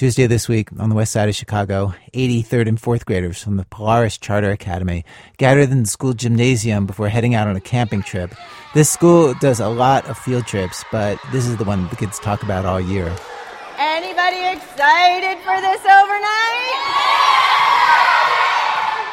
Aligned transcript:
Tuesday 0.00 0.26
this 0.26 0.48
week 0.48 0.70
on 0.78 0.88
the 0.88 0.94
west 0.94 1.12
side 1.12 1.28
of 1.28 1.34
Chicago, 1.34 1.92
83rd 2.14 2.68
and 2.68 2.80
4th 2.80 3.04
graders 3.04 3.42
from 3.42 3.58
the 3.58 3.66
Polaris 3.66 4.16
Charter 4.16 4.50
Academy 4.50 5.04
gathered 5.36 5.68
in 5.68 5.82
the 5.82 5.88
school 5.88 6.14
gymnasium 6.14 6.86
before 6.86 7.10
heading 7.10 7.34
out 7.34 7.48
on 7.48 7.54
a 7.54 7.60
camping 7.60 8.02
trip. 8.02 8.34
This 8.72 8.88
school 8.88 9.34
does 9.42 9.60
a 9.60 9.68
lot 9.68 10.06
of 10.06 10.16
field 10.16 10.46
trips, 10.46 10.86
but 10.90 11.18
this 11.32 11.46
is 11.46 11.58
the 11.58 11.64
one 11.64 11.86
the 11.88 11.96
kids 11.96 12.18
talk 12.18 12.42
about 12.42 12.64
all 12.64 12.80
year. 12.80 13.14
Anybody 13.76 14.38
excited 14.56 15.36
for 15.44 15.60
this 15.60 15.84
overnight? 15.84 16.70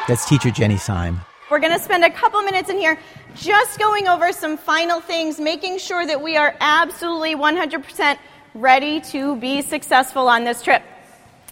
That's 0.08 0.26
teacher 0.26 0.50
Jenny 0.50 0.78
Syme. 0.78 1.20
We're 1.50 1.60
going 1.60 1.76
to 1.76 1.84
spend 1.84 2.02
a 2.02 2.10
couple 2.10 2.40
minutes 2.40 2.70
in 2.70 2.78
here 2.78 2.98
just 3.34 3.78
going 3.78 4.08
over 4.08 4.32
some 4.32 4.56
final 4.56 5.02
things, 5.02 5.38
making 5.38 5.80
sure 5.80 6.06
that 6.06 6.22
we 6.22 6.38
are 6.38 6.56
absolutely 6.60 7.34
100% 7.34 8.16
ready 8.60 9.00
to 9.00 9.36
be 9.36 9.62
successful 9.62 10.28
on 10.28 10.44
this 10.44 10.62
trip. 10.62 10.82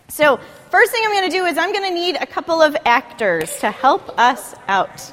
So, 0.09 0.39
first 0.71 0.93
thing 0.93 1.03
I'm 1.05 1.13
going 1.13 1.31
to 1.31 1.37
do 1.37 1.45
is 1.45 1.59
I'm 1.59 1.73
going 1.73 1.89
to 1.89 1.95
need 1.95 2.17
a 2.17 2.27
couple 2.27 2.63
of 2.63 2.77
actors 2.85 3.59
to 3.59 3.71
help 3.71 4.19
us 4.19 4.55
out. 4.69 5.13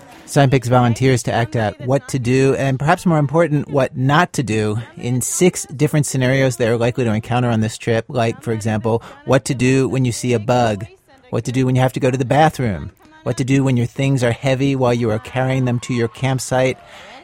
Picks 0.49 0.67
volunteers 0.67 1.21
to 1.23 1.31
act 1.31 1.55
out 1.55 1.79
what 1.81 2.07
to 2.07 2.17
do, 2.17 2.55
and 2.55 2.79
perhaps 2.79 3.05
more 3.05 3.19
important, 3.19 3.69
what 3.69 3.95
not 3.95 4.33
to 4.33 4.43
do 4.43 4.77
in 4.97 5.21
six 5.21 5.65
different 5.65 6.07
scenarios 6.07 6.57
they 6.57 6.67
are 6.67 6.77
likely 6.77 7.03
to 7.03 7.13
encounter 7.13 7.49
on 7.49 7.59
this 7.59 7.77
trip, 7.77 8.05
like, 8.07 8.41
for 8.41 8.51
example, 8.51 9.03
what 9.25 9.45
to 9.45 9.53
do 9.53 9.87
when 9.87 10.05
you 10.05 10.11
see 10.11 10.33
a 10.33 10.39
bug, 10.39 10.87
what 11.29 11.45
to 11.45 11.51
do 11.51 11.65
when 11.65 11.75
you 11.75 11.81
have 11.81 11.93
to 11.93 11.99
go 11.99 12.09
to 12.09 12.17
the 12.17 12.25
bathroom, 12.25 12.91
what 13.23 13.37
to 13.37 13.43
do 13.43 13.63
when 13.63 13.77
your 13.77 13.85
things 13.85 14.23
are 14.23 14.31
heavy 14.31 14.75
while 14.75 14.93
you 14.93 15.11
are 15.11 15.19
carrying 15.19 15.65
them 15.65 15.79
to 15.81 15.93
your 15.93 16.07
campsite, 16.07 16.79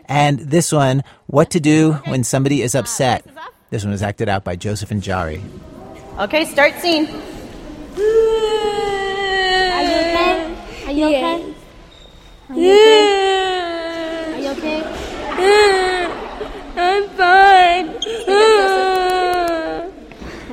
and 0.05 0.39
this 0.39 0.71
one, 0.71 1.03
what 1.25 1.49
to 1.51 1.59
do 1.59 1.93
when 2.05 2.23
somebody 2.23 2.61
is 2.61 2.75
upset. 2.75 3.25
This 3.69 3.83
one 3.83 3.91
was 3.91 4.01
acted 4.01 4.27
out 4.29 4.43
by 4.43 4.55
Joseph 4.55 4.89
and 4.89 4.99
Jari. 5.01 5.43
Okay, 6.17 6.45
start 6.45 6.73
scene. 6.79 7.05
Are 7.05 7.11
you 9.83 9.95
okay? 10.01 10.55
Are 10.87 10.91
you 10.91 11.05
okay? 11.05 11.53
Are 12.49 12.55
you 12.55 12.71
okay? 12.71 14.33
Are 14.33 14.39
you 14.39 14.49
okay? 14.49 14.81
I'm 16.77 17.07
fine. 17.09 17.87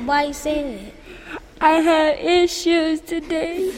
Why 0.05 0.23
are 0.23 0.27
you 0.27 0.33
saying 0.33 0.73
it? 0.73 0.93
I 1.59 1.71
had 1.71 2.19
issues 2.19 3.01
today. 3.01 3.67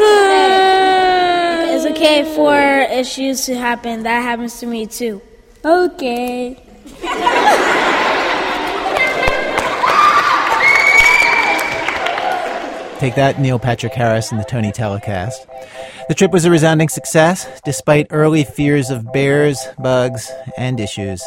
It's 1.72 1.86
okay 1.96 2.24
for 2.34 2.56
issues 2.92 3.46
to 3.46 3.54
happen. 3.56 4.02
That 4.02 4.20
happens 4.22 4.58
to 4.60 4.66
me 4.66 4.86
too. 4.86 5.22
Okay. 5.64 6.56
Take 12.98 13.14
that, 13.14 13.36
Neil 13.38 13.58
Patrick 13.58 13.92
Harris 13.94 14.30
and 14.30 14.40
the 14.40 14.44
Tony 14.44 14.72
telecast. 14.72 15.46
The 16.08 16.14
trip 16.14 16.32
was 16.32 16.44
a 16.44 16.50
resounding 16.50 16.88
success, 16.88 17.46
despite 17.64 18.06
early 18.10 18.44
fears 18.44 18.90
of 18.90 19.12
bears, 19.12 19.58
bugs, 19.78 20.30
and 20.56 20.80
issues. 20.80 21.22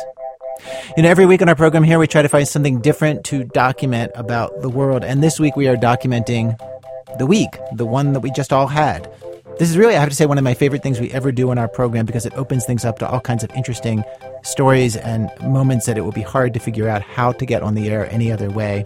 You 0.97 1.03
know, 1.03 1.09
every 1.09 1.25
week 1.25 1.41
on 1.41 1.49
our 1.49 1.55
program 1.55 1.83
here, 1.83 1.99
we 1.99 2.07
try 2.07 2.21
to 2.21 2.29
find 2.29 2.47
something 2.47 2.81
different 2.81 3.23
to 3.25 3.43
document 3.43 4.11
about 4.15 4.61
the 4.61 4.69
world. 4.69 5.03
And 5.03 5.23
this 5.23 5.39
week, 5.39 5.55
we 5.55 5.67
are 5.67 5.75
documenting 5.75 6.57
the 7.17 7.25
week, 7.25 7.49
the 7.71 7.85
one 7.85 8.13
that 8.13 8.21
we 8.21 8.31
just 8.31 8.51
all 8.51 8.67
had. 8.67 9.11
This 9.59 9.69
is 9.69 9.77
really, 9.77 9.95
I 9.95 9.99
have 9.99 10.09
to 10.09 10.15
say, 10.15 10.25
one 10.25 10.39
of 10.39 10.43
my 10.43 10.55
favorite 10.55 10.81
things 10.81 10.99
we 10.99 11.11
ever 11.11 11.31
do 11.31 11.51
in 11.51 11.59
our 11.59 11.67
program 11.67 12.07
because 12.07 12.25
it 12.25 12.33
opens 12.33 12.65
things 12.65 12.85
up 12.85 12.97
to 12.99 13.07
all 13.07 13.19
kinds 13.19 13.43
of 13.43 13.51
interesting 13.51 14.03
stories 14.43 14.95
and 14.95 15.29
moments 15.41 15.85
that 15.85 15.95
it 15.95 16.01
would 16.01 16.15
be 16.15 16.21
hard 16.21 16.55
to 16.55 16.59
figure 16.59 16.89
out 16.89 17.03
how 17.03 17.31
to 17.33 17.45
get 17.45 17.61
on 17.61 17.75
the 17.75 17.89
air 17.89 18.11
any 18.11 18.31
other 18.31 18.49
way. 18.49 18.83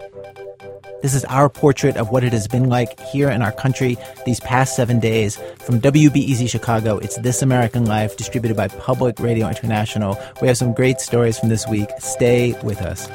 This 1.00 1.14
is 1.14 1.24
our 1.26 1.48
portrait 1.48 1.96
of 1.96 2.10
what 2.10 2.22
it 2.22 2.32
has 2.32 2.46
been 2.46 2.68
like 2.68 3.00
here 3.00 3.30
in 3.30 3.40
our 3.40 3.52
country 3.52 3.96
these 4.26 4.40
past 4.40 4.76
seven 4.76 5.00
days. 5.00 5.36
From 5.60 5.80
WBEZ 5.80 6.50
Chicago, 6.50 6.98
it's 6.98 7.16
This 7.18 7.40
American 7.40 7.86
Life, 7.86 8.16
distributed 8.16 8.56
by 8.56 8.68
Public 8.68 9.20
Radio 9.20 9.48
International. 9.48 10.18
We 10.42 10.48
have 10.48 10.58
some 10.58 10.74
great 10.74 11.00
stories 11.00 11.38
from 11.38 11.48
this 11.48 11.66
week. 11.68 11.88
Stay 11.98 12.52
with 12.62 12.82
us. 12.82 13.08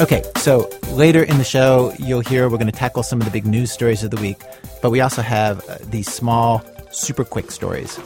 Okay, 0.00 0.22
so 0.36 0.70
later 0.92 1.24
in 1.24 1.38
the 1.38 1.44
show, 1.44 1.92
you'll 1.98 2.20
hear 2.20 2.48
we're 2.48 2.56
going 2.56 2.70
to 2.70 2.78
tackle 2.78 3.02
some 3.02 3.20
of 3.20 3.24
the 3.24 3.32
big 3.32 3.44
news 3.44 3.72
stories 3.72 4.04
of 4.04 4.12
the 4.12 4.20
week, 4.20 4.40
but 4.80 4.90
we 4.90 5.00
also 5.00 5.22
have 5.22 5.68
uh, 5.68 5.78
these 5.90 6.06
small, 6.06 6.62
super 6.92 7.24
quick 7.24 7.50
stories. 7.50 7.98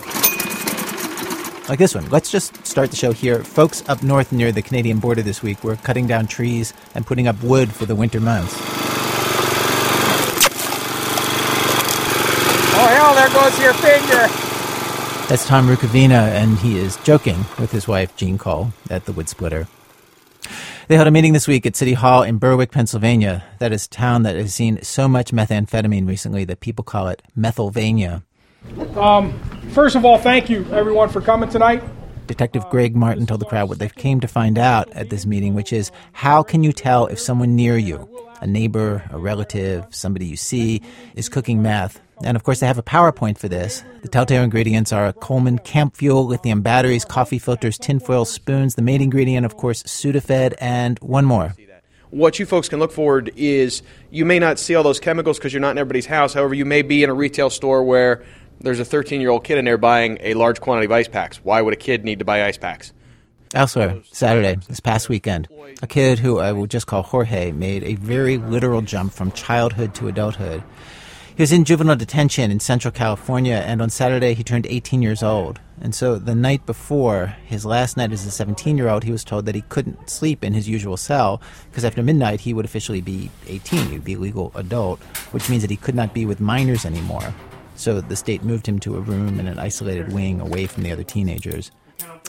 Like 1.69 1.79
this 1.79 1.95
one. 1.95 2.09
Let's 2.09 2.31
just 2.31 2.67
start 2.67 2.91
the 2.91 2.97
show 2.97 3.13
here. 3.13 3.45
Folks 3.45 3.87
up 3.91 4.03
north 4.03 4.33
near 4.33 4.53
the 4.53 4.63
Canadian 4.63 5.01
border 5.01 5.21
this 5.21 5.43
week 5.43 5.63
were 5.63 5.77
cutting 5.77 6.07
down 6.07 6.27
trees 6.27 6.73
and 6.95 7.07
putting 7.07 7.29
up 7.29 7.43
wood 7.43 7.71
for 7.71 7.85
the 7.85 7.95
winter 7.95 8.21
months. 8.21 8.55
Oh, 12.75 12.89
hell, 12.89 13.15
there 13.15 13.29
goes 13.29 13.61
your 13.61 13.75
finger. 13.75 14.29
That's 15.29 15.47
Tom 15.47 15.69
Rukavina, 15.69 16.29
and 16.29 16.59
he 16.59 16.79
is 16.79 16.97
joking 17.05 17.45
with 17.59 17.71
his 17.71 17.87
wife, 17.87 18.17
Jean 18.17 18.39
Cole, 18.39 18.73
at 18.89 19.05
the 19.05 19.13
wood 19.13 19.29
splitter. 19.29 19.69
They 20.89 20.97
held 20.97 21.07
a 21.07 21.13
meeting 21.13 21.33
this 21.33 21.47
week 21.47 21.65
at 21.65 21.77
City 21.77 21.93
Hall 21.93 22.25
in 22.25 22.39
Berwick, 22.39 22.73
Pennsylvania. 22.73 23.45
That 23.61 23.73
is 23.73 23.87
a 23.87 23.89
town 23.89 24.25
that 24.25 24.35
has 24.35 24.53
seen 24.53 24.83
so 24.83 25.07
much 25.07 25.31
methamphetamine 25.31 26.09
recently 26.09 26.45
that 26.47 26.59
people 26.59 26.83
call 26.83 27.07
it 27.07 27.23
Methylvania. 27.37 28.25
Um, 28.97 29.39
first 29.71 29.95
of 29.95 30.05
all, 30.05 30.19
thank 30.19 30.51
you, 30.51 30.67
everyone, 30.73 31.09
for 31.09 31.21
coming 31.21 31.49
tonight. 31.49 31.85
Detective 32.27 32.69
Greg 32.69 32.97
Martin 32.97 33.27
told 33.27 33.41
the 33.41 33.47
crowd 33.47 33.69
what 33.69 33.79
they 33.79 33.89
came 33.91 34.19
to 34.21 34.29
find 34.29 34.59
out 34.59 34.91
at 34.91 35.09
this 35.09 35.25
meeting, 35.25 35.55
which 35.55 35.73
is 35.73 35.93
how 36.13 36.43
can 36.43 36.65
you 36.65 36.73
tell 36.73 37.07
if 37.07 37.21
someone 37.21 37.55
near 37.55 37.77
you, 37.77 38.09
a 38.41 38.47
neighbor, 38.47 39.05
a 39.11 39.19
relative, 39.19 39.87
somebody 39.95 40.27
you 40.27 40.37
see, 40.37 40.83
is 41.15 41.29
cooking 41.29 41.63
meth? 41.63 42.01
And 42.25 42.37
of 42.37 42.45
course, 42.45 42.61
they 42.61 42.67
have 42.67 42.79
a 42.79 42.83
PowerPoint 42.83 43.39
for 43.39 43.49
this. 43.49 43.85
The 44.03 44.09
telltale 44.09 44.43
ingredients 44.43 44.93
are 44.93 45.07
a 45.07 45.13
Coleman 45.13 45.59
camp 45.59 45.97
fuel, 45.97 46.27
lithium 46.27 46.63
batteries, 46.63 47.05
coffee 47.05 47.39
filters, 47.39 47.79
tinfoil 47.79 48.25
spoons. 48.25 48.75
The 48.75 48.83
main 48.83 49.03
ingredient, 49.03 49.47
of 49.47 49.57
course, 49.57 49.83
Sudafed, 49.85 50.55
and 50.61 50.99
one 51.01 51.25
more. 51.25 51.55
What 52.11 52.39
you 52.39 52.45
folks 52.45 52.69
can 52.69 52.79
look 52.79 52.93
forward 52.93 53.33
is 53.37 53.83
you 54.11 54.27
may 54.27 54.39
not 54.39 54.59
see 54.59 54.75
all 54.75 54.83
those 54.83 55.01
chemicals 55.01 55.39
because 55.39 55.53
you're 55.53 55.61
not 55.61 55.71
in 55.71 55.79
everybody's 55.79 56.07
house. 56.07 56.35
However, 56.35 56.53
you 56.55 56.67
may 56.67 56.83
be 56.83 57.03
in 57.03 57.09
a 57.09 57.15
retail 57.15 57.49
store 57.49 57.83
where 57.83 58.23
there's 58.61 58.81
a 58.81 58.85
13 58.85 59.21
year 59.21 59.31
old 59.31 59.45
kid 59.45 59.59
in 59.59 59.65
there 59.65 59.79
buying 59.79 60.19
a 60.21 60.35
large 60.35 60.61
quantity 60.61 60.85
of 60.85 60.93
ice 60.93 61.09
packs. 61.09 61.39
Why 61.43 61.63
would 61.63 61.73
a 61.73 61.77
kid 61.77 62.05
need 62.05 62.19
to 62.19 62.25
buy 62.25 62.45
ice 62.45 62.59
packs? 62.59 62.93
Elsewhere, 63.55 64.01
Saturday, 64.11 64.57
this 64.67 64.81
past 64.81 65.11
weekend, 65.11 65.47
a 65.83 65.87
kid 65.87 66.19
who 66.19 66.39
I 66.39 66.53
will 66.53 66.67
just 66.67 66.87
call 66.87 67.03
Jorge 67.03 67.53
made 67.53 67.85
a 67.85 67.97
very 67.97 68.39
literal 68.39 68.81
jump 68.81 69.13
from 69.13 69.31
childhood 69.33 69.95
to 69.97 70.09
adulthood. 70.09 70.63
He 71.35 71.43
was 71.43 71.51
in 71.53 71.65
juvenile 71.65 71.97
detention 71.97 72.51
in 72.51 72.61
Central 72.61 72.93
California, 72.93 73.65
and 73.67 73.81
on 73.81 73.89
Saturday 73.89 74.35
he 74.35 74.45
turned 74.45 74.67
18 74.67 75.01
years 75.01 75.23
old. 75.23 75.61
And 75.81 75.95
so 75.95 76.17
the 76.17 76.35
night 76.35 76.67
before, 76.67 77.35
his 77.47 77.65
last 77.65 77.97
night 77.97 78.13
as 78.13 78.27
a 78.27 78.31
17 78.31 78.77
year 78.77 78.91
old, 78.91 79.03
he 79.03 79.11
was 79.11 79.25
told 79.25 79.47
that 79.47 79.55
he 79.55 79.63
couldn't 79.63 80.11
sleep 80.11 80.45
in 80.45 80.53
his 80.53 80.69
usual 80.69 80.99
cell 80.99 81.41
because 81.71 81.87
after 81.87 82.03
midnight 82.03 82.41
he 82.41 82.53
would 82.53 82.67
officially 82.67 83.01
be 83.01 83.31
18, 83.49 83.87
he'd 83.89 84.05
be 84.05 84.13
a 84.13 84.19
legal 84.19 84.53
adult, 84.55 85.01
which 85.33 85.49
means 85.49 85.63
that 85.63 85.71
he 85.71 85.77
could 85.77 85.95
not 85.95 86.13
be 86.13 86.27
with 86.27 86.39
minors 86.39 86.85
anymore. 86.85 87.33
So 87.77 88.03
the 88.03 88.15
state 88.15 88.45
moved 88.45 88.67
him 88.67 88.79
to 88.81 88.97
a 88.97 89.01
room 89.01 89.41
in 89.41 89.47
an 89.47 89.59
isolated 89.59 90.13
wing 90.13 90.39
away 90.39 90.67
from 90.67 90.83
the 90.83 90.93
other 90.93 91.03
teenagers. 91.03 91.71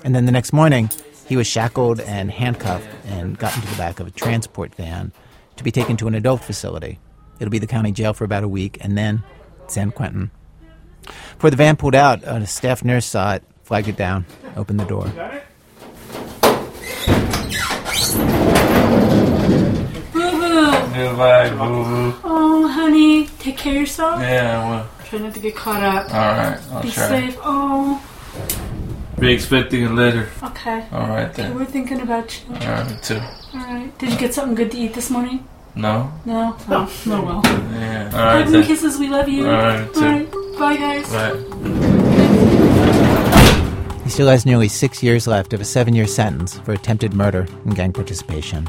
And 0.05 0.15
then 0.15 0.25
the 0.25 0.31
next 0.31 0.53
morning, 0.53 0.89
he 1.27 1.35
was 1.35 1.45
shackled 1.45 1.99
and 1.99 2.31
handcuffed 2.31 2.87
and 3.07 3.37
got 3.37 3.53
into 3.53 3.67
the 3.67 3.75
back 3.75 3.99
of 3.99 4.07
a 4.07 4.11
transport 4.11 4.73
van 4.75 5.11
to 5.57 5.63
be 5.63 5.71
taken 5.71 5.97
to 5.97 6.07
an 6.07 6.15
adult 6.15 6.41
facility. 6.41 6.99
It'll 7.43 7.51
be 7.51 7.59
the 7.59 7.67
county 7.67 7.91
jail 7.91 8.13
for 8.13 8.23
about 8.23 8.45
a 8.45 8.47
week, 8.47 8.77
and 8.79 8.97
then 8.97 9.21
San 9.67 9.91
Quentin. 9.91 10.31
Before 11.35 11.49
the 11.49 11.57
van 11.57 11.75
pulled 11.75 11.93
out, 11.93 12.23
a 12.23 12.47
staff 12.47 12.85
nurse 12.85 13.05
saw 13.05 13.33
it, 13.33 13.43
flagged 13.63 13.89
it 13.89 13.97
down, 13.97 14.25
opened 14.55 14.79
the 14.79 14.85
door. 14.85 15.11
Goodbye, 20.95 21.49
boo 21.49 21.83
boo. 21.83 22.13
Oh, 22.23 22.67
honey, 22.67 23.25
take 23.39 23.57
care 23.57 23.73
of 23.73 23.79
yourself. 23.81 24.21
Yeah, 24.21 24.69
well, 24.69 24.89
Try 25.05 25.19
not 25.19 25.33
to 25.33 25.39
get 25.39 25.55
caught 25.55 25.81
up. 25.81 26.05
alright, 26.13 26.59
I'll 26.71 26.83
Be 26.83 26.91
try. 26.91 27.07
safe. 27.07 27.37
Oh, 27.43 27.99
Be 29.19 29.33
expecting 29.33 29.85
a 29.85 29.89
letter. 29.93 30.29
okay. 30.43 30.85
Alright 30.93 31.29
Okay, 31.39 31.49
we're 31.51 31.65
thinking 31.65 32.01
about 32.01 32.39
you. 32.47 32.55
Alright, 32.55 32.89
me 32.91 32.97
too. 33.01 33.15
All 33.55 33.59
right. 33.59 33.97
Did 33.97 34.11
you 34.11 34.17
get 34.19 34.33
something 34.35 34.53
good 34.55 34.71
to 34.71 34.77
eat 34.77 34.93
this 34.93 35.09
morning? 35.09 35.47
No? 35.75 36.11
No. 36.25 36.55
Oh, 36.69 36.91
no. 37.05 37.21
Well. 37.23 37.41
Yeah. 37.43 38.05
Alright 38.13 38.43
Hugs 38.45 38.53
and 38.53 38.65
kisses. 38.65 38.99
We 38.99 39.07
love 39.09 39.27
you. 39.27 39.47
All 39.47 39.53
right, 39.53 39.87
All 39.87 39.93
too. 39.93 40.01
right. 40.01 40.31
Bye, 40.59 40.75
guys. 40.77 41.09
Bye. 41.11 41.33
He 44.03 44.09
still 44.09 44.27
has 44.27 44.45
nearly 44.45 44.67
six 44.67 45.01
years 45.01 45.25
left 45.27 45.53
of 45.53 45.61
a 45.61 45.65
seven 45.65 45.95
year 45.95 46.05
sentence 46.07 46.59
for 46.59 46.73
attempted 46.73 47.13
murder 47.13 47.47
and 47.65 47.75
gang 47.75 47.91
participation. 47.93 48.67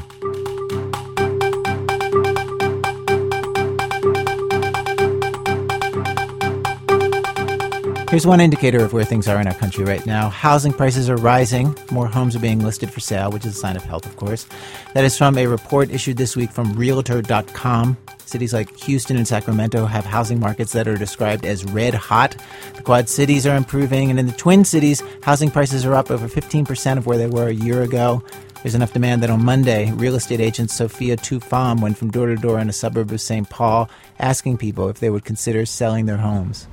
Here's 8.15 8.25
one 8.25 8.39
indicator 8.39 8.81
of 8.81 8.93
where 8.93 9.03
things 9.03 9.27
are 9.27 9.41
in 9.41 9.47
our 9.47 9.53
country 9.53 9.83
right 9.83 10.05
now. 10.05 10.29
Housing 10.29 10.71
prices 10.71 11.09
are 11.09 11.17
rising. 11.17 11.75
More 11.91 12.07
homes 12.07 12.33
are 12.33 12.39
being 12.39 12.63
listed 12.63 12.89
for 12.89 13.01
sale, 13.01 13.29
which 13.29 13.45
is 13.45 13.57
a 13.57 13.59
sign 13.59 13.75
of 13.75 13.83
health, 13.83 14.05
of 14.05 14.15
course. 14.15 14.47
That 14.93 15.03
is 15.03 15.17
from 15.17 15.37
a 15.37 15.47
report 15.47 15.91
issued 15.91 16.15
this 16.15 16.33
week 16.33 16.49
from 16.49 16.71
Realtor.com. 16.77 17.97
Cities 18.25 18.53
like 18.53 18.73
Houston 18.77 19.17
and 19.17 19.27
Sacramento 19.27 19.85
have 19.85 20.05
housing 20.05 20.39
markets 20.39 20.71
that 20.71 20.87
are 20.87 20.95
described 20.95 21.43
as 21.43 21.65
red 21.65 21.93
hot. 21.93 22.37
The 22.75 22.83
Quad 22.83 23.09
Cities 23.09 23.45
are 23.45 23.57
improving, 23.57 24.09
and 24.09 24.17
in 24.17 24.27
the 24.27 24.31
Twin 24.31 24.63
Cities, 24.63 25.03
housing 25.21 25.51
prices 25.51 25.85
are 25.85 25.93
up 25.93 26.09
over 26.09 26.29
15% 26.29 26.97
of 26.97 27.05
where 27.05 27.17
they 27.17 27.27
were 27.27 27.49
a 27.49 27.53
year 27.53 27.81
ago. 27.81 28.23
There's 28.63 28.75
enough 28.75 28.93
demand 28.93 29.23
that 29.23 29.29
on 29.29 29.43
Monday, 29.43 29.91
real 29.91 30.15
estate 30.15 30.39
agent 30.39 30.71
Sophia 30.71 31.17
Tufam 31.17 31.81
went 31.81 31.97
from 31.97 32.11
door 32.11 32.27
to 32.27 32.37
door 32.37 32.61
in 32.61 32.69
a 32.69 32.73
suburb 32.73 33.11
of 33.11 33.19
St. 33.19 33.49
Paul 33.49 33.89
asking 34.19 34.57
people 34.57 34.87
if 34.87 35.01
they 35.01 35.09
would 35.09 35.25
consider 35.25 35.65
selling 35.65 36.05
their 36.05 36.15
homes. 36.15 36.69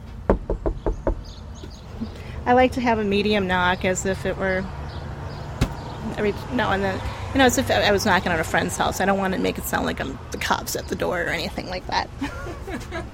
I 2.47 2.55
like 2.55 2.73
to 2.73 2.81
have 2.81 2.99
a 2.99 3.05
medium 3.05 3.47
knock 3.47 3.85
as 3.85 4.05
if 4.05 4.27
it 4.27 4.37
were 4.37 4.65
every 6.17 6.35
now 6.53 6.73
and 6.73 6.83
then. 6.83 7.01
You 7.33 7.39
know, 7.39 7.47
as 7.47 7.57
if 7.57 7.71
I 7.71 7.91
was 7.93 8.05
knocking 8.05 8.31
on 8.31 8.39
a 8.39 8.45
friend's 8.45 8.77
house. 8.77 9.01
I 9.01 9.07
don't 9.07 9.19
want 9.19 9.35
to 9.35 9.41
make 9.41 9.57
it 9.57 9.65
sound 9.65 9.87
like 9.87 10.01
I'm 10.01 10.19
the 10.33 10.39
cops 10.39 10.77
at 10.77 10.89
the 10.89 10.95
door 10.95 11.23
or 11.23 11.29
anything 11.29 11.69
like 11.69 11.87
that. 11.87 12.09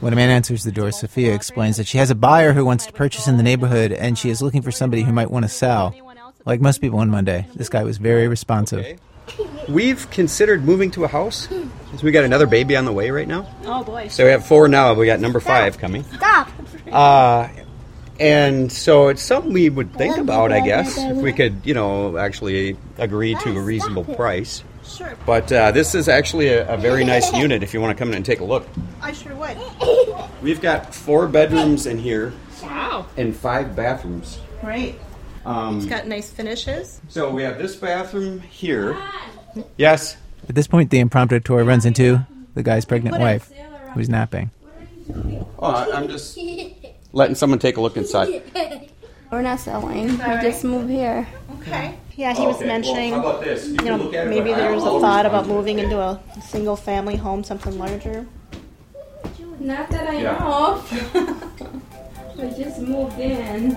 When 0.00 0.14
a 0.14 0.16
man 0.16 0.30
answers 0.30 0.64
the 0.64 0.72
door, 0.72 0.92
Sophia 0.92 1.34
explains 1.34 1.76
that 1.76 1.86
she 1.86 1.98
has 1.98 2.10
a 2.10 2.14
buyer 2.14 2.54
who 2.54 2.64
wants 2.64 2.86
to 2.86 2.92
purchase 2.92 3.28
in 3.28 3.36
the 3.36 3.42
neighborhood 3.42 3.92
and 3.92 4.18
she 4.18 4.30
is 4.30 4.40
looking 4.40 4.62
for 4.62 4.70
somebody 4.70 5.02
who 5.02 5.12
might 5.12 5.30
want 5.30 5.44
to 5.44 5.48
sell. 5.50 5.94
Like 6.46 6.62
most 6.62 6.80
people 6.80 7.00
on 7.00 7.10
Monday, 7.10 7.46
this 7.54 7.68
guy 7.68 7.84
was 7.84 7.98
very 7.98 8.26
responsive. 8.26 8.98
We've 9.68 10.10
considered 10.10 10.64
moving 10.64 10.90
to 10.92 11.04
a 11.04 11.08
house. 11.08 11.48
So 11.48 12.02
we 12.02 12.12
got 12.12 12.24
another 12.24 12.46
baby 12.46 12.76
on 12.76 12.86
the 12.86 12.92
way 12.92 13.10
right 13.10 13.28
now. 13.28 13.46
Oh 13.66 13.84
boy. 13.84 14.08
So 14.08 14.24
we 14.24 14.30
have 14.30 14.46
four 14.46 14.68
now. 14.68 14.94
We 14.94 15.04
got 15.04 15.20
number 15.20 15.38
five 15.38 15.76
coming. 15.76 16.04
Stop. 16.04 16.48
Uh, 16.90 17.48
and 18.20 18.70
so 18.70 19.08
it's 19.08 19.22
something 19.22 19.52
we 19.52 19.68
would 19.70 19.92
think 19.94 20.16
about, 20.18 20.52
I 20.52 20.60
guess, 20.60 20.96
if 20.98 21.16
we 21.16 21.32
could, 21.32 21.56
you 21.64 21.74
know, 21.74 22.16
actually 22.18 22.76
agree 22.98 23.34
to 23.34 23.56
a 23.56 23.60
reasonable 23.60 24.04
price. 24.04 24.62
Sure. 24.84 25.16
But 25.24 25.50
uh, 25.52 25.70
this 25.72 25.94
is 25.94 26.08
actually 26.08 26.48
a, 26.48 26.68
a 26.72 26.76
very 26.76 27.04
nice 27.04 27.32
unit 27.44 27.62
if 27.62 27.72
you 27.74 27.80
want 27.80 27.96
to 27.96 27.98
come 28.00 28.08
in 28.10 28.14
and 28.16 28.26
take 28.26 28.40
a 28.40 28.44
look. 28.44 28.66
I 29.00 29.12
sure 29.12 29.34
would. 29.34 29.56
We've 30.42 30.60
got 30.60 30.94
four 30.94 31.26
bedrooms 31.28 31.86
in 31.86 31.98
here 31.98 32.32
Wow. 32.62 33.06
and 33.16 33.34
five 33.34 33.74
bathrooms. 33.76 34.38
Right. 34.62 34.98
Um, 35.46 35.78
It's 35.78 35.86
got 35.86 36.06
nice 36.06 36.30
finishes. 36.30 37.00
so 37.08 37.30
we 37.30 37.42
have 37.44 37.56
this 37.58 37.74
bathroom 37.76 38.40
here. 38.40 38.96
Yes. 39.78 40.16
At 40.48 40.54
this 40.54 40.66
point, 40.66 40.90
the 40.90 40.98
impromptu 40.98 41.40
tour 41.40 41.64
runs 41.64 41.86
into 41.86 42.26
the 42.54 42.62
guy's 42.62 42.84
pregnant 42.84 43.18
wife, 43.18 43.50
who's 43.94 44.08
napping. 44.08 44.50
Oh, 45.14 45.46
I- 45.60 45.90
I'm 45.96 46.08
just 46.08 46.36
letting 47.12 47.34
someone 47.34 47.58
take 47.58 47.76
a 47.76 47.80
look 47.80 47.96
inside. 47.96 48.42
We're 49.32 49.42
not 49.42 49.60
selling. 49.60 50.08
We 50.08 50.18
just 50.42 50.64
moved 50.64 50.90
here. 50.90 51.26
Okay. 51.60 51.96
Yeah, 52.16 52.34
he 52.34 52.46
was 52.46 52.56
Okay, 52.56 52.64
well, 52.66 52.74
mentioning, 52.74 53.12
how 53.12 53.20
about 53.20 53.44
this? 53.44 53.66
You 53.68 53.72
you 53.74 53.84
know, 53.84 53.96
look 53.96 54.14
at 54.14 54.26
maybe 54.28 54.50
but 54.50 54.60
I 54.60 54.68
there's 54.68 54.82
a 54.82 54.86
thought 55.00 55.24
about 55.24 55.46
one. 55.46 55.56
moving 55.56 55.78
into 55.78 55.98
a 56.00 56.20
single 56.42 56.74
family 56.76 57.16
home, 57.16 57.44
something 57.44 57.78
larger. 57.78 58.26
Not 59.60 59.88
that 59.90 60.08
I 60.08 60.20
Yeah. 60.22 60.38
know 60.38 60.74
of. 60.74 62.36
we 62.38 62.48
just 62.62 62.80
moved 62.80 63.18
in. 63.18 63.76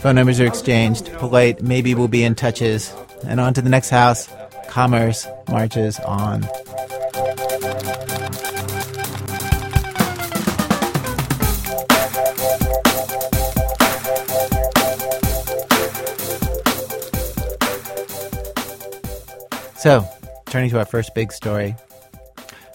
Phone 0.00 0.16
numbers 0.16 0.40
are 0.40 0.46
exchanged. 0.46 1.06
Polite, 1.14 1.62
maybe 1.62 1.94
we'll 1.94 2.08
be 2.08 2.22
in 2.24 2.34
touches. 2.34 2.94
And 3.24 3.40
on 3.40 3.54
to 3.54 3.62
the 3.62 3.70
next 3.70 3.88
house. 3.90 4.28
Commerce 4.68 5.26
marches 5.48 5.98
on. 6.00 6.42
So, 19.78 20.08
turning 20.46 20.70
to 20.70 20.78
our 20.78 20.86
first 20.86 21.14
big 21.14 21.32
story. 21.32 21.76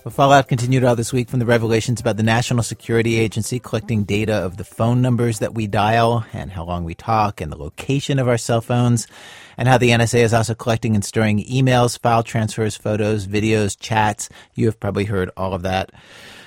The 0.03 0.12
fallout 0.12 0.48
continued 0.48 0.83
all 0.83 0.95
this 0.95 1.12
week 1.12 1.30
from 1.30 1.39
the 1.39 1.45
revelations 1.48 2.00
about 2.00 2.18
the 2.18 2.24
National 2.24 2.62
Security 2.62 3.19
Agency 3.19 3.59
collecting 3.59 4.03
data 4.03 4.33
of 4.33 4.57
the 4.57 4.63
phone 4.63 5.01
numbers 5.01 5.39
that 5.39 5.56
we 5.56 5.65
dial 5.65 6.25
and 6.31 6.51
how 6.51 6.63
long 6.63 6.83
we 6.83 6.94
talk 6.94 7.42
and 7.42 7.51
the 7.51 7.57
location 7.57 8.19
of 8.19 8.27
our 8.27 8.38
cell 8.38 8.62
phones, 8.62 9.07
and 9.57 9.68
how 9.68 9.80
the 9.80 9.89
NSA 9.89 10.19
is 10.19 10.33
also 10.33 10.53
collecting 10.53 10.94
and 10.94 11.03
storing 11.03 11.44
emails, 11.44 12.00
file 12.00 12.24
transfers, 12.24 12.75
photos, 12.75 13.27
videos, 13.27 13.75
chats. 13.80 14.30
You 14.53 14.68
have 14.68 14.80
probably 14.80 15.06
heard 15.06 15.31
all 15.36 15.53
of 15.53 15.63
that. 15.63 15.92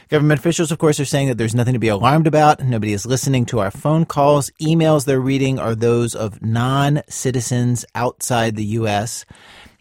Government 0.09 0.39
officials, 0.39 0.71
of 0.71 0.79
course, 0.79 1.01
are 1.01 1.05
saying 1.05 1.29
that 1.29 1.39
there's 1.39 1.55
nothing 1.55 1.73
to 1.73 1.81
be 1.81 1.89
alarmed 1.89 2.29
about. 2.29 2.63
Nobody 2.63 2.93
is 2.93 3.07
listening 3.07 3.45
to 3.47 3.59
our 3.59 3.71
phone 3.71 4.05
calls. 4.05 4.51
Emails 4.63 5.05
they're 5.05 5.21
reading 5.21 5.59
are 5.59 5.75
those 5.75 6.15
of 6.15 6.43
non 6.43 7.03
citizens 7.09 7.85
outside 7.95 8.55
the 8.55 8.65
U.S. 8.65 9.25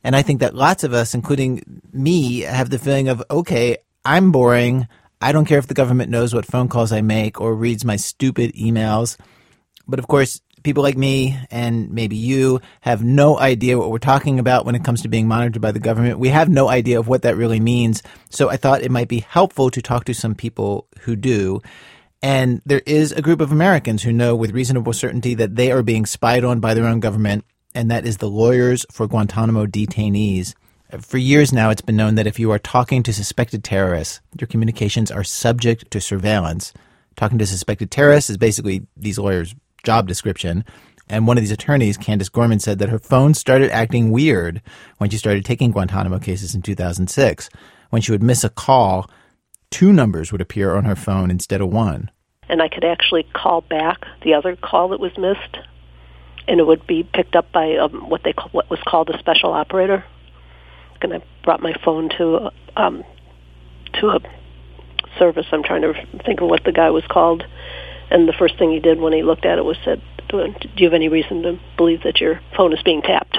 And 0.03 0.15
I 0.15 0.21
think 0.21 0.41
that 0.41 0.55
lots 0.55 0.83
of 0.83 0.93
us, 0.93 1.13
including 1.13 1.81
me, 1.93 2.41
have 2.41 2.69
the 2.69 2.79
feeling 2.79 3.07
of, 3.07 3.23
okay, 3.31 3.77
I'm 4.03 4.31
boring. 4.31 4.87
I 5.21 5.31
don't 5.31 5.45
care 5.45 5.59
if 5.59 5.67
the 5.67 5.73
government 5.73 6.11
knows 6.11 6.33
what 6.33 6.45
phone 6.45 6.67
calls 6.67 6.91
I 6.91 7.01
make 7.01 7.39
or 7.39 7.55
reads 7.55 7.85
my 7.85 7.95
stupid 7.95 8.53
emails. 8.53 9.17
But 9.87 9.99
of 9.99 10.07
course, 10.07 10.41
people 10.63 10.83
like 10.83 10.97
me 10.97 11.37
and 11.51 11.91
maybe 11.91 12.15
you 12.15 12.61
have 12.81 13.03
no 13.03 13.37
idea 13.37 13.77
what 13.77 13.91
we're 13.91 13.99
talking 13.99 14.39
about 14.39 14.65
when 14.65 14.75
it 14.75 14.83
comes 14.83 15.01
to 15.01 15.07
being 15.07 15.27
monitored 15.27 15.61
by 15.61 15.71
the 15.71 15.79
government. 15.79 16.19
We 16.19 16.29
have 16.29 16.49
no 16.49 16.67
idea 16.69 16.99
of 16.99 17.07
what 17.07 17.21
that 17.23 17.37
really 17.37 17.59
means. 17.59 18.01
So 18.29 18.49
I 18.49 18.57
thought 18.57 18.81
it 18.81 18.91
might 18.91 19.09
be 19.09 19.19
helpful 19.19 19.69
to 19.71 19.81
talk 19.81 20.05
to 20.05 20.13
some 20.13 20.35
people 20.35 20.87
who 21.01 21.15
do. 21.15 21.61
And 22.21 22.61
there 22.65 22.81
is 22.85 23.11
a 23.11 23.21
group 23.21 23.41
of 23.41 23.51
Americans 23.51 24.03
who 24.03 24.13
know 24.13 24.35
with 24.35 24.51
reasonable 24.51 24.93
certainty 24.93 25.35
that 25.35 25.57
they 25.57 25.71
are 25.71 25.83
being 25.83 26.05
spied 26.05 26.45
on 26.45 26.61
by 26.61 26.73
their 26.73 26.85
own 26.85 27.01
government, 27.01 27.43
and 27.75 27.89
that 27.91 28.05
is 28.05 28.17
the 28.17 28.29
Lawyers 28.29 28.85
for 28.91 29.07
Guantanamo 29.07 29.65
Detainees. 29.65 30.53
Uh, 30.91 30.97
for 30.97 31.17
years 31.17 31.51
now, 31.51 31.69
it's 31.69 31.81
been 31.81 31.95
known 31.95 32.15
that 32.15 32.27
if 32.27 32.39
you 32.39 32.51
are 32.51 32.59
talking 32.59 33.03
to 33.03 33.13
suspected 33.13 33.63
terrorists, 33.63 34.21
your 34.39 34.47
communications 34.47 35.11
are 35.11 35.23
subject 35.23 35.89
to 35.91 36.01
surveillance. 36.01 36.73
Talking 37.15 37.37
to 37.37 37.45
suspected 37.45 37.91
terrorists 37.91 38.29
is 38.29 38.37
basically 38.37 38.85
these 38.97 39.19
lawyers' 39.19 39.55
job 39.83 40.07
description. 40.07 40.63
And 41.09 41.27
one 41.27 41.37
of 41.37 41.43
these 41.43 41.51
attorneys, 41.51 41.97
Candace 41.97 42.29
Gorman, 42.29 42.59
said 42.59 42.79
that 42.79 42.89
her 42.89 42.99
phone 42.99 43.33
started 43.33 43.71
acting 43.71 44.11
weird 44.11 44.61
when 44.97 45.09
she 45.09 45.17
started 45.17 45.45
taking 45.45 45.71
Guantanamo 45.71 46.19
cases 46.19 46.55
in 46.55 46.61
2006. 46.61 47.49
When 47.89 48.01
she 48.01 48.11
would 48.11 48.23
miss 48.23 48.43
a 48.43 48.49
call, 48.49 49.09
two 49.69 49.91
numbers 49.91 50.31
would 50.31 50.41
appear 50.41 50.75
on 50.75 50.85
her 50.85 50.95
phone 50.95 51.29
instead 51.29 51.61
of 51.61 51.69
one. 51.69 52.09
and 52.49 52.61
I 52.61 52.67
could 52.67 52.83
actually 52.83 53.23
call 53.33 53.61
back 53.61 54.05
the 54.23 54.33
other 54.33 54.55
call 54.55 54.89
that 54.89 54.99
was 54.99 55.17
missed, 55.17 55.57
and 56.47 56.59
it 56.59 56.67
would 56.67 56.85
be 56.85 57.03
picked 57.03 57.35
up 57.35 57.51
by 57.51 57.77
um, 57.77 58.09
what 58.09 58.23
they 58.23 58.33
call, 58.33 58.49
what 58.51 58.69
was 58.69 58.79
called 58.85 59.09
a 59.09 59.17
special 59.19 59.53
operator. 59.53 60.03
And 61.01 61.13
I 61.13 61.21
brought 61.43 61.61
my 61.61 61.73
phone 61.83 62.09
to 62.17 62.51
um, 62.77 63.03
to 63.95 64.07
a 64.09 64.19
service. 65.19 65.45
I'm 65.51 65.63
trying 65.63 65.81
to 65.81 65.93
think 66.25 66.41
of 66.41 66.49
what 66.49 66.63
the 66.63 66.71
guy 66.71 66.89
was 66.91 67.03
called, 67.09 67.43
and 68.09 68.27
the 68.27 68.33
first 68.33 68.57
thing 68.57 68.71
he 68.71 68.79
did 68.79 68.99
when 68.99 69.11
he 69.11 69.21
looked 69.21 69.45
at 69.45 69.57
it 69.57 69.65
was 69.65 69.77
said, 69.83 70.01
"Do 70.29 70.53
you 70.77 70.85
have 70.85 70.93
any 70.93 71.09
reason 71.09 71.43
to 71.43 71.59
believe 71.75 72.03
that 72.03 72.21
your 72.21 72.39
phone 72.55 72.71
is 72.71 72.81
being 72.83 73.01
tapped?" 73.01 73.37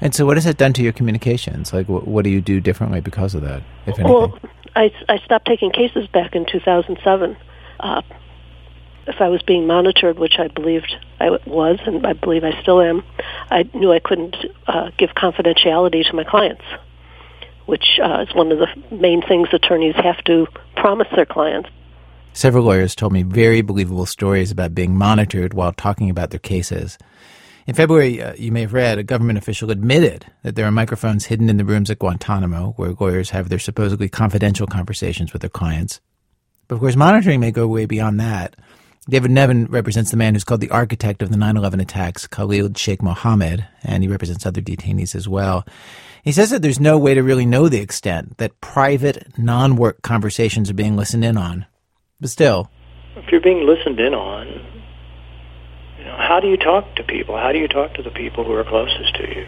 And 0.00 0.14
so, 0.14 0.26
what 0.26 0.36
has 0.36 0.44
that 0.44 0.56
done 0.56 0.72
to 0.74 0.82
your 0.82 0.92
communications? 0.92 1.72
Like, 1.72 1.88
what, 1.88 2.06
what 2.06 2.24
do 2.24 2.30
you 2.30 2.40
do 2.40 2.60
differently 2.60 3.00
because 3.00 3.34
of 3.34 3.42
that, 3.42 3.62
if 3.86 3.98
anything? 3.98 4.12
Well, 4.12 4.38
I, 4.74 4.92
I 5.08 5.18
stopped 5.18 5.46
taking 5.46 5.70
cases 5.70 6.08
back 6.08 6.34
in 6.34 6.46
2007. 6.46 7.36
Uh, 7.78 8.02
if 9.06 9.20
I 9.20 9.28
was 9.28 9.42
being 9.42 9.66
monitored, 9.66 10.18
which 10.18 10.34
I 10.38 10.48
believed 10.48 10.96
I 11.18 11.30
was, 11.46 11.78
and 11.86 12.06
I 12.06 12.12
believe 12.12 12.44
I 12.44 12.60
still 12.62 12.80
am, 12.80 13.02
I 13.50 13.68
knew 13.74 13.92
I 13.92 14.00
couldn't 14.00 14.36
uh, 14.66 14.90
give 14.98 15.10
confidentiality 15.10 16.08
to 16.08 16.12
my 16.14 16.24
clients, 16.24 16.64
which 17.66 17.98
uh, 18.02 18.24
is 18.28 18.34
one 18.34 18.52
of 18.52 18.58
the 18.58 18.68
main 18.94 19.22
things 19.22 19.48
attorneys 19.52 19.94
have 19.96 20.22
to 20.24 20.46
promise 20.76 21.08
their 21.14 21.26
clients. 21.26 21.70
Several 22.32 22.64
lawyers 22.64 22.94
told 22.94 23.12
me 23.12 23.22
very 23.22 23.62
believable 23.62 24.04
stories 24.04 24.50
about 24.50 24.74
being 24.74 24.94
monitored 24.94 25.54
while 25.54 25.72
talking 25.72 26.10
about 26.10 26.30
their 26.30 26.38
cases. 26.38 26.98
In 27.66 27.74
February, 27.74 28.22
uh, 28.22 28.34
you 28.34 28.52
may 28.52 28.60
have 28.60 28.74
read, 28.74 28.98
a 28.98 29.02
government 29.02 29.38
official 29.38 29.70
admitted 29.70 30.26
that 30.42 30.54
there 30.54 30.66
are 30.66 30.70
microphones 30.70 31.24
hidden 31.24 31.48
in 31.48 31.56
the 31.56 31.64
rooms 31.64 31.90
at 31.90 31.98
Guantanamo 31.98 32.74
where 32.76 32.92
lawyers 32.92 33.30
have 33.30 33.48
their 33.48 33.58
supposedly 33.58 34.08
confidential 34.08 34.66
conversations 34.66 35.32
with 35.32 35.40
their 35.40 35.48
clients. 35.48 36.00
But 36.68 36.76
of 36.76 36.80
course, 36.80 36.94
monitoring 36.94 37.40
may 37.40 37.50
go 37.50 37.66
way 37.66 37.86
beyond 37.86 38.20
that. 38.20 38.54
David 39.08 39.30
Nevin 39.30 39.66
represents 39.66 40.10
the 40.10 40.16
man 40.16 40.34
who's 40.34 40.42
called 40.42 40.60
the 40.60 40.70
architect 40.70 41.22
of 41.22 41.30
the 41.30 41.36
9 41.36 41.56
11 41.56 41.78
attacks, 41.78 42.26
Khalid 42.26 42.76
Sheikh 42.76 43.02
Mohammed, 43.02 43.64
and 43.84 44.02
he 44.02 44.08
represents 44.08 44.44
other 44.44 44.60
detainees 44.60 45.14
as 45.14 45.28
well. 45.28 45.64
He 46.24 46.32
says 46.32 46.50
that 46.50 46.60
there's 46.60 46.80
no 46.80 46.98
way 46.98 47.14
to 47.14 47.22
really 47.22 47.46
know 47.46 47.68
the 47.68 47.78
extent 47.78 48.38
that 48.38 48.60
private, 48.60 49.38
non 49.38 49.76
work 49.76 50.02
conversations 50.02 50.68
are 50.68 50.74
being 50.74 50.96
listened 50.96 51.24
in 51.24 51.36
on. 51.36 51.66
But 52.20 52.30
still, 52.30 52.68
if 53.14 53.30
you're 53.30 53.40
being 53.40 53.64
listened 53.64 54.00
in 54.00 54.12
on, 54.12 54.48
you 55.98 56.04
know, 56.04 56.16
how 56.18 56.40
do 56.40 56.48
you 56.48 56.56
talk 56.56 56.96
to 56.96 57.04
people? 57.04 57.36
How 57.36 57.52
do 57.52 57.60
you 57.60 57.68
talk 57.68 57.94
to 57.94 58.02
the 58.02 58.10
people 58.10 58.42
who 58.42 58.54
are 58.54 58.64
closest 58.64 59.14
to 59.14 59.28
you? 59.28 59.46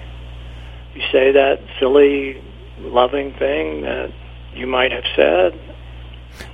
You 0.95 1.03
say 1.11 1.33
that 1.33 1.59
silly, 1.81 2.41
loving 2.79 3.33
thing 3.33 3.83
that 3.83 4.13
you 4.55 4.69
might 4.69 4.93
have 4.93 5.05
said. 5.17 5.59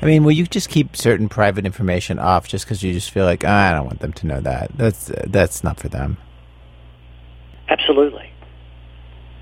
I 0.02 0.06
mean, 0.06 0.24
will 0.24 0.32
you 0.32 0.46
just 0.46 0.68
keep 0.68 0.96
certain 0.96 1.28
private 1.28 1.66
information 1.66 2.18
off 2.18 2.48
just 2.48 2.64
because 2.64 2.82
you 2.82 2.92
just 2.92 3.10
feel 3.10 3.24
like 3.24 3.44
"Ah, 3.46 3.70
I 3.70 3.74
don't 3.74 3.86
want 3.86 4.00
them 4.00 4.12
to 4.12 4.26
know 4.26 4.40
that? 4.40 4.70
That's 4.76 5.10
that's 5.26 5.64
not 5.64 5.78
for 5.78 5.88
them. 5.88 6.18
Absolutely. 7.68 8.30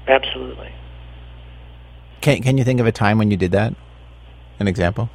Absolutely. 0.06 0.72
Can 2.20 2.42
Can 2.42 2.58
you 2.58 2.64
think 2.64 2.80
of 2.80 2.87
a 2.87 2.92
time 2.92 3.18
when 3.18 3.30
you 3.30 3.37
did 3.37 3.52
that? 3.52 3.75
An 4.58 4.68
example 4.68 5.11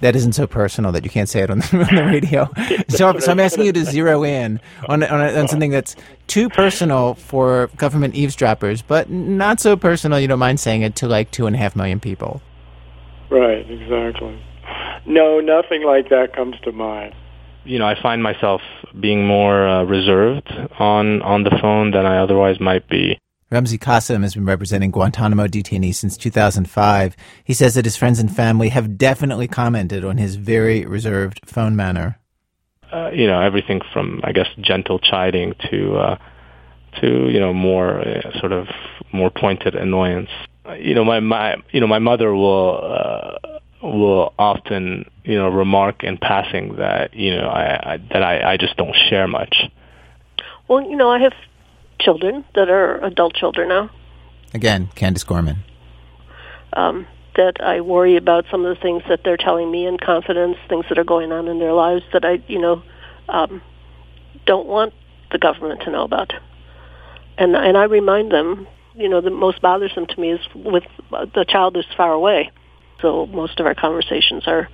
that 0.00 0.16
isn't 0.16 0.32
so 0.32 0.46
personal 0.46 0.92
that 0.92 1.04
you 1.04 1.10
can't 1.10 1.28
say 1.28 1.40
it 1.40 1.50
on 1.50 1.58
the, 1.60 1.86
on 1.88 1.94
the 1.94 2.04
radio. 2.04 2.48
so, 2.88 3.18
so 3.18 3.30
I'm 3.30 3.40
asking 3.40 3.66
you 3.66 3.72
to 3.72 3.84
zero 3.84 4.24
in 4.24 4.60
on 4.88 5.02
on, 5.02 5.20
on 5.20 5.48
something 5.48 5.70
that's 5.70 5.96
too 6.26 6.48
personal 6.48 7.14
for 7.14 7.70
government 7.76 8.14
eavesdroppers, 8.14 8.82
but 8.82 9.10
not 9.10 9.60
so 9.60 9.76
personal 9.76 10.20
you 10.20 10.28
don't 10.28 10.38
mind 10.38 10.60
saying 10.60 10.82
it 10.82 10.96
to 10.96 11.08
like 11.08 11.30
two 11.30 11.46
and 11.46 11.56
a 11.56 11.58
half 11.58 11.76
million 11.76 12.00
people. 12.00 12.42
Right, 13.30 13.68
exactly. 13.70 14.42
No, 15.06 15.40
nothing 15.40 15.84
like 15.84 16.08
that 16.10 16.34
comes 16.34 16.56
to 16.64 16.72
mind. 16.72 17.14
You 17.64 17.78
know, 17.78 17.86
I 17.86 18.00
find 18.00 18.22
myself 18.22 18.60
being 18.98 19.26
more 19.26 19.68
uh, 19.68 19.84
reserved 19.84 20.50
on 20.78 21.22
on 21.22 21.44
the 21.44 21.56
phone 21.60 21.90
than 21.92 22.06
I 22.06 22.18
otherwise 22.18 22.58
might 22.60 22.88
be. 22.88 23.18
Ramzi 23.50 23.80
Kassem 23.80 24.22
has 24.22 24.34
been 24.34 24.44
representing 24.44 24.92
Guantanamo 24.92 25.48
detainees 25.48 25.96
since 25.96 26.16
2005. 26.16 27.16
He 27.42 27.52
says 27.52 27.74
that 27.74 27.84
his 27.84 27.96
friends 27.96 28.20
and 28.20 28.34
family 28.34 28.68
have 28.68 28.96
definitely 28.96 29.48
commented 29.48 30.04
on 30.04 30.18
his 30.18 30.36
very 30.36 30.86
reserved 30.86 31.40
phone 31.46 31.74
manner. 31.74 32.20
Uh, 32.92 33.10
you 33.12 33.26
know, 33.26 33.40
everything 33.40 33.80
from 33.92 34.20
I 34.22 34.30
guess 34.30 34.46
gentle 34.60 35.00
chiding 35.00 35.54
to 35.68 35.96
uh, 35.96 36.18
to 37.00 37.28
you 37.28 37.40
know 37.40 37.52
more 37.52 38.00
uh, 38.00 38.38
sort 38.38 38.52
of 38.52 38.68
more 39.12 39.30
pointed 39.30 39.74
annoyance. 39.74 40.30
Uh, 40.64 40.74
you 40.74 40.94
know, 40.94 41.04
my 41.04 41.18
my 41.18 41.56
you 41.72 41.80
know 41.80 41.88
my 41.88 41.98
mother 41.98 42.32
will 42.32 42.80
uh, 42.82 43.58
will 43.82 44.32
often 44.38 45.10
you 45.24 45.36
know 45.36 45.48
remark 45.48 46.04
in 46.04 46.18
passing 46.18 46.76
that 46.76 47.14
you 47.14 47.34
know 47.34 47.48
I, 47.48 47.94
I 47.94 47.96
that 48.12 48.22
I, 48.22 48.52
I 48.52 48.56
just 48.56 48.76
don't 48.76 48.94
share 49.08 49.26
much. 49.26 49.56
Well, 50.68 50.82
you 50.82 50.96
know, 50.96 51.10
I 51.10 51.18
have 51.18 51.32
children 52.00 52.44
that 52.54 52.68
are 52.68 53.02
adult 53.04 53.34
children 53.34 53.68
now. 53.68 53.90
Again, 54.52 54.88
Candace 54.94 55.24
Gorman. 55.24 55.58
Um, 56.72 57.06
that 57.36 57.60
I 57.60 57.80
worry 57.80 58.16
about 58.16 58.44
some 58.50 58.64
of 58.64 58.74
the 58.74 58.80
things 58.80 59.02
that 59.08 59.20
they're 59.24 59.36
telling 59.36 59.70
me 59.70 59.86
in 59.86 59.98
confidence, 59.98 60.56
things 60.68 60.86
that 60.88 60.98
are 60.98 61.04
going 61.04 61.32
on 61.32 61.48
in 61.48 61.58
their 61.58 61.72
lives 61.72 62.02
that 62.12 62.24
I, 62.24 62.42
you 62.48 62.60
know, 62.60 62.82
um, 63.28 63.62
don't 64.46 64.66
want 64.66 64.92
the 65.30 65.38
government 65.38 65.82
to 65.82 65.90
know 65.90 66.02
about. 66.02 66.32
And 67.38 67.56
and 67.56 67.76
I 67.76 67.84
remind 67.84 68.32
them, 68.32 68.66
you 68.94 69.08
know, 69.08 69.20
the 69.20 69.30
most 69.30 69.62
bothersome 69.62 70.06
to 70.06 70.20
me 70.20 70.32
is 70.32 70.40
with 70.54 70.84
uh, 71.12 71.26
the 71.34 71.44
child 71.48 71.76
is 71.76 71.86
far 71.96 72.12
away. 72.12 72.50
So 73.00 73.26
most 73.26 73.60
of 73.60 73.66
our 73.66 73.74
conversations 73.74 74.46
are 74.46 74.68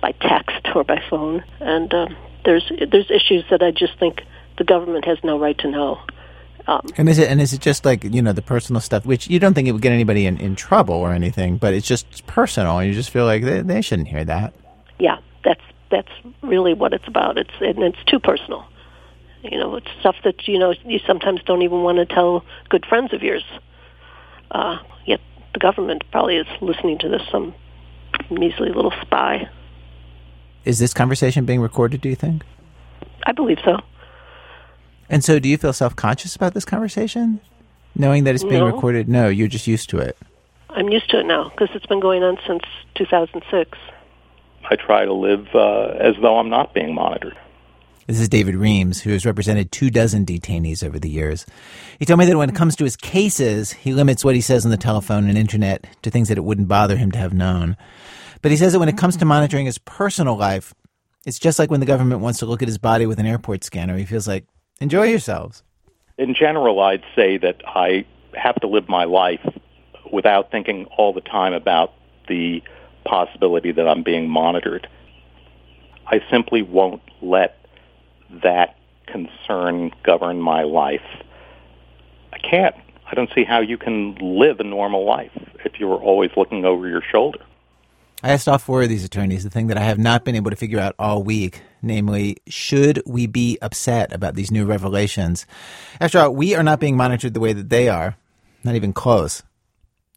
by 0.00 0.12
text 0.12 0.68
or 0.74 0.84
by 0.84 1.02
phone, 1.10 1.42
and 1.60 1.92
um, 1.92 2.16
there's 2.44 2.70
there's 2.90 3.10
issues 3.10 3.44
that 3.50 3.62
I 3.62 3.70
just 3.70 3.98
think 3.98 4.22
the 4.58 4.64
government 4.64 5.06
has 5.06 5.18
no 5.24 5.38
right 5.38 5.58
to 5.58 5.70
know. 5.70 6.00
Um, 6.66 6.86
and 6.96 7.08
is 7.08 7.18
it 7.18 7.28
and 7.28 7.40
is 7.40 7.52
it 7.52 7.60
just 7.60 7.84
like 7.84 8.04
you 8.04 8.22
know 8.22 8.32
the 8.32 8.42
personal 8.42 8.80
stuff, 8.80 9.04
which 9.04 9.28
you 9.28 9.38
don't 9.38 9.54
think 9.54 9.66
it 9.66 9.72
would 9.72 9.82
get 9.82 9.92
anybody 9.92 10.26
in, 10.26 10.38
in 10.38 10.54
trouble 10.54 10.94
or 10.94 11.12
anything, 11.12 11.56
but 11.56 11.74
it's 11.74 11.86
just 11.86 12.26
personal, 12.26 12.78
and 12.78 12.88
you 12.88 12.94
just 12.94 13.10
feel 13.10 13.24
like 13.24 13.42
they, 13.42 13.62
they 13.62 13.82
shouldn't 13.82 14.08
hear 14.08 14.24
that. 14.24 14.54
Yeah, 14.98 15.18
that's 15.44 15.62
that's 15.90 16.10
really 16.42 16.74
what 16.74 16.92
it's 16.92 17.06
about. 17.08 17.36
It's 17.36 17.50
and 17.60 17.82
it's 17.82 18.02
too 18.06 18.20
personal. 18.20 18.66
You 19.42 19.58
know, 19.58 19.74
it's 19.74 19.88
stuff 19.98 20.16
that 20.24 20.46
you 20.46 20.58
know 20.58 20.72
you 20.84 21.00
sometimes 21.06 21.42
don't 21.42 21.62
even 21.62 21.82
want 21.82 21.98
to 21.98 22.06
tell 22.06 22.44
good 22.68 22.86
friends 22.86 23.12
of 23.12 23.22
yours. 23.22 23.44
Uh, 24.52 24.78
yet 25.04 25.20
the 25.54 25.58
government 25.58 26.04
probably 26.12 26.36
is 26.36 26.46
listening 26.60 26.98
to 27.00 27.08
this 27.08 27.22
some 27.30 27.54
measly 28.30 28.68
little 28.68 28.92
spy. 29.00 29.48
Is 30.64 30.78
this 30.78 30.94
conversation 30.94 31.44
being 31.44 31.60
recorded? 31.60 32.00
Do 32.00 32.08
you 32.08 32.14
think? 32.14 32.44
I 33.24 33.32
believe 33.32 33.58
so. 33.64 33.78
And 35.12 35.22
so, 35.22 35.38
do 35.38 35.48
you 35.48 35.58
feel 35.58 35.72
self 35.74 35.94
conscious 35.94 36.34
about 36.34 36.54
this 36.54 36.64
conversation, 36.64 37.40
knowing 37.94 38.24
that 38.24 38.34
it's 38.34 38.42
being 38.44 38.64
No. 38.64 38.66
recorded? 38.66 39.08
No, 39.08 39.28
you're 39.28 39.46
just 39.46 39.66
used 39.66 39.90
to 39.90 39.98
it. 39.98 40.16
I'm 40.70 40.88
used 40.88 41.10
to 41.10 41.20
it 41.20 41.26
now 41.26 41.50
because 41.50 41.68
it's 41.74 41.84
been 41.84 42.00
going 42.00 42.22
on 42.22 42.38
since 42.46 42.62
2006. 42.94 43.78
I 44.70 44.76
try 44.76 45.04
to 45.04 45.12
live 45.12 45.46
uh, 45.54 45.88
as 46.00 46.14
though 46.22 46.38
I'm 46.38 46.48
not 46.48 46.72
being 46.72 46.94
monitored. 46.94 47.36
This 48.06 48.18
is 48.20 48.28
David 48.28 48.54
Remes, 48.54 49.00
who 49.00 49.10
has 49.10 49.26
represented 49.26 49.70
two 49.70 49.90
dozen 49.90 50.24
detainees 50.24 50.82
over 50.82 50.98
the 50.98 51.10
years. 51.10 51.44
He 51.98 52.06
told 52.06 52.18
me 52.18 52.26
that 52.26 52.36
when 52.36 52.48
it 52.48 52.54
comes 52.54 52.74
to 52.76 52.84
his 52.84 52.96
cases, 52.96 53.72
he 53.72 53.92
limits 53.92 54.24
what 54.24 54.34
he 54.34 54.40
says 54.40 54.64
on 54.64 54.70
the 54.70 54.76
telephone 54.76 55.28
and 55.28 55.36
internet 55.36 55.86
to 56.02 56.10
things 56.10 56.28
that 56.28 56.38
it 56.38 56.44
wouldn't 56.44 56.68
bother 56.68 56.96
him 56.96 57.12
to 57.12 57.18
have 57.18 57.34
known. 57.34 57.76
But 58.40 58.50
he 58.50 58.56
says 58.56 58.72
that 58.72 58.80
when 58.80 58.88
it 58.88 58.96
comes 58.96 59.16
to 59.18 59.24
monitoring 59.24 59.66
his 59.66 59.78
personal 59.78 60.36
life, 60.36 60.74
it's 61.26 61.38
just 61.38 61.58
like 61.58 61.70
when 61.70 61.80
the 61.80 61.86
government 61.86 62.22
wants 62.22 62.38
to 62.40 62.46
look 62.46 62.62
at 62.62 62.68
his 62.68 62.78
body 62.78 63.06
with 63.06 63.18
an 63.20 63.26
airport 63.26 63.62
scanner. 63.62 63.96
He 63.96 64.04
feels 64.04 64.26
like, 64.26 64.46
enjoy 64.82 65.04
yourselves. 65.04 65.62
In 66.18 66.34
general, 66.34 66.80
I'd 66.80 67.04
say 67.16 67.38
that 67.38 67.62
I 67.66 68.04
have 68.34 68.56
to 68.56 68.66
live 68.66 68.88
my 68.88 69.04
life 69.04 69.40
without 70.12 70.50
thinking 70.50 70.86
all 70.98 71.12
the 71.12 71.20
time 71.20 71.54
about 71.54 71.92
the 72.28 72.62
possibility 73.04 73.72
that 73.72 73.88
I'm 73.88 74.02
being 74.02 74.28
monitored. 74.28 74.88
I 76.06 76.20
simply 76.30 76.62
won't 76.62 77.02
let 77.20 77.58
that 78.42 78.76
concern 79.06 79.92
govern 80.02 80.40
my 80.40 80.62
life. 80.62 81.02
I 82.32 82.38
can't. 82.38 82.74
I 83.10 83.14
don't 83.14 83.30
see 83.34 83.44
how 83.44 83.60
you 83.60 83.78
can 83.78 84.14
live 84.16 84.60
a 84.60 84.64
normal 84.64 85.04
life 85.04 85.32
if 85.64 85.78
you're 85.78 85.96
always 85.96 86.30
looking 86.36 86.64
over 86.64 86.88
your 86.88 87.02
shoulder. 87.02 87.40
I 88.22 88.30
asked 88.30 88.48
all 88.48 88.58
four 88.58 88.82
of 88.82 88.88
these 88.88 89.04
attorneys 89.04 89.44
the 89.44 89.50
thing 89.50 89.66
that 89.66 89.76
I 89.76 89.82
have 89.82 89.98
not 89.98 90.24
been 90.24 90.36
able 90.36 90.50
to 90.50 90.56
figure 90.56 90.78
out 90.78 90.94
all 90.98 91.22
week, 91.22 91.60
namely, 91.82 92.36
should 92.48 93.02
we 93.04 93.26
be 93.26 93.58
upset 93.60 94.12
about 94.12 94.34
these 94.34 94.50
new 94.50 94.64
revelations? 94.64 95.46
After 96.00 96.18
all, 96.18 96.34
we 96.34 96.54
are 96.54 96.62
not 96.62 96.80
being 96.80 96.96
monitored 96.96 97.34
the 97.34 97.40
way 97.40 97.52
that 97.52 97.68
they 97.68 97.88
are, 97.88 98.16
not 98.64 98.74
even 98.74 98.92
close. 98.92 99.42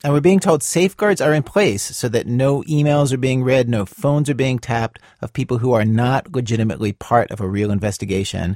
And 0.04 0.14
we're 0.14 0.22
being 0.22 0.40
told 0.40 0.62
safeguards 0.62 1.20
are 1.20 1.34
in 1.34 1.42
place 1.42 1.82
so 1.82 2.08
that 2.10 2.28
no 2.28 2.62
emails 2.64 3.12
are 3.12 3.18
being 3.18 3.44
read, 3.44 3.68
no 3.68 3.86
phones 3.86 4.30
are 4.30 4.36
being 4.36 4.60
tapped 4.60 5.00
of 5.20 5.34
people 5.34 5.58
who 5.58 5.74
are 5.74 5.84
not 5.84 6.32
legitimately 6.32 6.94
part 6.94 7.32
of 7.32 7.42
a 7.42 7.48
real 7.48 7.72
investigation. 7.72 8.56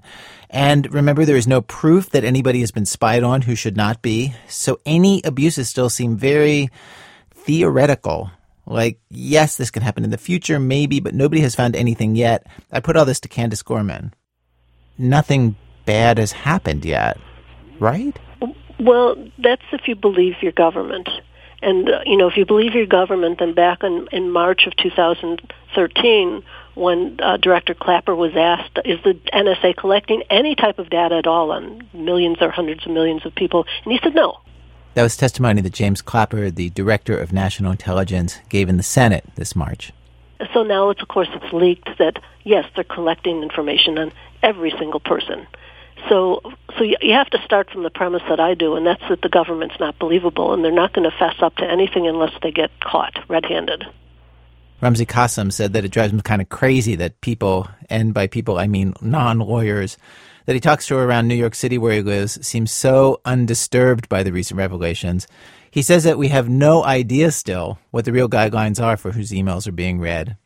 And 0.51 0.93
remember, 0.93 1.25
there 1.25 1.35
is 1.35 1.47
no 1.47 1.61
proof 1.61 2.11
that 2.11 2.23
anybody 2.23 2.59
has 2.59 2.69
been 2.69 2.85
spied 2.85 3.23
on 3.23 3.41
who 3.41 3.55
should 3.55 3.75
not 3.75 4.03
be. 4.03 4.35
So 4.47 4.79
any 4.85 5.23
abuses 5.23 5.67
still 5.67 5.89
seem 5.89 6.17
very 6.17 6.69
theoretical. 7.33 8.29
Like, 8.69 8.99
yes, 9.09 9.57
this 9.57 9.71
can 9.71 9.81
happen 9.81 10.03
in 10.03 10.11
the 10.11 10.17
future, 10.17 10.59
maybe, 10.59 10.99
but 10.99 11.15
nobody 11.15 11.41
has 11.41 11.55
found 11.55 11.75
anything 11.75 12.15
yet. 12.15 12.45
I 12.71 12.79
put 12.79 12.95
all 12.95 13.03
this 13.03 13.19
to 13.21 13.27
Candace 13.27 13.63
Gorman. 13.63 14.13
Nothing 14.95 15.55
bad 15.85 16.19
has 16.19 16.31
happened 16.31 16.85
yet, 16.85 17.17
right? 17.79 18.17
Well, 18.79 19.15
that's 19.39 19.63
if 19.71 19.87
you 19.87 19.95
believe 19.95 20.35
your 20.41 20.51
government. 20.51 21.09
And, 21.63 21.89
uh, 21.89 22.01
you 22.05 22.15
know, 22.15 22.27
if 22.27 22.37
you 22.37 22.45
believe 22.45 22.75
your 22.75 22.85
government, 22.85 23.39
then 23.39 23.55
back 23.55 23.79
in, 23.81 24.07
in 24.11 24.29
March 24.29 24.67
of 24.67 24.75
2013, 24.77 26.43
when 26.75 27.19
uh, 27.21 27.37
Director 27.37 27.73
Clapper 27.73 28.15
was 28.15 28.33
asked, 28.35 28.77
is 28.85 28.99
the 29.03 29.15
NSA 29.33 29.75
collecting 29.77 30.21
any 30.29 30.53
type 30.53 30.77
of 30.77 30.91
data 30.91 31.15
at 31.15 31.27
all 31.27 31.51
on 31.51 31.89
millions 31.91 32.37
or 32.39 32.51
hundreds 32.51 32.85
of 32.85 32.91
millions 32.91 33.25
of 33.25 33.33
people? 33.33 33.65
And 33.83 33.91
he 33.91 33.99
said 34.03 34.13
no. 34.13 34.39
That 34.95 35.03
was 35.03 35.15
testimony 35.15 35.61
that 35.61 35.73
James 35.73 36.01
Clapper, 36.01 36.49
the 36.49 36.71
Director 36.71 37.17
of 37.17 37.31
National 37.31 37.71
Intelligence, 37.71 38.39
gave 38.49 38.69
in 38.69 38.77
the 38.77 38.83
Senate 38.83 39.23
this 39.35 39.55
March. 39.55 39.93
So 40.53 40.63
now, 40.63 40.89
it's, 40.89 41.01
of 41.01 41.07
course, 41.07 41.27
it's 41.33 41.53
leaked 41.53 41.89
that, 41.99 42.21
yes, 42.43 42.65
they're 42.75 42.83
collecting 42.83 43.43
information 43.43 43.97
on 43.97 44.11
every 44.41 44.71
single 44.71 44.99
person. 44.99 45.45
So, 46.07 46.41
so 46.77 46.83
you 46.83 46.95
you 47.01 47.13
have 47.13 47.29
to 47.31 47.41
start 47.43 47.69
from 47.69 47.83
the 47.83 47.89
premise 47.89 48.23
that 48.29 48.39
I 48.39 48.53
do, 48.53 48.75
and 48.75 48.85
that's 48.85 49.03
that 49.09 49.21
the 49.21 49.29
government's 49.29 49.79
not 49.79 49.99
believable, 49.99 50.53
and 50.53 50.63
they're 50.63 50.71
not 50.71 50.93
going 50.93 51.09
to 51.09 51.15
fess 51.17 51.35
up 51.41 51.55
to 51.57 51.65
anything 51.65 52.07
unless 52.07 52.31
they 52.41 52.51
get 52.51 52.71
caught 52.79 53.19
red-handed. 53.27 53.83
Ramzi 54.81 55.05
Kassem 55.05 55.51
said 55.51 55.73
that 55.73 55.83
it 55.83 55.91
drives 55.91 56.13
him 56.13 56.21
kind 56.21 56.41
of 56.41 56.47
crazy 56.47 56.95
that 56.95 57.19
people, 57.19 57.67
and 57.89 58.13
by 58.13 58.27
people 58.27 58.57
I 58.57 58.67
mean 58.67 58.93
non 59.01 59.39
lawyers, 59.39 59.97
that 60.49 60.55
he 60.55 60.59
talks 60.59 60.87
to 60.87 60.97
around 60.97 61.27
New 61.27 61.35
York 61.35 61.53
City 61.53 61.77
where 61.77 61.93
he 61.93 62.01
lives 62.01 62.43
seems 62.43 62.71
so 62.71 63.21
undisturbed 63.23 64.09
by 64.09 64.23
the 64.23 64.31
recent 64.31 64.57
revelations. 64.57 65.27
He 65.69 65.83
says 65.83 66.05
that 66.05 66.17
we 66.17 66.29
have 66.29 66.49
no 66.49 66.83
idea 66.83 67.29
still 67.29 67.77
what 67.91 68.03
the 68.03 68.11
real 68.11 68.27
guidelines 68.27 68.83
are 68.83 68.97
for 68.97 69.11
whose 69.11 69.29
emails 69.29 69.67
are 69.67 69.71
being 69.71 69.99
read. 69.99 70.37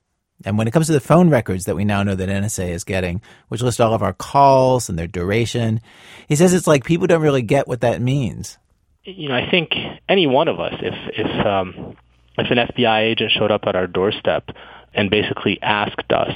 And 0.44 0.58
when 0.58 0.68
it 0.68 0.72
comes 0.72 0.88
to 0.88 0.92
the 0.92 1.00
phone 1.00 1.30
records 1.30 1.64
that 1.64 1.78
we 1.78 1.86
now 1.86 2.04
know 2.04 2.16
that 2.16 2.28
NSA 2.28 2.72
is 2.72 2.84
getting, 2.84 3.22
which 3.48 3.62
list 3.62 3.80
all 3.80 3.94
of 3.94 4.04
our 4.04 4.12
calls 4.12 4.90
and 4.90 5.00
their 5.00 5.08
duration, 5.08 5.80
he 6.28 6.36
says 6.36 6.54
it's 6.54 6.68
like 6.68 6.84
people 6.84 7.08
don't 7.08 7.22
really 7.22 7.42
get 7.42 7.70
what 7.70 7.80
that 7.80 8.02
means. 8.02 8.58
you 9.06 9.30
know, 9.30 9.36
I 9.36 9.50
think 9.50 9.72
any 10.10 10.28
one 10.28 10.50
of 10.50 10.60
us, 10.60 10.74
if 10.82 10.96
if 11.18 11.46
um, 11.46 11.96
if 12.38 12.52
an 12.52 12.58
FBI 12.58 13.04
agent 13.04 13.32
showed 13.32 13.52
up 13.52 13.62
at 13.68 13.78
our 13.78 13.88
doorstep 13.88 14.50
and 14.94 15.10
basically 15.10 15.62
asked 15.62 16.12
us, 16.12 16.36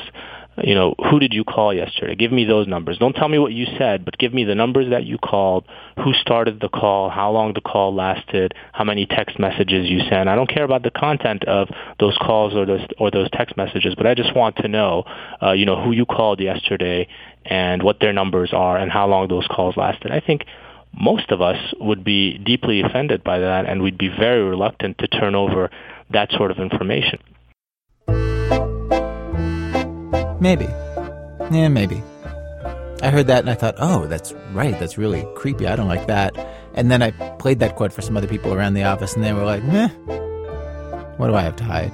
you 0.64 0.74
know, 0.74 0.96
who 1.10 1.20
did 1.20 1.34
you 1.34 1.44
call 1.44 1.74
yesterday? 1.74 2.16
Give 2.16 2.32
me 2.32 2.46
those 2.46 2.68
numbers. 2.68 2.98
Don't 2.98 3.14
tell 3.14 3.28
me 3.28 3.38
what 3.38 3.54
you 3.54 3.68
said, 3.78 4.04
but 4.04 4.18
give 4.18 4.34
me 4.34 4.44
the 4.44 4.56
numbers 4.56 4.90
that 4.90 5.06
you 5.06 5.18
called, 5.18 5.66
who 6.04 6.14
started 6.14 6.60
the 6.60 6.70
call, 6.70 7.10
how 7.10 7.32
long 7.32 7.54
the 7.54 7.62
call 7.62 7.94
lasted, 7.94 8.54
how 8.74 8.84
many 8.84 9.06
text 9.06 9.38
messages 9.40 9.88
you 9.88 10.00
sent. 10.10 10.28
I 10.30 10.36
don't 10.36 10.50
care 10.50 10.64
about 10.64 10.84
the 10.84 10.92
content 10.92 11.44
of 11.46 11.70
those 12.00 12.18
calls 12.18 12.56
or 12.56 12.66
those 12.66 12.86
or 12.98 13.12
those 13.12 13.30
text 13.32 13.56
messages, 13.56 13.94
but 13.96 14.08
I 14.08 14.16
just 14.16 14.36
want 14.36 14.56
to 14.58 14.68
know, 14.68 15.04
uh, 15.42 15.52
you 15.52 15.66
know, 15.66 15.82
who 15.82 15.92
you 15.92 16.06
called 16.06 16.40
yesterday 16.40 17.08
and 17.46 17.84
what 17.84 18.00
their 18.00 18.14
numbers 18.14 18.52
are 18.52 18.78
and 18.78 18.92
how 18.92 19.08
long 19.08 19.28
those 19.28 19.48
calls 19.48 19.78
lasted. 19.78 20.12
I 20.12 20.20
think 20.20 20.46
most 21.00 21.30
of 21.30 21.42
us 21.42 21.74
would 21.80 22.04
be 22.04 22.38
deeply 22.40 22.82
offended 22.82 23.24
by 23.24 23.40
that, 23.40 23.66
and 23.68 23.84
we'd 23.84 23.98
be 23.98 24.08
very 24.10 24.42
reluctant 24.42 24.98
to 24.98 25.08
turn 25.08 25.36
over 25.36 25.70
that 26.10 26.32
sort 26.32 26.50
of 26.50 26.58
information. 26.58 27.20
Maybe. 30.40 30.66
Yeah, 31.52 31.68
maybe. 31.70 32.04
I 33.02 33.10
heard 33.10 33.28
that 33.28 33.40
and 33.40 33.50
I 33.50 33.56
thought, 33.56 33.76
oh, 33.78 34.08
that's 34.08 34.34
right. 34.52 34.78
That's 34.80 34.98
really 34.98 35.28
creepy. 35.36 35.68
I 35.68 35.76
don't 35.76 35.88
like 35.88 36.08
that. 36.08 36.36
And 36.74 36.90
then 36.92 37.02
I 37.02 37.12
played 37.38 37.60
that 37.60 37.76
quote 37.76 37.94
for 37.94 38.02
some 38.02 38.18
other 38.18 38.28
people 38.28 38.54
around 38.54 38.74
the 38.74 38.84
office 38.84 39.16
and 39.16 39.24
they 39.24 39.34
were 39.34 39.46
like, 39.46 39.64
meh, 39.64 39.90
what 41.18 41.28
do 41.28 41.36
I 41.36 41.42
have 41.42 41.56
to 41.58 41.64
hide? 41.64 41.92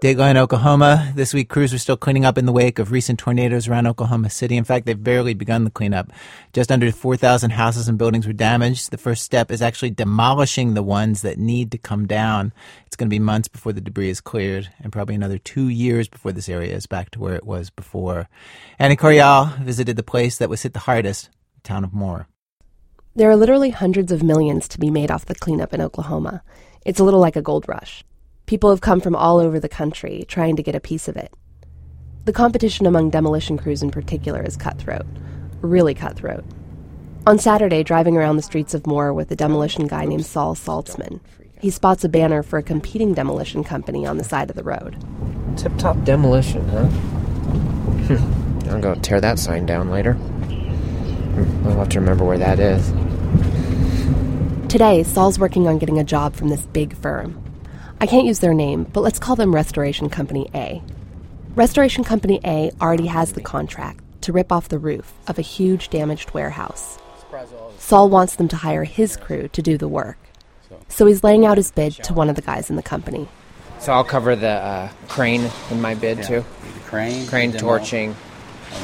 Dateline, 0.00 0.36
Oklahoma. 0.36 1.12
This 1.16 1.34
week, 1.34 1.48
crews 1.48 1.74
are 1.74 1.78
still 1.78 1.96
cleaning 1.96 2.24
up 2.24 2.38
in 2.38 2.46
the 2.46 2.52
wake 2.52 2.78
of 2.78 2.92
recent 2.92 3.18
tornadoes 3.18 3.66
around 3.66 3.88
Oklahoma 3.88 4.30
City. 4.30 4.56
In 4.56 4.62
fact, 4.62 4.86
they've 4.86 5.02
barely 5.02 5.34
begun 5.34 5.64
the 5.64 5.72
cleanup. 5.72 6.12
Just 6.52 6.70
under 6.70 6.92
4,000 6.92 7.50
houses 7.50 7.88
and 7.88 7.98
buildings 7.98 8.24
were 8.24 8.32
damaged. 8.32 8.92
The 8.92 8.96
first 8.96 9.24
step 9.24 9.50
is 9.50 9.60
actually 9.60 9.90
demolishing 9.90 10.74
the 10.74 10.84
ones 10.84 11.22
that 11.22 11.36
need 11.36 11.72
to 11.72 11.78
come 11.78 12.06
down. 12.06 12.52
It's 12.86 12.94
going 12.94 13.08
to 13.08 13.10
be 13.10 13.18
months 13.18 13.48
before 13.48 13.72
the 13.72 13.80
debris 13.80 14.10
is 14.10 14.20
cleared, 14.20 14.70
and 14.78 14.92
probably 14.92 15.16
another 15.16 15.36
two 15.36 15.68
years 15.68 16.06
before 16.08 16.30
this 16.30 16.48
area 16.48 16.76
is 16.76 16.86
back 16.86 17.10
to 17.10 17.18
where 17.18 17.34
it 17.34 17.44
was 17.44 17.68
before. 17.68 18.28
Annie 18.78 18.94
Correal 18.94 19.46
visited 19.62 19.96
the 19.96 20.04
place 20.04 20.38
that 20.38 20.48
was 20.48 20.62
hit 20.62 20.74
the 20.74 20.78
hardest, 20.78 21.28
the 21.56 21.62
town 21.62 21.82
of 21.82 21.92
Moore. 21.92 22.28
There 23.16 23.28
are 23.28 23.36
literally 23.36 23.70
hundreds 23.70 24.12
of 24.12 24.22
millions 24.22 24.68
to 24.68 24.78
be 24.78 24.92
made 24.92 25.10
off 25.10 25.26
the 25.26 25.34
cleanup 25.34 25.74
in 25.74 25.80
Oklahoma. 25.80 26.44
It's 26.86 27.00
a 27.00 27.04
little 27.04 27.18
like 27.18 27.34
a 27.34 27.42
gold 27.42 27.66
rush. 27.66 28.04
People 28.48 28.70
have 28.70 28.80
come 28.80 29.02
from 29.02 29.14
all 29.14 29.38
over 29.40 29.60
the 29.60 29.68
country 29.68 30.24
trying 30.26 30.56
to 30.56 30.62
get 30.62 30.74
a 30.74 30.80
piece 30.80 31.06
of 31.06 31.18
it. 31.18 31.30
The 32.24 32.32
competition 32.32 32.86
among 32.86 33.10
demolition 33.10 33.58
crews 33.58 33.82
in 33.82 33.90
particular 33.90 34.42
is 34.42 34.56
cutthroat, 34.56 35.04
really 35.60 35.92
cutthroat. 35.92 36.46
On 37.26 37.38
Saturday, 37.38 37.82
driving 37.82 38.16
around 38.16 38.36
the 38.36 38.42
streets 38.42 38.72
of 38.72 38.86
Moore 38.86 39.12
with 39.12 39.30
a 39.30 39.36
demolition 39.36 39.86
guy 39.86 40.06
named 40.06 40.24
Saul 40.24 40.54
Saltzman, 40.54 41.20
he 41.60 41.68
spots 41.68 42.04
a 42.04 42.08
banner 42.08 42.42
for 42.42 42.58
a 42.58 42.62
competing 42.62 43.12
demolition 43.12 43.62
company 43.64 44.06
on 44.06 44.16
the 44.16 44.24
side 44.24 44.48
of 44.48 44.56
the 44.56 44.64
road. 44.64 44.96
Tip 45.58 45.76
Top 45.76 46.02
Demolition, 46.04 46.66
huh? 46.70 46.86
Hmm. 48.06 48.70
I'm 48.70 48.80
going 48.80 48.94
to 48.94 49.02
tear 49.02 49.20
that 49.20 49.38
sign 49.38 49.66
down 49.66 49.90
later. 49.90 50.16
I'll 51.66 51.76
have 51.76 51.90
to 51.90 52.00
remember 52.00 52.24
where 52.24 52.38
that 52.38 52.58
is. 52.58 52.88
Today, 54.72 55.02
Saul's 55.02 55.38
working 55.38 55.68
on 55.68 55.76
getting 55.76 55.98
a 55.98 56.04
job 56.04 56.34
from 56.34 56.48
this 56.48 56.64
big 56.64 56.96
firm. 56.96 57.44
I 58.00 58.06
can't 58.06 58.26
use 58.26 58.38
their 58.38 58.54
name, 58.54 58.84
but 58.84 59.00
let's 59.00 59.18
call 59.18 59.34
them 59.34 59.52
Restoration 59.52 60.08
Company 60.08 60.48
A. 60.54 60.82
Restoration 61.56 62.04
Company 62.04 62.40
A 62.44 62.70
already 62.80 63.06
has 63.06 63.32
the 63.32 63.40
contract 63.40 64.04
to 64.20 64.32
rip 64.32 64.52
off 64.52 64.68
the 64.68 64.78
roof 64.78 65.12
of 65.26 65.38
a 65.38 65.42
huge 65.42 65.88
damaged 65.88 66.30
warehouse. 66.30 66.98
Saul 67.78 68.08
wants 68.08 68.36
them 68.36 68.46
to 68.48 68.56
hire 68.56 68.84
his 68.84 69.16
crew 69.16 69.48
to 69.48 69.62
do 69.62 69.76
the 69.76 69.88
work. 69.88 70.18
So 70.88 71.06
he's 71.06 71.24
laying 71.24 71.44
out 71.44 71.56
his 71.56 71.72
bid 71.72 71.92
to 72.04 72.14
one 72.14 72.30
of 72.30 72.36
the 72.36 72.42
guys 72.42 72.70
in 72.70 72.76
the 72.76 72.82
company. 72.82 73.26
So 73.80 73.92
I'll 73.92 74.04
cover 74.04 74.36
the 74.36 74.48
uh, 74.48 74.90
crane 75.08 75.50
in 75.70 75.80
my 75.80 75.94
bid 75.94 76.22
too. 76.22 76.44
The 76.74 76.80
Crane, 76.86 77.26
Crane 77.26 77.50
demo. 77.50 77.60
torching. 77.60 78.16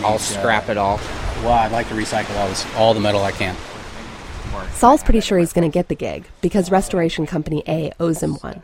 I'll 0.04 0.18
scrap 0.18 0.68
it 0.68 0.76
all. 0.76 0.99
Well, 1.42 1.52
I'd 1.52 1.73
like 1.73 1.88
to 1.88 1.94
recycle 1.94 2.37
all 2.38 2.49
this, 2.49 2.66
all 2.75 2.94
the 2.94 3.00
metal 3.00 3.23
I 3.23 3.33
can. 3.33 3.56
Saul's 4.75 5.02
pretty 5.02 5.20
sure 5.20 5.38
he's 5.38 5.52
going 5.52 5.70
to 5.70 5.73
get 5.73 5.88
the 5.88 5.94
gig 5.94 6.26
because 6.40 6.70
Restoration 6.70 7.26
Company 7.26 7.62
A 7.66 7.92
owes 7.98 8.22
him 8.22 8.35
one. 8.37 8.62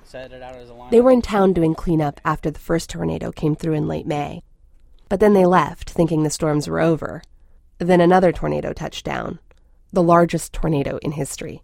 They 0.90 1.00
were 1.00 1.10
in 1.10 1.22
town 1.22 1.52
doing 1.52 1.74
cleanup 1.74 2.20
after 2.24 2.50
the 2.50 2.58
first 2.58 2.90
tornado 2.90 3.32
came 3.32 3.54
through 3.56 3.74
in 3.74 3.88
late 3.88 4.06
May. 4.06 4.42
But 5.08 5.20
then 5.20 5.32
they 5.32 5.46
left, 5.46 5.90
thinking 5.90 6.22
the 6.22 6.30
storms 6.30 6.68
were 6.68 6.80
over. 6.80 7.22
Then 7.78 8.00
another 8.00 8.32
tornado 8.32 8.72
touched 8.72 9.04
down, 9.04 9.38
the 9.92 10.02
largest 10.02 10.52
tornado 10.52 10.98
in 10.98 11.12
history, 11.12 11.62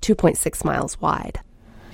2.6 0.00 0.64
miles 0.64 1.00
wide. 1.00 1.40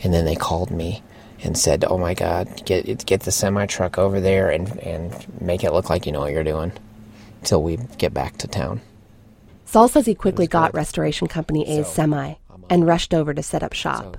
And 0.02 0.14
then 0.14 0.24
they 0.24 0.36
called 0.36 0.70
me 0.70 1.02
and 1.42 1.58
said, 1.58 1.84
"Oh 1.86 1.98
my 1.98 2.14
God, 2.14 2.64
get 2.64 3.04
get 3.06 3.22
the 3.22 3.32
semi 3.32 3.66
truck 3.66 3.98
over 3.98 4.20
there 4.20 4.50
and 4.50 4.78
and 4.78 5.40
make 5.40 5.64
it 5.64 5.72
look 5.72 5.90
like 5.90 6.06
you 6.06 6.12
know 6.12 6.20
what 6.20 6.32
you're 6.32 6.44
doing, 6.44 6.72
till 7.42 7.62
we 7.62 7.78
get 7.98 8.14
back 8.14 8.38
to 8.38 8.48
town." 8.48 8.80
Saul 9.74 9.88
says 9.88 10.06
he 10.06 10.14
quickly 10.14 10.46
got 10.46 10.72
Restoration 10.72 11.26
Company 11.26 11.68
A's 11.68 11.88
semi 11.88 12.34
and 12.70 12.86
rushed 12.86 13.12
over 13.12 13.34
to 13.34 13.42
set 13.42 13.64
up 13.64 13.72
shop. 13.72 14.16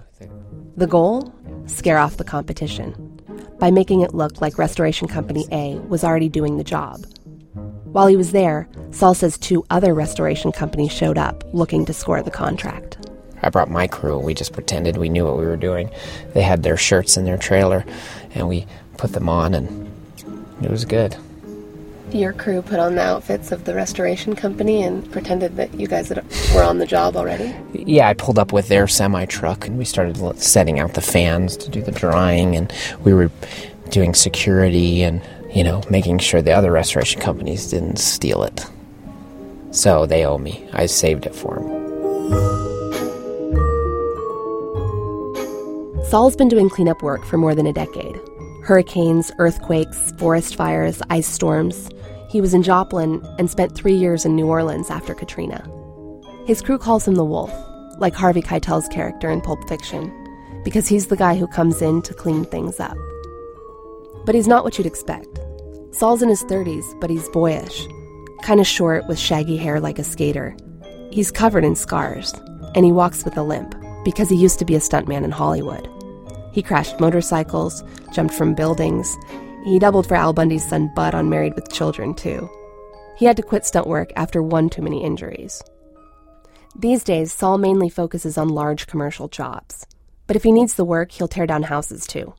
The 0.76 0.86
goal? 0.86 1.34
Scare 1.66 1.98
off 1.98 2.18
the 2.18 2.26
competition 2.26 3.22
by 3.58 3.72
making 3.72 4.02
it 4.02 4.14
look 4.14 4.42
like 4.42 4.58
Restoration 4.58 5.08
Company 5.08 5.46
A 5.54 5.76
was 5.88 6.04
already 6.04 6.28
doing 6.28 6.58
the 6.58 6.66
job. 6.66 7.06
While 7.86 8.08
he 8.08 8.18
was 8.18 8.34
there, 8.34 8.68
Saul 8.92 9.14
says 9.14 9.38
two 9.38 9.64
other 9.70 9.94
restoration 9.94 10.52
companies 10.52 10.92
showed 10.92 11.18
up 11.18 11.46
looking 11.54 11.86
to 11.86 11.94
score 11.94 12.22
the 12.22 12.30
contract. 12.30 12.98
I 13.42 13.50
brought 13.50 13.72
my 13.72 13.88
crew. 13.88 14.20
We 14.20 14.34
just 14.34 14.52
pretended 14.52 14.98
we 14.98 15.08
knew 15.08 15.24
what 15.24 15.38
we 15.38 15.46
were 15.46 15.56
doing. 15.56 15.90
They 16.34 16.42
had 16.42 16.64
their 16.64 16.76
shirts 16.76 17.16
in 17.16 17.24
their 17.24 17.38
trailer, 17.38 17.86
and 18.32 18.50
we 18.50 18.68
put 18.98 19.14
them 19.14 19.30
on, 19.30 19.54
and 19.54 19.90
it 20.62 20.70
was 20.70 20.84
good. 20.84 21.16
Your 22.12 22.34
crew 22.34 22.62
put 22.62 22.80
on 22.80 22.96
the 22.96 23.02
outfits 23.02 23.52
of 23.52 23.66
the 23.66 23.74
restoration 23.74 24.36
company 24.36 24.84
and 24.84 25.10
pretended 25.12 25.58
that 25.58 25.74
you 25.74 25.88
guys 25.88 26.10
were 26.54 26.64
on 26.64 26.78
the 26.78 26.86
job 26.86 27.16
already? 27.18 27.54
Yeah, 27.74 28.08
I 28.08 28.14
pulled 28.14 28.40
up 28.40 28.54
with 28.54 28.68
their 28.68 28.88
semi 28.88 29.26
truck, 29.26 29.68
and 29.68 29.78
we 29.78 29.86
started 29.86 30.18
setting 30.40 30.80
out 30.80 30.94
the 30.94 31.02
fans 31.02 31.58
to 31.58 31.70
do 31.70 31.82
the 31.82 31.92
drying, 31.92 32.56
and 32.56 32.72
we 33.04 33.14
were 33.14 33.32
doing 33.90 34.14
security 34.14 35.04
and 35.04 35.22
you 35.52 35.64
know 35.64 35.82
making 35.92 36.18
sure 36.18 36.42
the 36.42 36.52
other 36.52 36.72
restoration 36.72 37.22
companies 37.22 37.70
didn't 37.70 37.98
steal 37.98 38.44
it. 38.44 38.66
So 39.72 40.06
they 40.06 40.26
owe 40.26 40.38
me. 40.38 40.68
I 40.74 40.86
saved 40.86 41.26
it 41.26 41.36
for 41.36 41.56
them. 41.56 41.86
Saul's 46.06 46.36
been 46.36 46.48
doing 46.48 46.70
cleanup 46.70 47.02
work 47.02 47.26
for 47.26 47.38
more 47.38 47.56
than 47.56 47.68
a 47.68 47.74
decade. 47.74 48.20
Hurricanes, 48.64 49.32
earthquakes, 49.38 50.14
forest 50.18 50.56
fires, 50.56 51.02
ice 51.10 51.28
storms. 51.28 51.90
He 52.36 52.42
was 52.42 52.54
in 52.54 52.64
Joplin 52.64 53.26
and 53.40 53.50
spent 53.50 53.74
three 53.74 53.94
years 53.94 54.26
in 54.26 54.36
New 54.36 54.48
Orleans 54.48 54.90
after 54.90 55.14
Katrina. 55.14 55.66
His 56.46 56.62
crew 56.62 56.78
calls 56.78 57.08
him 57.08 57.16
the 57.16 57.24
Wolf, 57.24 57.50
like 57.98 58.14
Harvey 58.14 58.42
Keitel's 58.42 58.90
character 58.90 59.30
in 59.30 59.40
Pulp 59.40 59.66
Fiction, 59.70 60.12
because 60.66 60.86
he's 60.86 61.08
the 61.08 61.16
guy 61.16 61.36
who 61.36 61.48
comes 61.48 61.82
in 61.82 62.02
to 62.02 62.14
clean 62.14 62.44
things 62.44 62.78
up. 62.82 62.98
But 64.26 64.36
he's 64.36 64.50
not 64.50 64.66
what 64.66 64.78
you'd 64.78 64.86
expect. 64.86 65.40
Saul's 65.92 66.22
in 66.22 66.28
his 66.28 66.44
30s, 66.44 67.00
but 67.00 67.10
he's 67.10 67.30
boyish, 67.30 67.88
kind 68.42 68.60
of 68.60 68.68
short 68.68 69.08
with 69.08 69.18
shaggy 69.18 69.56
hair 69.56 69.80
like 69.80 69.98
a 69.98 70.04
skater. 70.04 70.58
He's 71.12 71.32
covered 71.32 71.64
in 71.64 71.78
scars, 71.78 72.34
and 72.76 72.84
he 72.84 72.92
walks 72.92 73.24
with 73.24 73.38
a 73.38 73.44
limp 73.44 73.74
because 74.04 74.30
he 74.30 74.36
used 74.36 74.60
to 74.60 74.66
be 74.66 74.76
a 74.76 74.80
stuntman 74.80 75.24
in 75.24 75.32
Hollywood. 75.32 75.90
He 76.52 76.62
crashed 76.62 77.00
motorcycles, 77.00 77.82
jumped 78.12 78.34
from 78.34 78.56
buildings. 78.56 79.16
He 79.66 79.80
doubled 79.80 80.08
for 80.08 80.14
Al 80.14 80.32
Bundy's 80.32 80.68
son 80.68 80.92
Bud 80.96 81.16
on 81.16 81.28
Married 81.28 81.56
with 81.56 81.74
Children, 81.74 82.14
too. 82.14 82.48
He 83.18 83.26
had 83.26 83.36
to 83.38 83.42
quit 83.42 83.66
stunt 83.66 83.88
work 83.88 84.12
after 84.16 84.44
one 84.44 84.70
too 84.70 84.84
many 84.84 85.04
injuries. 85.04 85.64
These 86.78 87.04
days, 87.04 87.34
Saul 87.34 87.58
mainly 87.58 87.90
focuses 87.90 88.38
on 88.38 88.50
large 88.50 88.86
commercial 88.86 89.28
jobs. 89.28 89.88
But 90.28 90.36
if 90.36 90.44
he 90.44 90.52
needs 90.52 90.76
the 90.76 90.86
work, 90.86 91.12
he'll 91.12 91.28
tear 91.28 91.48
down 91.48 91.64
houses 91.64 92.06
too. 92.06 92.36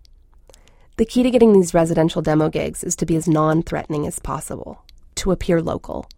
The 0.98 1.04
key 1.04 1.24
to 1.24 1.30
getting 1.30 1.52
these 1.52 1.74
residential 1.74 2.22
demo 2.22 2.48
gigs 2.48 2.84
is 2.84 2.94
to 2.96 3.06
be 3.06 3.16
as 3.16 3.26
non 3.26 3.64
threatening 3.64 4.06
as 4.06 4.20
possible, 4.20 4.84
to 5.16 5.32
appear 5.32 5.60
local. 5.60 6.08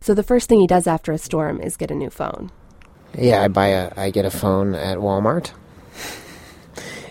So 0.00 0.12
the 0.12 0.24
first 0.24 0.48
thing 0.48 0.58
he 0.58 0.66
does 0.66 0.88
after 0.88 1.12
a 1.12 1.18
storm 1.18 1.60
is 1.60 1.76
get 1.76 1.92
a 1.92 1.94
new 1.94 2.10
phone. 2.10 2.50
Yeah, 3.16 3.42
I 3.42 3.48
buy 3.48 3.68
a. 3.68 3.92
I 3.96 4.10
get 4.10 4.24
a 4.24 4.30
phone 4.30 4.74
at 4.74 4.98
Walmart. 4.98 5.52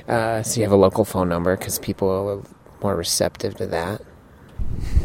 Uh, 0.08 0.42
so 0.42 0.58
you 0.58 0.64
have 0.64 0.72
a 0.72 0.78
local 0.78 1.04
phone 1.04 1.28
number 1.28 1.58
because 1.58 1.80
people 1.80 2.46
more 2.82 2.96
receptive 2.96 3.56
to 3.58 3.68
that. 3.68 4.02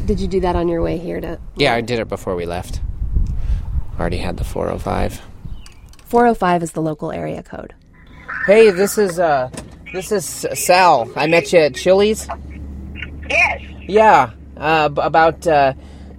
Did 0.06 0.20
you 0.20 0.28
do 0.28 0.40
that 0.40 0.56
on 0.56 0.68
your 0.68 0.82
way 0.82 0.98
here 0.98 1.20
to? 1.20 1.38
Yeah, 1.56 1.74
I 1.74 1.80
did 1.80 1.98
it 1.98 2.08
before 2.08 2.34
we 2.34 2.46
left. 2.46 2.80
Already 3.98 4.18
had 4.18 4.36
the 4.36 4.44
405. 4.44 5.20
405 6.06 6.62
is 6.62 6.72
the 6.72 6.82
local 6.82 7.12
area 7.12 7.42
code. 7.42 7.74
Hey, 8.46 8.70
this 8.70 8.98
is 8.98 9.18
uh, 9.18 9.50
this 9.92 10.10
is 10.10 10.24
Sal. 10.54 11.10
I 11.16 11.26
met 11.26 11.52
you 11.52 11.60
at 11.60 11.74
Chili's. 11.74 12.26
Yes. 13.28 13.62
Yeah, 13.88 14.30
uh, 14.56 14.88
b- 14.88 15.00
about 15.02 15.46
uh, 15.46 15.74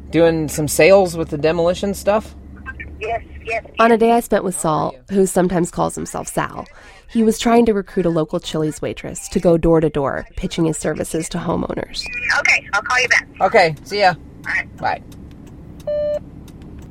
doing 0.09 0.47
some 0.47 0.67
sales 0.67 1.17
with 1.17 1.29
the 1.29 1.37
demolition 1.37 1.93
stuff. 1.93 2.35
Yes, 2.99 3.23
yes. 3.43 3.65
On 3.79 3.91
a 3.91 3.97
day 3.97 4.11
I 4.11 4.19
spent 4.21 4.43
with 4.43 4.57
Saul, 4.57 4.95
who 5.11 5.25
sometimes 5.25 5.69
calls 5.69 5.95
himself 5.95 6.27
Sal, 6.27 6.65
he 7.13 7.21
was 7.23 7.37
trying 7.37 7.63
to 7.67 7.75
recruit 7.75 8.07
a 8.07 8.09
local 8.09 8.39
Chili's 8.39 8.81
waitress 8.81 9.29
to 9.29 9.39
go 9.39 9.55
door 9.55 9.79
to 9.79 9.89
door, 9.89 10.27
pitching 10.35 10.65
his 10.65 10.79
services 10.79 11.29
to 11.29 11.37
homeowners. 11.37 12.03
Okay, 12.39 12.67
I'll 12.73 12.81
call 12.81 12.99
you 12.99 13.07
back. 13.07 13.27
Okay, 13.39 13.75
see 13.83 13.99
ya. 13.99 14.15
Bye. 14.77 15.03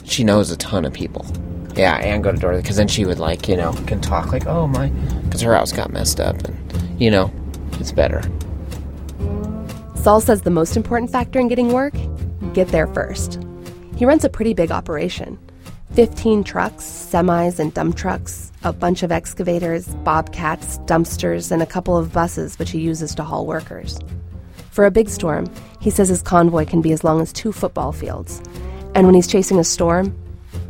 She 0.04 0.22
knows 0.22 0.52
a 0.52 0.56
ton 0.56 0.84
of 0.84 0.92
people. 0.92 1.26
Yeah, 1.74 1.96
and 1.96 2.22
go 2.22 2.30
to 2.30 2.38
door 2.38 2.54
because 2.54 2.76
then 2.76 2.86
she 2.86 3.04
would 3.04 3.18
like 3.18 3.48
you 3.48 3.56
know 3.56 3.72
can 3.86 4.00
talk 4.00 4.30
like 4.30 4.46
oh 4.46 4.66
my 4.68 4.88
because 5.24 5.40
her 5.40 5.54
house 5.54 5.72
got 5.72 5.90
messed 5.90 6.20
up 6.20 6.36
and 6.44 7.00
you 7.00 7.10
know 7.10 7.32
it's 7.80 7.90
better. 7.90 8.22
Saul 9.96 10.20
says 10.20 10.42
the 10.42 10.50
most 10.50 10.76
important 10.76 11.10
factor 11.10 11.40
in 11.40 11.48
getting 11.48 11.72
work 11.72 11.94
get 12.52 12.68
there 12.68 12.86
first. 12.86 13.42
He 13.96 14.04
runs 14.04 14.24
a 14.24 14.28
pretty 14.28 14.54
big 14.54 14.70
operation 14.70 15.38
15 15.94 16.42
trucks, 16.42 16.84
semis, 16.84 17.58
and 17.58 17.74
dump 17.74 17.96
trucks, 17.96 18.50
a 18.64 18.72
bunch 18.72 19.02
of 19.02 19.12
excavators, 19.12 19.88
bobcats, 19.96 20.78
dumpsters, 20.86 21.52
and 21.52 21.60
a 21.60 21.66
couple 21.66 21.98
of 21.98 22.14
buses, 22.14 22.58
which 22.58 22.70
he 22.70 22.80
uses 22.80 23.14
to 23.14 23.22
haul 23.22 23.44
workers. 23.44 24.00
For 24.70 24.86
a 24.86 24.90
big 24.90 25.10
storm, 25.10 25.52
he 25.80 25.90
says 25.90 26.08
his 26.08 26.22
convoy 26.22 26.64
can 26.64 26.80
be 26.80 26.92
as 26.92 27.04
long 27.04 27.20
as 27.20 27.30
two 27.30 27.52
football 27.52 27.92
fields. 27.92 28.40
And 28.94 29.04
when 29.04 29.14
he's 29.14 29.26
chasing 29.26 29.58
a 29.58 29.64
storm, 29.64 30.16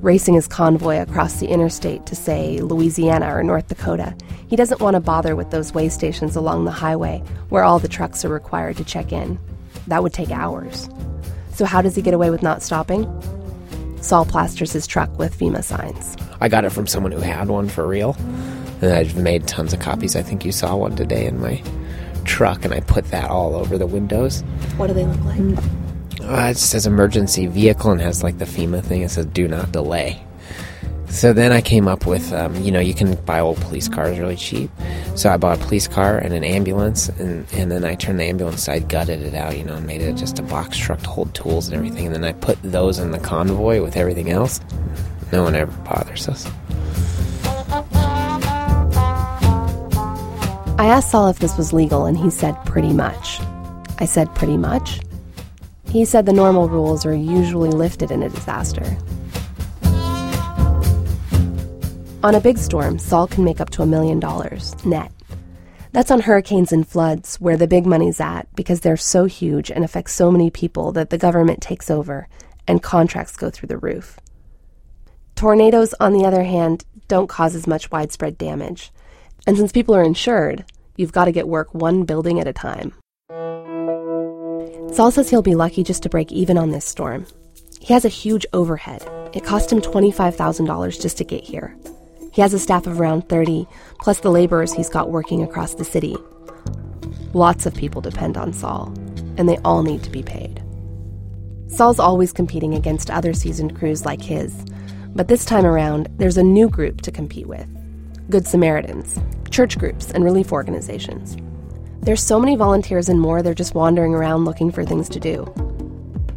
racing 0.00 0.34
his 0.34 0.48
convoy 0.48 1.00
across 1.00 1.38
the 1.38 1.46
interstate 1.46 2.04
to, 2.06 2.16
say, 2.16 2.58
Louisiana 2.58 3.32
or 3.32 3.44
North 3.44 3.68
Dakota, 3.68 4.16
he 4.48 4.56
doesn't 4.56 4.80
want 4.80 4.94
to 4.94 5.00
bother 5.00 5.36
with 5.36 5.52
those 5.52 5.72
way 5.72 5.88
stations 5.88 6.34
along 6.34 6.64
the 6.64 6.72
highway 6.72 7.22
where 7.48 7.62
all 7.62 7.78
the 7.78 7.86
trucks 7.86 8.24
are 8.24 8.28
required 8.28 8.76
to 8.78 8.84
check 8.84 9.12
in. 9.12 9.38
That 9.86 10.02
would 10.02 10.12
take 10.12 10.32
hours. 10.32 10.88
So, 11.54 11.64
how 11.64 11.80
does 11.80 11.94
he 11.94 12.02
get 12.02 12.14
away 12.14 12.30
with 12.30 12.42
not 12.42 12.60
stopping? 12.60 13.04
Saul 14.02 14.24
plasters 14.24 14.72
his 14.72 14.86
truck 14.86 15.16
with 15.16 15.38
FEMA 15.38 15.62
signs. 15.62 16.16
I 16.40 16.48
got 16.48 16.64
it 16.64 16.70
from 16.70 16.88
someone 16.88 17.12
who 17.12 17.20
had 17.20 17.48
one 17.48 17.68
for 17.68 17.86
real, 17.86 18.16
and 18.82 18.92
I've 18.92 19.16
made 19.16 19.46
tons 19.46 19.72
of 19.72 19.78
copies. 19.78 20.16
I 20.16 20.22
think 20.22 20.44
you 20.44 20.50
saw 20.50 20.76
one 20.76 20.96
today 20.96 21.24
in 21.24 21.40
my 21.40 21.62
truck, 22.24 22.64
and 22.64 22.74
I 22.74 22.80
put 22.80 23.06
that 23.06 23.30
all 23.30 23.54
over 23.54 23.78
the 23.78 23.86
windows. 23.86 24.42
What 24.76 24.88
do 24.88 24.94
they 24.94 25.06
look 25.06 25.24
like? 25.24 25.64
Uh, 26.20 26.50
it 26.50 26.56
says 26.56 26.84
emergency 26.84 27.46
vehicle 27.46 27.92
and 27.92 28.00
has 28.00 28.22
like 28.24 28.38
the 28.38 28.44
FEMA 28.44 28.82
thing. 28.82 29.02
It 29.02 29.10
says 29.10 29.26
do 29.26 29.46
not 29.46 29.70
delay. 29.70 30.20
So 31.12 31.34
then 31.34 31.52
I 31.52 31.60
came 31.60 31.86
up 31.86 32.06
with, 32.06 32.32
um, 32.32 32.56
you 32.56 32.72
know, 32.72 32.80
you 32.80 32.94
can 32.94 33.14
buy 33.26 33.38
old 33.38 33.58
police 33.58 33.86
cars 33.86 34.18
really 34.18 34.34
cheap. 34.34 34.70
So 35.14 35.28
I 35.28 35.36
bought 35.36 35.60
a 35.60 35.64
police 35.64 35.86
car 35.86 36.16
and 36.16 36.32
an 36.32 36.42
ambulance, 36.42 37.10
and, 37.10 37.46
and 37.52 37.70
then 37.70 37.84
I 37.84 37.94
turned 37.94 38.18
the 38.18 38.24
ambulance 38.24 38.64
side, 38.64 38.88
gutted 38.88 39.20
it 39.20 39.34
out, 39.34 39.56
you 39.56 39.62
know, 39.62 39.74
and 39.74 39.86
made 39.86 40.00
it 40.00 40.16
just 40.16 40.38
a 40.38 40.42
box 40.42 40.78
truck 40.78 41.00
to 41.02 41.10
hold 41.10 41.34
tools 41.34 41.68
and 41.68 41.76
everything. 41.76 42.06
And 42.06 42.14
then 42.14 42.24
I 42.24 42.32
put 42.32 42.60
those 42.62 42.98
in 42.98 43.10
the 43.10 43.18
convoy 43.18 43.82
with 43.82 43.96
everything 43.96 44.30
else. 44.30 44.58
No 45.30 45.42
one 45.42 45.54
ever 45.54 45.70
bothers 45.82 46.28
us. 46.28 46.46
I 50.78 50.86
asked 50.86 51.10
Saul 51.10 51.28
if 51.28 51.38
this 51.40 51.58
was 51.58 51.74
legal, 51.74 52.06
and 52.06 52.16
he 52.16 52.30
said 52.30 52.56
pretty 52.64 52.94
much. 52.94 53.38
I 53.98 54.06
said 54.06 54.34
pretty 54.34 54.56
much. 54.56 55.00
He 55.88 56.06
said 56.06 56.24
the 56.24 56.32
normal 56.32 56.70
rules 56.70 57.04
are 57.04 57.14
usually 57.14 57.70
lifted 57.70 58.10
in 58.10 58.22
a 58.22 58.30
disaster. 58.30 58.96
On 62.24 62.36
a 62.36 62.40
big 62.40 62.56
storm, 62.56 63.00
Saul 63.00 63.26
can 63.26 63.42
make 63.42 63.60
up 63.60 63.70
to 63.70 63.82
a 63.82 63.86
million 63.86 64.20
dollars 64.20 64.76
net. 64.84 65.10
That's 65.90 66.12
on 66.12 66.20
hurricanes 66.20 66.70
and 66.70 66.86
floods, 66.86 67.40
where 67.40 67.56
the 67.56 67.66
big 67.66 67.84
money's 67.84 68.20
at 68.20 68.46
because 68.54 68.80
they're 68.80 68.96
so 68.96 69.24
huge 69.24 69.72
and 69.72 69.84
affect 69.84 70.10
so 70.10 70.30
many 70.30 70.48
people 70.48 70.92
that 70.92 71.10
the 71.10 71.18
government 71.18 71.60
takes 71.60 71.90
over 71.90 72.28
and 72.68 72.80
contracts 72.80 73.36
go 73.36 73.50
through 73.50 73.66
the 73.66 73.76
roof. 73.76 74.20
Tornadoes, 75.34 75.94
on 75.98 76.12
the 76.12 76.24
other 76.24 76.44
hand, 76.44 76.84
don't 77.08 77.26
cause 77.26 77.56
as 77.56 77.66
much 77.66 77.90
widespread 77.90 78.38
damage. 78.38 78.92
And 79.44 79.56
since 79.56 79.72
people 79.72 79.96
are 79.96 80.04
insured, 80.04 80.64
you've 80.96 81.10
got 81.10 81.24
to 81.24 81.32
get 81.32 81.48
work 81.48 81.74
one 81.74 82.04
building 82.04 82.38
at 82.38 82.46
a 82.46 82.52
time. 82.52 82.92
Saul 84.94 85.10
says 85.10 85.28
he'll 85.28 85.42
be 85.42 85.56
lucky 85.56 85.82
just 85.82 86.04
to 86.04 86.08
break 86.08 86.30
even 86.30 86.56
on 86.56 86.70
this 86.70 86.84
storm. 86.84 87.26
He 87.80 87.92
has 87.92 88.04
a 88.04 88.08
huge 88.08 88.46
overhead. 88.52 89.04
It 89.32 89.44
cost 89.44 89.72
him 89.72 89.80
$25,000 89.80 91.00
just 91.02 91.18
to 91.18 91.24
get 91.24 91.42
here. 91.42 91.76
He 92.32 92.40
has 92.40 92.54
a 92.54 92.58
staff 92.58 92.86
of 92.86 92.98
around 92.98 93.28
30, 93.28 93.68
plus 94.00 94.20
the 94.20 94.30
laborers 94.30 94.72
he's 94.72 94.88
got 94.88 95.10
working 95.10 95.42
across 95.42 95.74
the 95.74 95.84
city. 95.84 96.16
Lots 97.34 97.66
of 97.66 97.74
people 97.74 98.00
depend 98.00 98.38
on 98.38 98.54
Saul, 98.54 98.86
and 99.36 99.46
they 99.46 99.58
all 99.58 99.82
need 99.82 100.02
to 100.02 100.10
be 100.10 100.22
paid. 100.22 100.62
Saul's 101.68 102.00
always 102.00 102.32
competing 102.32 102.74
against 102.74 103.10
other 103.10 103.34
seasoned 103.34 103.76
crews 103.76 104.06
like 104.06 104.22
his, 104.22 104.64
but 105.14 105.28
this 105.28 105.44
time 105.44 105.66
around, 105.66 106.08
there's 106.16 106.38
a 106.38 106.42
new 106.42 106.70
group 106.70 107.02
to 107.02 107.12
compete 107.12 107.46
with 107.46 107.68
Good 108.30 108.46
Samaritans, 108.46 109.20
church 109.50 109.78
groups, 109.78 110.10
and 110.10 110.24
relief 110.24 110.52
organizations. 110.52 111.36
There's 112.00 112.22
so 112.22 112.40
many 112.40 112.56
volunteers 112.56 113.10
and 113.10 113.20
more, 113.20 113.42
they're 113.42 113.52
just 113.52 113.74
wandering 113.74 114.14
around 114.14 114.46
looking 114.46 114.72
for 114.72 114.86
things 114.86 115.10
to 115.10 115.20
do. 115.20 115.44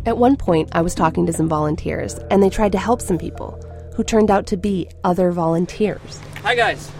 At 0.06 0.18
one 0.18 0.36
point, 0.36 0.70
I 0.74 0.82
was 0.82 0.94
talking 0.94 1.26
to 1.26 1.34
some 1.34 1.48
volunteers, 1.48 2.16
and 2.30 2.44
they 2.44 2.50
tried 2.50 2.74
to 2.74 2.78
help 2.78 3.02
some 3.02 3.18
people 3.18 3.58
who 3.96 4.04
turned 4.04 4.30
out 4.30 4.48
to 4.48 4.58
be 4.58 4.90
other 5.04 5.32
volunteers. 5.32 6.20
Hi, 6.42 6.56
guys. 6.56 6.92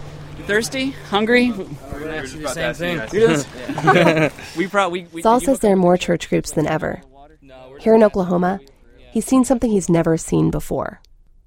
Thirsty? 0.46 0.90
Hungry? 1.10 1.50
the 1.50 2.72
same 2.74 4.30
we 4.56 4.66
probably. 4.66 5.06
We, 5.12 5.22
Saul 5.22 5.40
says 5.40 5.60
there 5.60 5.72
are 5.72 5.76
more 5.76 5.96
church 5.96 6.28
groups 6.28 6.52
than 6.52 6.66
ever. 6.66 7.02
Here 7.80 7.94
in 7.94 8.02
Oklahoma, 8.02 8.60
he's 9.10 9.26
seen 9.26 9.44
something 9.44 9.70
he's 9.70 9.88
never 9.88 10.16
seen 10.16 10.50
before 10.50 11.00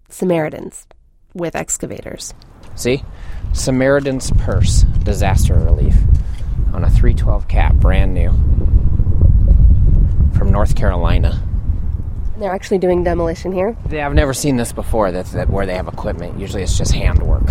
Samaritans 0.09 0.85
with 1.33 1.55
excavators. 1.55 2.33
See? 2.75 3.03
Samaritan's 3.53 4.31
Purse 4.31 4.83
Disaster 5.03 5.55
Relief 5.55 5.95
on 6.73 6.83
a 6.83 6.89
312 6.89 7.47
Cat, 7.47 7.79
brand 7.79 8.13
new, 8.13 8.29
from 10.37 10.51
North 10.51 10.75
Carolina. 10.75 11.43
They're 12.39 12.53
actually 12.53 12.77
doing 12.77 13.03
demolition 13.03 13.51
here. 13.51 13.75
Yeah, 13.89 14.05
I've 14.05 14.13
never 14.13 14.33
seen 14.33 14.55
this 14.55 14.71
before. 14.71 15.11
That's 15.11 15.33
that 15.33 15.49
where 15.49 15.65
they 15.65 15.75
have 15.75 15.89
equipment. 15.89 16.39
Usually, 16.39 16.63
it's 16.63 16.77
just 16.77 16.93
handwork. 16.93 17.43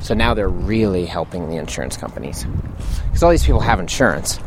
So 0.00 0.12
now 0.12 0.34
they're 0.34 0.50
really 0.50 1.06
helping 1.06 1.48
the 1.48 1.56
insurance 1.56 1.96
companies 1.96 2.44
because 3.06 3.22
all 3.22 3.30
these 3.30 3.44
people 3.44 3.60
have 3.60 3.80
insurance. 3.80 4.38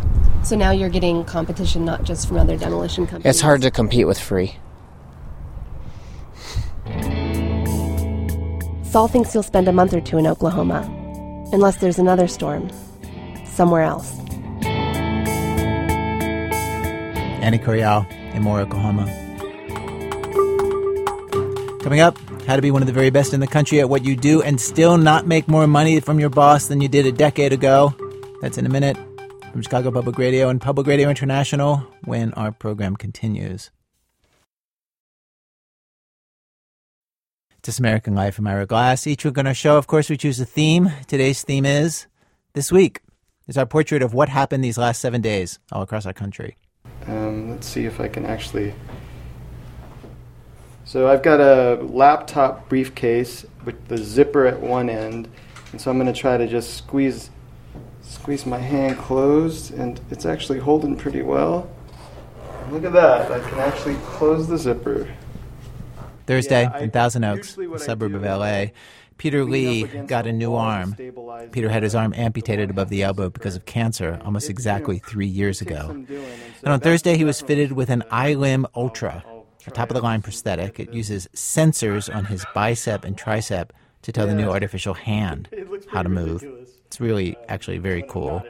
So 0.44 0.56
now 0.56 0.70
you're 0.70 0.90
getting 0.90 1.26
competition 1.26 1.84
not 1.84 2.04
just 2.04 2.28
from 2.28 2.38
other 2.38 2.56
demolition 2.58 3.08
companies. 3.08 3.26
It's 3.26 3.42
hard 3.42 3.64
to 3.64 3.72
compete 3.72 4.06
with 4.06 4.20
free. 4.20 4.56
Saul 8.84 9.08
thinks 9.08 9.34
he'll 9.34 9.42
spend 9.42 9.68
a 9.68 9.74
month 9.74 9.96
or 9.96 10.02
two 10.02 10.20
in 10.20 10.28
Oklahoma, 10.28 10.82
unless 11.52 11.78
there's 11.78 11.98
another 11.98 12.28
storm 12.28 12.70
somewhere 13.46 13.82
else. 13.82 14.16
Annie 17.42 17.58
Correal 17.58 18.06
in 18.34 18.44
Moore, 18.44 18.60
Oklahoma. 18.60 19.27
Coming 21.88 22.02
up, 22.02 22.18
how 22.46 22.58
to 22.58 22.62
be 22.62 22.70
one 22.70 22.82
of 22.82 22.86
the 22.86 22.92
very 22.92 23.12
best 23.12 23.34
in 23.34 23.40
the 23.40 23.48
country 23.48 23.80
at 23.80 23.88
what 23.88 24.04
you 24.04 24.18
do 24.18 24.42
and 24.42 24.60
still 24.60 24.98
not 24.98 25.26
make 25.26 25.48
more 25.48 25.66
money 25.68 26.02
from 26.02 26.20
your 26.20 26.30
boss 26.30 26.68
than 26.68 26.82
you 26.82 26.90
did 26.90 27.06
a 27.06 27.14
decade 27.14 27.54
ago. 27.54 27.96
That's 28.42 28.58
in 28.58 28.66
a 28.66 28.70
minute 28.70 28.98
from 29.54 29.62
Chicago 29.62 29.90
Public 29.92 30.18
Radio 30.18 30.50
and 30.50 30.60
Public 30.60 30.86
Radio 30.86 31.10
International 31.10 31.78
when 32.04 32.34
our 32.34 32.52
program 32.52 32.98
continues. 32.98 33.72
This 37.64 37.80
American 37.80 38.16
Life 38.16 38.36
from 38.36 38.48
Ira 38.48 38.66
Glass. 38.66 39.08
Each 39.08 39.24
week 39.24 39.38
on 39.38 39.48
our 39.48 39.54
show, 39.54 39.78
of 39.78 39.88
course, 39.88 40.10
we 40.10 40.18
choose 40.18 40.42
a 40.42 40.46
theme. 40.46 40.92
Today's 41.08 41.42
theme 41.42 41.66
is 41.66 42.08
This 42.52 42.70
Week 42.70 43.00
is 43.48 43.58
our 43.58 43.66
portrait 43.66 44.02
of 44.02 44.14
what 44.14 44.28
happened 44.28 44.62
these 44.62 44.78
last 44.78 45.00
seven 45.00 45.22
days 45.22 45.58
all 45.72 45.84
across 45.84 46.06
our 46.06 46.12
country. 46.12 46.58
Um, 47.06 47.50
let's 47.50 47.66
see 47.66 47.86
if 47.86 48.02
I 48.02 48.10
can 48.10 48.26
actually. 48.26 48.74
So 50.88 51.10
I've 51.10 51.22
got 51.22 51.42
a 51.42 51.84
laptop 51.84 52.70
briefcase 52.70 53.46
with 53.66 53.90
the 53.90 53.98
zipper 53.98 54.48
at 54.48 54.62
one 54.62 54.90
end, 54.90 55.28
and 55.74 55.82
so 55.82 55.92
I'm 55.92 55.98
going 55.98 56.12
to 56.12 56.18
try 56.18 56.38
to 56.38 56.48
just 56.48 56.76
squeeze 56.76 57.30
squeeze 58.02 58.46
my 58.46 58.58
hand 58.58 58.98
closed, 58.98 59.74
and 59.74 60.00
it's 60.12 60.26
actually 60.26 60.60
holding 60.60 60.96
pretty 60.96 61.24
well. 61.24 61.70
Look 62.72 62.86
at 62.86 62.94
that! 62.94 63.30
I 63.30 63.40
can 63.50 63.60
actually 63.60 63.96
close 63.96 64.48
the 64.48 64.58
zipper. 64.58 65.14
Thursday 66.26 66.64
Yeah, 66.64 66.80
in 66.80 66.92
Thousand 66.92 67.26
Oaks, 67.26 67.58
a 67.58 67.80
suburb 67.80 68.16
of 68.16 68.24
LA, 68.24 68.68
Peter 69.18 69.44
Lee 69.44 69.84
got 69.84 70.26
a 70.26 70.32
new 70.32 70.56
arm. 70.56 70.96
Peter 71.52 71.68
had 71.68 71.84
his 71.84 71.96
arm 71.96 72.14
amputated 72.16 72.70
above 72.70 72.88
the 72.88 73.04
elbow 73.04 73.30
because 73.30 73.58
of 73.58 73.66
cancer 73.66 74.22
almost 74.24 74.50
exactly 74.50 75.00
three 75.00 75.28
years 75.28 75.60
ago. 75.60 75.90
And 75.90 76.74
on 76.74 76.80
Thursday, 76.80 77.18
he 77.18 77.26
was 77.26 77.42
fitted 77.42 77.74
with 77.74 77.90
an 77.90 78.04
i-limb 78.10 78.68
ultra, 78.74 79.26
a 79.68 79.72
top 79.72 79.92
of 79.92 79.96
the 79.96 80.02
line 80.02 80.22
prosthetic. 80.22 80.80
It 80.80 80.94
uses 80.94 81.28
sensors 81.36 82.14
on 82.14 82.26
his 82.26 82.46
bicep 82.56 83.04
and 83.04 83.18
tricep 83.18 83.70
to 84.02 84.12
tell 84.12 84.26
the 84.26 84.34
new 84.34 84.50
artificial 84.50 84.94
hand 84.94 85.50
how 85.92 86.02
to 86.02 86.10
move. 86.10 86.44
It's 86.86 87.00
really 87.00 87.36
actually 87.50 87.78
very 87.78 88.04
cool. 88.08 88.44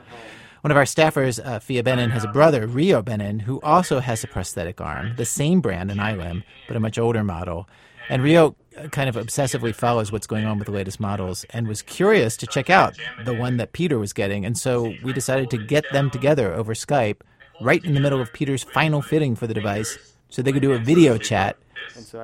One 0.62 0.72
of 0.72 0.78
our 0.78 0.84
staffers, 0.84 1.44
uh, 1.44 1.60
Fia 1.60 1.84
Benin, 1.84 2.10
has 2.12 2.24
a 2.24 2.28
brother, 2.28 2.68
Rio 2.68 3.02
Benin, 3.02 3.40
who 3.40 3.62
also 3.62 4.00
has 4.00 4.24
a 4.24 4.28
prosthetic 4.28 4.82
arm, 4.82 5.14
the 5.16 5.26
same 5.26 5.62
brand, 5.62 5.92
an 5.92 6.00
i-limb, 6.00 6.44
but 6.68 6.76
a 6.76 6.80
much 6.80 6.98
older 6.98 7.24
model. 7.24 7.68
And 8.10 8.24
Rio 8.24 8.56
uh, 8.78 8.88
kind 8.88 9.10
of 9.10 9.16
obsessively 9.16 9.74
follows 9.74 10.12
what's 10.12 10.28
going 10.28 10.46
on 10.46 10.58
with 10.58 10.68
the 10.68 10.74
latest 10.74 11.00
models 11.00 11.46
and 11.52 11.68
was 11.68 11.82
curious 11.82 12.38
to 12.38 12.48
check 12.48 12.70
out 12.70 12.98
the 13.26 13.34
one 13.34 13.58
that 13.58 13.74
Peter 13.74 14.00
was 14.00 14.14
getting. 14.14 14.46
And 14.46 14.58
so 14.58 14.94
we 15.04 15.14
decided 15.14 15.50
to 15.52 15.58
get 15.58 15.86
them 15.92 16.10
together 16.10 16.54
over 16.54 16.74
Skype 16.74 17.22
right 17.62 17.84
in 17.84 17.94
the 17.94 18.00
middle 18.00 18.22
of 18.22 18.32
Peter's 18.34 18.64
final 18.64 19.02
fitting 19.02 19.36
for 19.36 19.48
the 19.48 19.54
device 19.54 19.98
so 20.30 20.42
they 20.42 20.52
could 20.52 20.62
do 20.62 20.74
a 20.74 20.80
video 20.80 21.18
chat. 21.18 21.58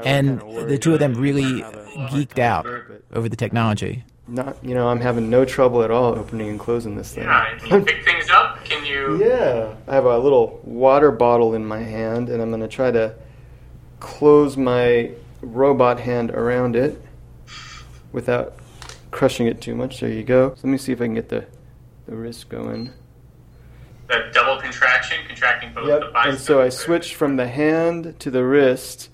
And 0.04 0.40
the 0.68 0.78
two 0.78 0.94
of 0.94 1.00
them 1.00 1.14
really 1.14 1.62
geeked 2.12 2.40
out 2.40 2.66
over 3.14 3.30
the 3.30 3.36
technology. 3.36 4.04
Not, 4.28 4.64
you 4.64 4.74
know, 4.74 4.88
I'm 4.88 5.02
having 5.02 5.30
no 5.30 5.44
trouble 5.44 5.84
at 5.84 5.92
all 5.92 6.18
opening 6.18 6.48
and 6.50 6.60
closing 6.60 6.96
this 6.96 7.14
thing. 7.14 7.26
Yeah, 7.26 7.58
can 7.58 7.80
you 7.80 7.86
pick 7.86 8.06
things 8.06 8.30
up? 8.30 8.64
Can 8.64 8.86
you? 8.86 9.24
Yeah, 9.24 9.76
I 9.88 9.96
have 9.96 10.06
a 10.06 10.18
little 10.18 10.62
water 10.64 11.12
bottle 11.12 11.56
in 11.56 11.66
my 11.66 11.80
hand, 11.80 12.30
and 12.30 12.42
I'm 12.42 12.50
going 12.50 12.62
to 12.62 12.68
try 12.68 12.90
to 12.92 13.16
close 14.00 14.56
my 14.56 15.12
robot 15.42 16.00
hand 16.00 16.32
around 16.32 16.76
it 16.76 17.02
without 18.14 18.54
crushing 19.12 19.48
it 19.48 19.60
too 19.60 19.76
much. 19.76 20.00
There 20.00 20.10
you 20.10 20.24
go. 20.24 20.50
So 20.56 20.62
let 20.64 20.72
me 20.72 20.78
see 20.78 20.94
if 20.94 21.02
I 21.02 21.06
can 21.06 21.16
get 21.16 21.30
the, 21.30 21.46
the 22.08 22.16
wrist 22.16 22.48
going. 22.50 22.92
The 24.08 24.30
double 24.34 24.60
contraction, 24.62 25.18
contracting 25.28 25.74
both 25.74 25.86
the 25.86 25.92
Yep. 26.06 26.14
biceps. 26.14 26.36
And 26.36 26.40
so 26.46 26.62
I 26.62 26.70
switched 26.70 27.16
from 27.16 27.38
the 27.38 27.48
hand 27.48 28.20
to 28.20 28.30
the 28.32 28.44
wrist, 28.44 29.10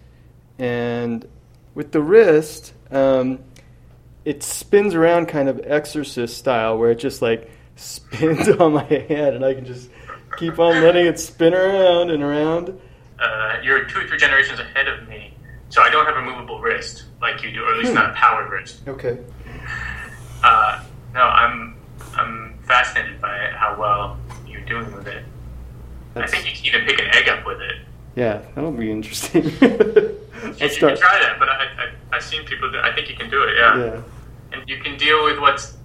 and 0.57 1.27
with 1.75 1.91
the 1.91 2.01
wrist, 2.01 2.73
um, 2.91 3.39
it 4.25 4.41
spins 4.43 4.95
around 4.95 5.27
kind 5.27 5.47
of 5.47 5.61
exorcist 5.63 6.37
style, 6.37 6.77
where 6.77 6.91
it 6.91 6.99
just 6.99 7.21
like 7.21 7.49
spins 7.75 8.49
on 8.59 8.73
my 8.73 8.83
hand, 8.83 9.35
and 9.35 9.45
I 9.45 9.53
can 9.53 9.65
just 9.65 9.89
keep 10.37 10.57
on 10.59 10.81
letting 10.83 11.05
it 11.05 11.19
spin 11.19 11.53
around 11.53 12.09
and 12.11 12.23
around. 12.23 12.79
uh, 13.19 13.57
you're 13.63 13.85
two 13.85 13.99
or 13.99 14.07
three 14.07 14.17
generations 14.17 14.59
ahead 14.59 14.87
of 14.87 15.07
me, 15.07 15.33
so 15.69 15.81
I 15.81 15.89
don't 15.89 16.05
have 16.05 16.17
a 16.17 16.21
movable 16.21 16.59
wrist 16.61 17.05
like 17.21 17.43
you 17.43 17.51
do, 17.51 17.63
or 17.63 17.71
at 17.73 17.77
least 17.77 17.89
Hmm. 17.91 17.95
not 17.95 18.09
a 18.11 18.13
powered 18.13 18.49
wrist. 18.51 18.81
Okay. 18.87 19.19
Uh, 20.43 20.81
no, 21.13 21.21
I'm 21.21 21.75
I'm 22.15 22.57
fascinated 22.63 23.19
by 23.21 23.51
how 23.55 23.75
well 23.79 24.17
doing 24.69 24.91
with 24.95 25.07
it. 25.07 25.23
I 26.15 26.27
think 26.27 26.45
you 26.45 26.51
can 26.55 26.65
even 26.81 26.87
pick 26.87 26.99
an 26.99 27.13
egg 27.15 27.27
up 27.29 27.45
with 27.45 27.61
it. 27.61 27.77
Yeah, 28.15 28.41
that'll 28.55 28.71
be 28.71 28.91
interesting. 28.91 29.51
You, 30.39 30.45
I'll 30.45 30.69
you 30.69 30.77
can 30.79 30.95
try 30.97 31.19
that, 31.21 31.35
but 31.37 31.49
I, 31.49 31.65
I, 31.77 31.91
I've 32.13 32.23
seen 32.23 32.45
people 32.45 32.71
do 32.71 32.79
I 32.79 32.95
think 32.95 33.09
you 33.09 33.15
can 33.17 33.29
do 33.29 33.43
it, 33.43 33.57
yeah. 33.57 33.77
Yeah. 33.77 34.01
And 34.53 34.69
you 34.69 34.77
can 34.77 34.95
deal 34.97 35.25
with 35.25 35.37
what's 35.37 35.75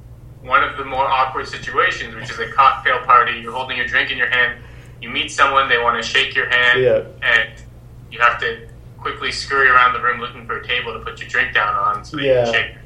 one 0.42 0.62
of 0.62 0.76
the 0.76 0.84
more 0.84 1.04
awkward 1.04 1.48
situations, 1.48 2.14
which 2.14 2.30
is 2.30 2.38
a 2.38 2.48
cocktail 2.52 3.00
party. 3.00 3.40
You're 3.40 3.52
holding 3.52 3.76
your 3.78 3.86
drink 3.88 4.12
in 4.12 4.16
your 4.16 4.28
hand. 4.30 4.62
You 5.02 5.08
meet 5.08 5.32
someone, 5.32 5.68
they 5.68 5.78
want 5.78 6.00
to 6.00 6.08
shake 6.08 6.36
your 6.36 6.48
hand, 6.48 6.80
Yeah. 6.80 7.02
and 7.22 7.50
you 8.12 8.20
have 8.20 8.38
to 8.40 8.68
quickly 9.00 9.32
scurry 9.32 9.68
around 9.68 9.92
the 9.94 10.00
room 10.00 10.20
looking 10.20 10.46
for 10.46 10.58
a 10.60 10.64
table 10.66 10.92
to 10.92 11.00
put 11.00 11.18
your 11.20 11.28
drink 11.28 11.52
down 11.52 11.74
on 11.74 12.04
so 12.04 12.16
that 12.16 12.22
you 12.22 12.30
Yeah. 12.30 12.44
can 12.44 12.52
shake. 12.54 12.76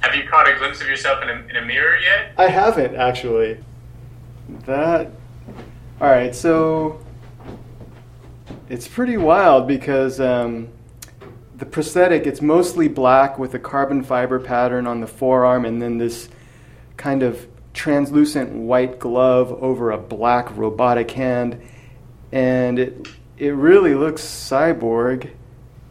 Have 0.00 0.14
you 0.14 0.26
caught 0.28 0.48
a 0.48 0.56
glimpse 0.56 0.80
of 0.80 0.88
yourself 0.88 1.22
in 1.22 1.28
a, 1.28 1.34
in 1.50 1.56
a 1.56 1.62
mirror 1.66 1.98
yet? 1.98 2.32
I 2.38 2.48
haven't 2.48 2.96
actually. 2.96 3.58
That. 4.66 5.10
All 6.02 6.08
right, 6.08 6.34
so 6.34 6.98
it's 8.68 8.88
pretty 8.88 9.16
wild 9.16 9.68
because 9.68 10.18
um, 10.18 10.68
the 11.56 11.64
prosthetic 11.64 12.26
it's 12.26 12.42
mostly 12.42 12.88
black 12.88 13.38
with 13.38 13.54
a 13.54 13.60
carbon 13.60 14.02
fiber 14.02 14.40
pattern 14.40 14.88
on 14.88 15.00
the 15.00 15.06
forearm, 15.06 15.64
and 15.64 15.80
then 15.80 15.98
this 15.98 16.28
kind 16.96 17.22
of 17.22 17.46
translucent 17.72 18.50
white 18.50 18.98
glove 18.98 19.52
over 19.62 19.92
a 19.92 19.96
black 19.96 20.56
robotic 20.56 21.12
hand, 21.12 21.62
and 22.32 22.80
it 22.80 23.06
it 23.38 23.50
really 23.50 23.94
looks 23.94 24.22
cyborg. 24.22 25.30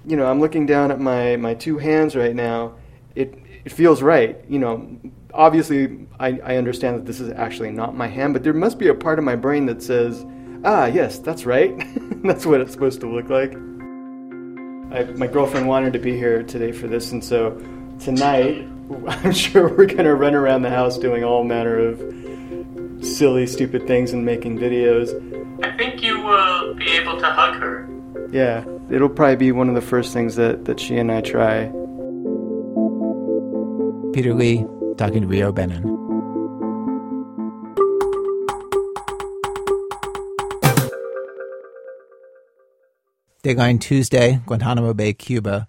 You 0.05 0.17
know, 0.17 0.25
I'm 0.25 0.41
looking 0.41 0.65
down 0.65 0.91
at 0.91 0.99
my 0.99 1.37
my 1.37 1.53
two 1.53 1.77
hands 1.77 2.17
right 2.17 2.35
now. 2.35 2.73
It 3.15 3.33
it 3.63 3.71
feels 3.71 4.01
right. 4.01 4.43
You 4.49 4.59
know, 4.59 4.99
obviously 5.33 6.07
I, 6.19 6.39
I 6.43 6.57
understand 6.57 6.97
that 6.97 7.05
this 7.05 7.19
is 7.19 7.31
actually 7.31 7.71
not 7.71 7.95
my 7.95 8.07
hand, 8.07 8.33
but 8.33 8.43
there 8.43 8.53
must 8.53 8.77
be 8.77 8.87
a 8.87 8.93
part 8.93 9.19
of 9.19 9.25
my 9.25 9.35
brain 9.35 9.65
that 9.67 9.81
says, 9.81 10.25
ah, 10.63 10.85
yes, 10.85 11.19
that's 11.19 11.45
right. 11.45 11.73
that's 12.23 12.45
what 12.45 12.61
it's 12.61 12.71
supposed 12.71 13.01
to 13.01 13.07
look 13.07 13.29
like. 13.29 13.53
I, 14.93 15.03
my 15.13 15.27
girlfriend 15.27 15.67
wanted 15.67 15.93
to 15.93 15.99
be 15.99 16.17
here 16.17 16.43
today 16.43 16.71
for 16.71 16.87
this, 16.87 17.11
and 17.11 17.23
so 17.23 17.51
tonight 17.99 18.67
I'm 19.07 19.31
sure 19.31 19.69
we're 19.69 19.85
going 19.85 20.05
to 20.05 20.15
run 20.15 20.35
around 20.35 20.63
the 20.63 20.69
house 20.69 20.97
doing 20.97 21.23
all 21.23 21.43
manner 21.43 21.77
of 21.77 21.99
silly, 23.05 23.47
stupid 23.47 23.87
things 23.87 24.11
and 24.11 24.25
making 24.25 24.59
videos. 24.59 25.09
I 25.63 25.75
think 25.77 26.03
you 26.03 26.21
will 26.21 26.75
be 26.75 26.89
able 26.91 27.19
to 27.19 27.25
hug 27.25 27.55
her. 27.55 27.87
Yeah, 28.31 28.65
it'll 28.89 29.09
probably 29.09 29.35
be 29.37 29.51
one 29.51 29.69
of 29.69 29.75
the 29.75 29.81
first 29.81 30.13
things 30.13 30.35
that, 30.35 30.65
that 30.65 30.79
she 30.79 30.97
and 30.97 31.11
I 31.11 31.21
try. 31.21 31.71
Peter 34.13 34.33
Lee 34.33 34.65
talking 34.97 35.21
to 35.21 35.27
Rio 35.27 35.51
Benin. 35.51 35.81
Deadline 43.43 43.79
Tuesday, 43.79 44.39
Guantanamo 44.45 44.93
Bay, 44.93 45.13
Cuba. 45.13 45.67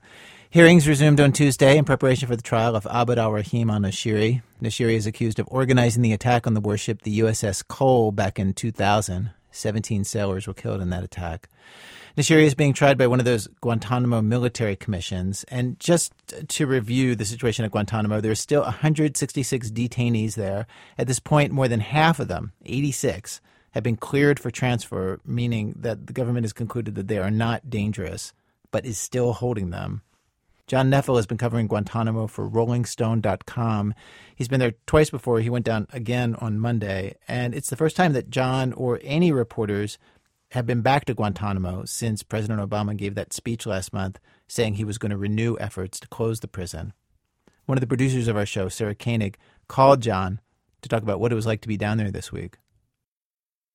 Hearings 0.51 0.87
resumed 0.87 1.19
on 1.19 1.33
Tuesday 1.33 1.79
in 1.79 1.87
preparation 1.87 2.29
for 2.29 2.37
the 2.37 2.43
trial 2.43 2.77
of 2.77 2.87
Abd 2.87 3.19
al 3.19 3.33
Rahim 3.33 3.71
al 3.71 3.81
Nashiri. 3.81 4.43
Nashiri 4.61 4.95
is 4.95 5.07
accused 5.07 5.39
of 5.39 5.49
organizing 5.51 6.03
the 6.03 6.13
attack 6.13 6.47
on 6.47 6.53
the 6.53 6.61
warship 6.61 7.01
the 7.01 7.21
USS 7.21 7.67
Cole 7.67 8.13
back 8.13 8.39
in 8.39 8.53
2000. 8.53 9.31
17 9.51 10.05
sailors 10.05 10.47
were 10.47 10.53
killed 10.53 10.83
in 10.83 10.91
that 10.91 11.03
attack. 11.03 11.49
Nashiri 12.17 12.45
is 12.45 12.55
being 12.55 12.75
tried 12.75 12.99
by 12.99 13.07
one 13.07 13.21
of 13.21 13.25
those 13.25 13.49
Guantanamo 13.63 14.21
military 14.21 14.77
commissions. 14.77 15.45
And 15.49 15.81
just 15.81 16.13
to 16.47 16.67
review 16.67 17.15
the 17.15 17.25
situation 17.25 17.65
at 17.65 17.71
Guantanamo, 17.71 18.21
there 18.21 18.33
are 18.33 18.35
still 18.35 18.63
166 18.63 19.71
detainees 19.71 20.35
there. 20.35 20.67
At 20.99 21.07
this 21.07 21.21
point, 21.21 21.53
more 21.53 21.69
than 21.69 21.81
half 21.81 22.21
of 22.21 22.29
them, 22.29 22.53
86, 22.67 23.41
have 23.71 23.83
been 23.83 23.97
cleared 23.97 24.39
for 24.39 24.51
transfer, 24.51 25.21
meaning 25.25 25.75
that 25.79 26.07
the 26.07 26.13
government 26.13 26.45
has 26.45 26.53
concluded 26.53 26.97
that 26.97 27.09
they 27.09 27.17
are 27.17 27.31
not 27.31 27.71
dangerous, 27.71 28.35
but 28.71 28.85
is 28.85 28.99
still 28.99 29.33
holding 29.33 29.71
them. 29.71 30.03
John 30.67 30.91
Neffel 30.91 31.17
has 31.17 31.27
been 31.27 31.39
covering 31.39 31.67
Guantanamo 31.67 32.27
for 32.27 32.49
RollingStone.com. 32.49 33.95
He's 34.37 34.49
been 34.49 34.61
there 34.61 34.75
twice 34.87 35.11
before. 35.11 35.41
He 35.41 35.51
went 35.51 35.65
down 35.65 35.87
again 35.93 36.35
on 36.37 36.59
Monday. 36.59 37.17
And 37.27 37.55
it's 37.55 37.71
the 37.71 37.77
first 37.77 37.97
time 37.97 38.13
that 38.13 38.31
John 38.31 38.73
or 38.75 39.01
any 39.03 39.33
reporters 39.33 39.99
have 40.53 40.67
been 40.67 40.83
back 40.83 41.07
to 41.07 41.15
Guantanamo 41.15 41.87
since 41.87 42.23
President 42.23 42.61
Obama 42.61 42.95
gave 42.95 43.15
that 43.15 43.33
speech 43.33 43.65
last 43.65 43.91
month 43.91 44.19
saying 44.47 44.75
he 44.75 44.85
was 44.85 44.99
going 44.99 45.11
to 45.11 45.17
renew 45.17 45.57
efforts 45.59 45.99
to 45.99 46.09
close 46.09 46.41
the 46.41 46.49
prison. 46.49 46.93
One 47.65 47.79
of 47.79 47.81
the 47.81 47.87
producers 47.87 48.29
of 48.29 48.37
our 48.37 48.45
show, 48.45 48.69
Sarah 48.69 48.95
Koenig, 48.95 49.39
called 49.67 50.03
John 50.03 50.41
to 50.83 50.91
talk 50.91 51.03
about 51.03 51.21
what 51.21 51.33
it 51.33 51.37
was 51.37 51.47
like 51.47 51.63
to 51.63 51.69
be 51.69 51.79
down 51.79 51.97
there 51.97 52.11
this 52.11 52.31
week. 52.31 52.57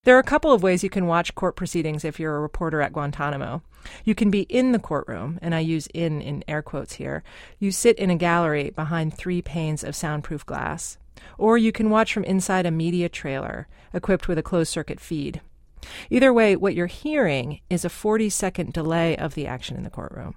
There 0.04 0.14
are 0.14 0.20
a 0.20 0.24
couple 0.24 0.52
of 0.52 0.62
ways 0.62 0.84
you 0.84 0.88
can 0.88 1.08
watch 1.08 1.34
court 1.34 1.56
proceedings 1.56 2.04
if 2.04 2.20
you're 2.20 2.36
a 2.36 2.40
reporter 2.40 2.80
at 2.80 2.92
Guantanamo. 2.92 3.62
You 4.04 4.14
can 4.14 4.30
be 4.30 4.42
in 4.42 4.70
the 4.70 4.78
courtroom, 4.78 5.40
and 5.42 5.56
I 5.56 5.60
use 5.60 5.88
in 5.92 6.22
in 6.22 6.44
air 6.46 6.62
quotes 6.62 6.94
here. 6.94 7.24
You 7.58 7.72
sit 7.72 7.98
in 7.98 8.08
a 8.08 8.14
gallery 8.14 8.70
behind 8.70 9.14
three 9.14 9.42
panes 9.42 9.82
of 9.82 9.96
soundproof 9.96 10.46
glass. 10.46 10.96
Or 11.36 11.58
you 11.58 11.72
can 11.72 11.90
watch 11.90 12.12
from 12.12 12.22
inside 12.22 12.66
a 12.66 12.70
media 12.70 13.08
trailer 13.08 13.66
equipped 13.92 14.28
with 14.28 14.38
a 14.38 14.42
closed 14.42 14.70
circuit 14.70 15.00
feed. 15.00 15.40
Either 16.10 16.32
way, 16.32 16.56
what 16.56 16.74
you're 16.74 16.86
hearing 16.86 17.60
is 17.70 17.84
a 17.84 17.90
40 17.90 18.30
second 18.30 18.72
delay 18.72 19.16
of 19.16 19.34
the 19.34 19.46
action 19.46 19.76
in 19.76 19.84
the 19.84 19.90
courtroom. 19.90 20.34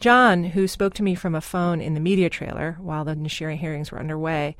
John, 0.00 0.44
who 0.44 0.66
spoke 0.66 0.94
to 0.94 1.02
me 1.02 1.14
from 1.14 1.34
a 1.34 1.40
phone 1.40 1.80
in 1.80 1.94
the 1.94 2.00
media 2.00 2.30
trailer 2.30 2.78
while 2.80 3.04
the 3.04 3.14
Nashiri 3.14 3.56
hearings 3.56 3.92
were 3.92 3.98
underway, 3.98 4.56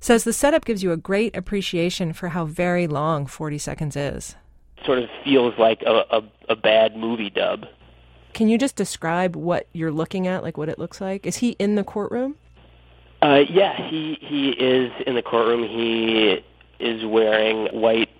says 0.00 0.24
the 0.24 0.32
setup 0.32 0.64
gives 0.64 0.82
you 0.82 0.92
a 0.92 0.96
great 0.96 1.36
appreciation 1.36 2.12
for 2.12 2.28
how 2.28 2.44
very 2.44 2.86
long 2.86 3.26
40 3.26 3.58
seconds 3.58 3.96
is. 3.96 4.34
Sort 4.84 4.98
of 4.98 5.08
feels 5.24 5.54
like 5.58 5.82
a, 5.82 6.04
a, 6.10 6.22
a 6.50 6.56
bad 6.56 6.96
movie 6.96 7.30
dub. 7.30 7.66
Can 8.34 8.48
you 8.48 8.58
just 8.58 8.76
describe 8.76 9.34
what 9.34 9.66
you're 9.72 9.90
looking 9.90 10.26
at, 10.26 10.42
like 10.42 10.58
what 10.58 10.68
it 10.68 10.78
looks 10.78 11.00
like? 11.00 11.26
Is 11.26 11.36
he 11.38 11.50
in 11.58 11.74
the 11.74 11.84
courtroom? 11.84 12.36
Uh, 13.22 13.44
yeah, 13.48 13.88
he 13.88 14.18
he 14.20 14.50
is 14.50 14.92
in 15.06 15.14
the 15.14 15.22
courtroom. 15.22 15.66
He 15.66 16.44
is 16.78 17.04
wearing 17.06 17.66
white 17.68 18.10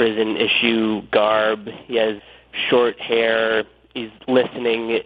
prison 0.00 0.34
issue 0.38 1.02
garb. 1.10 1.68
He 1.86 1.96
has 1.96 2.22
short 2.70 2.98
hair. 2.98 3.64
He's 3.92 4.08
listening 4.26 5.02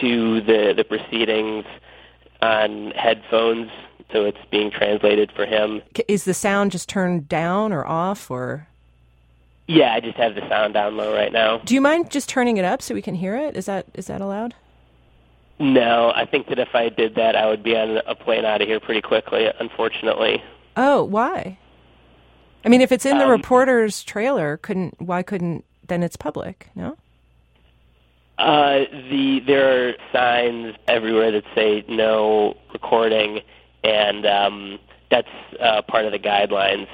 to 0.00 0.40
the 0.40 0.72
the 0.74 0.84
proceedings 0.84 1.66
on 2.40 2.92
headphones, 2.92 3.70
so 4.10 4.24
it's 4.24 4.38
being 4.50 4.70
translated 4.70 5.30
for 5.36 5.44
him. 5.44 5.82
Is 6.08 6.24
the 6.24 6.32
sound 6.32 6.72
just 6.72 6.88
turned 6.88 7.28
down 7.28 7.74
or 7.74 7.86
off 7.86 8.30
or 8.30 8.66
Yeah, 9.66 9.92
I 9.92 10.00
just 10.00 10.16
have 10.16 10.34
the 10.34 10.48
sound 10.48 10.72
down 10.72 10.96
low 10.96 11.12
right 11.14 11.30
now. 11.30 11.58
Do 11.58 11.74
you 11.74 11.82
mind 11.82 12.10
just 12.10 12.30
turning 12.30 12.56
it 12.56 12.64
up 12.64 12.80
so 12.80 12.94
we 12.94 13.02
can 13.02 13.16
hear 13.16 13.36
it? 13.36 13.54
Is 13.54 13.66
that 13.66 13.84
is 13.92 14.06
that 14.06 14.22
allowed? 14.22 14.54
No, 15.58 16.10
I 16.16 16.24
think 16.24 16.46
that 16.48 16.58
if 16.58 16.74
I 16.74 16.88
did 16.88 17.16
that, 17.16 17.36
I 17.36 17.46
would 17.50 17.62
be 17.62 17.76
on 17.76 17.98
a 18.06 18.14
plane 18.14 18.46
out 18.46 18.62
of 18.62 18.68
here 18.68 18.80
pretty 18.80 19.02
quickly. 19.02 19.46
Unfortunately, 19.60 20.42
Oh, 20.74 21.04
why? 21.04 21.58
I 22.64 22.68
mean, 22.68 22.80
if 22.80 22.92
it's 22.92 23.06
in 23.06 23.18
the 23.18 23.24
Um, 23.24 23.30
reporter's 23.30 24.02
trailer, 24.02 24.56
couldn't 24.58 25.00
why 25.00 25.22
couldn't 25.22 25.64
then 25.86 26.02
it's 26.02 26.16
public? 26.16 26.68
No. 26.74 26.96
Uh, 28.38 28.84
the 29.10 29.40
there 29.46 29.88
are 29.88 29.94
signs 30.12 30.76
everywhere 30.86 31.32
that 31.32 31.44
say 31.54 31.84
no 31.88 32.56
recording, 32.72 33.40
and 33.82 34.24
um, 34.26 34.78
that's 35.10 35.28
uh, 35.60 35.82
part 35.82 36.04
of 36.04 36.12
the 36.12 36.18
guidelines. 36.18 36.88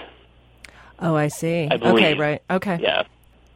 Oh, 1.00 1.16
I 1.16 1.28
see. 1.28 1.68
I 1.70 1.74
okay, 1.74 2.14
right. 2.14 2.42
Okay. 2.50 2.78
Yeah. 2.80 3.02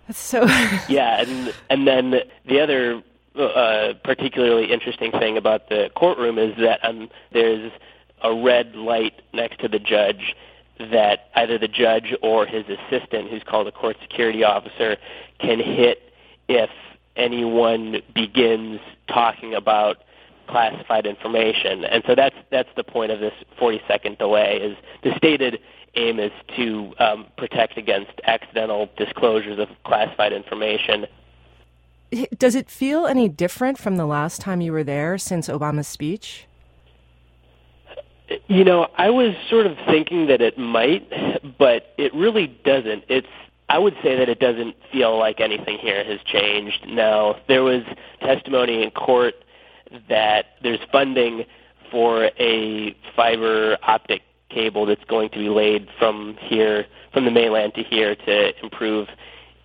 That's 0.07 0.19
so. 0.19 0.45
yeah, 0.89 1.23
and 1.23 1.55
and 1.71 1.87
then 1.87 2.21
the 2.47 2.61
other 2.61 3.03
uh, 3.37 3.95
particularly 4.05 4.73
interesting 4.73 5.13
thing 5.13 5.37
about 5.37 5.69
the 5.69 5.91
courtroom 5.95 6.39
is 6.39 6.57
that 6.59 6.85
um, 6.85 7.09
there's 7.33 7.73
a 8.23 8.35
red 8.35 8.75
light 8.75 9.23
next 9.33 9.61
to 9.61 9.69
the 9.69 9.79
judge 9.79 10.35
that 10.79 11.31
either 11.35 11.59
the 11.59 11.69
judge 11.69 12.15
or 12.23 12.47
his 12.47 12.65
assistant, 12.69 13.31
who's 13.31 13.43
called 13.43 13.67
a 13.67 13.73
court 13.73 13.97
security 14.03 14.45
officer, 14.45 14.97
can 15.39 15.59
hit 15.59 16.13
if 16.49 16.71
anyone 17.17 18.01
begins 18.15 18.81
talking 19.09 19.55
about 19.55 19.99
classified 20.49 21.07
information. 21.07 21.85
And 21.85 22.03
so 22.07 22.15
that's 22.15 22.37
that's 22.51 22.71
the 22.77 22.85
point 22.85 23.13
of 23.13 23.21
this 23.21 23.35
40 23.59 23.83
second 23.87 24.19
delay. 24.19 24.57
Is 24.57 24.77
the 25.03 25.15
stated 25.17 25.61
aim 25.95 26.19
is 26.19 26.33
to 26.57 26.95
um, 26.99 27.27
protect 27.37 27.77
against 27.77 28.13
accidental 28.25 28.89
disclosures 28.97 29.59
of 29.59 29.69
classified 29.85 30.33
information. 30.33 31.07
Does 32.39 32.55
it 32.55 32.71
feel 32.71 33.07
any 33.07 33.29
different 33.29 33.79
from 33.79 33.97
the 33.97 34.07
last 34.07 34.41
time 34.41 34.61
you 34.61 34.73
were 34.73 34.85
there 34.85 35.19
since 35.19 35.49
Obama's 35.49 35.89
speech? 35.89 36.48
You 38.47 38.65
know, 38.65 38.89
I 38.97 39.11
was 39.11 39.35
sort 39.49 39.67
of 39.67 39.77
thinking 39.87 40.27
that 40.27 40.41
it 40.41 40.59
might, 40.59 41.09
but 41.59 41.95
it 41.97 42.15
really 42.15 42.47
doesn't. 42.65 43.05
It's 43.09 43.27
I 43.71 43.79
would 43.79 43.95
say 44.03 44.17
that 44.17 44.29
it 44.29 44.41
doesn't 44.41 44.77
feel 44.91 45.19
like 45.19 45.41
anything 45.41 45.79
here 45.79 46.03
has 46.03 46.21
changed. 46.25 46.87
Now, 46.89 47.37
there 47.49 47.63
was 47.63 47.83
testimony 48.21 48.83
in 48.83 48.91
court 48.91 49.35
that 50.09 50.47
there's 50.63 50.81
funding 50.91 51.45
for 51.91 52.31
a 52.39 52.97
fiber 53.15 53.77
optic 53.83 54.23
cable 54.49 54.87
that's 54.87 55.05
going 55.05 55.29
to 55.31 55.39
be 55.39 55.51
laid 55.51 55.89
from 55.99 56.39
here, 56.41 56.87
from 57.13 57.27
the 57.27 57.31
mainland 57.31 57.75
to 57.75 57.83
here 57.83 58.15
to 58.15 58.53
improve 58.63 59.09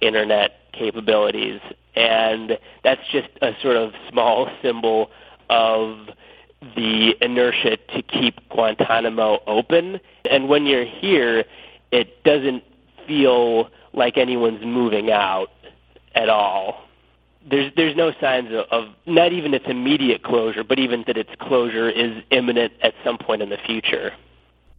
internet 0.02 0.52
capabilities. 0.74 1.62
And 1.96 2.58
that's 2.84 3.02
just 3.12 3.30
a 3.42 3.52
sort 3.62 3.78
of 3.78 3.94
small 4.10 4.50
symbol 4.62 5.12
of 5.50 6.10
the 6.76 7.16
inertia 7.22 7.78
to 7.78 8.02
keep 8.02 8.48
Guantanamo 8.50 9.42
open. 9.48 10.00
And 10.30 10.50
when 10.50 10.66
you're 10.66 10.86
here, 10.86 11.46
it 11.92 12.24
doesn't 12.24 12.64
feel 13.08 13.70
like 13.94 14.18
anyone's 14.18 14.64
moving 14.66 15.12
out 15.12 15.52
at 16.16 16.30
all. 16.30 16.84
There's 17.50 17.74
there's 17.76 17.96
no 17.96 18.14
signs 18.22 18.50
of, 18.52 18.66
of 18.72 18.94
not 19.06 19.34
even 19.34 19.54
its 19.54 19.66
immediate 19.68 20.24
closure, 20.24 20.64
but 20.64 20.80
even 20.80 21.04
that 21.08 21.18
its 21.18 21.32
closure 21.40 21.90
is 21.90 22.24
imminent 22.32 22.74
at 22.82 22.94
some 23.04 23.18
point 23.18 23.42
in 23.42 23.50
the 23.50 23.58
future. 23.58 24.14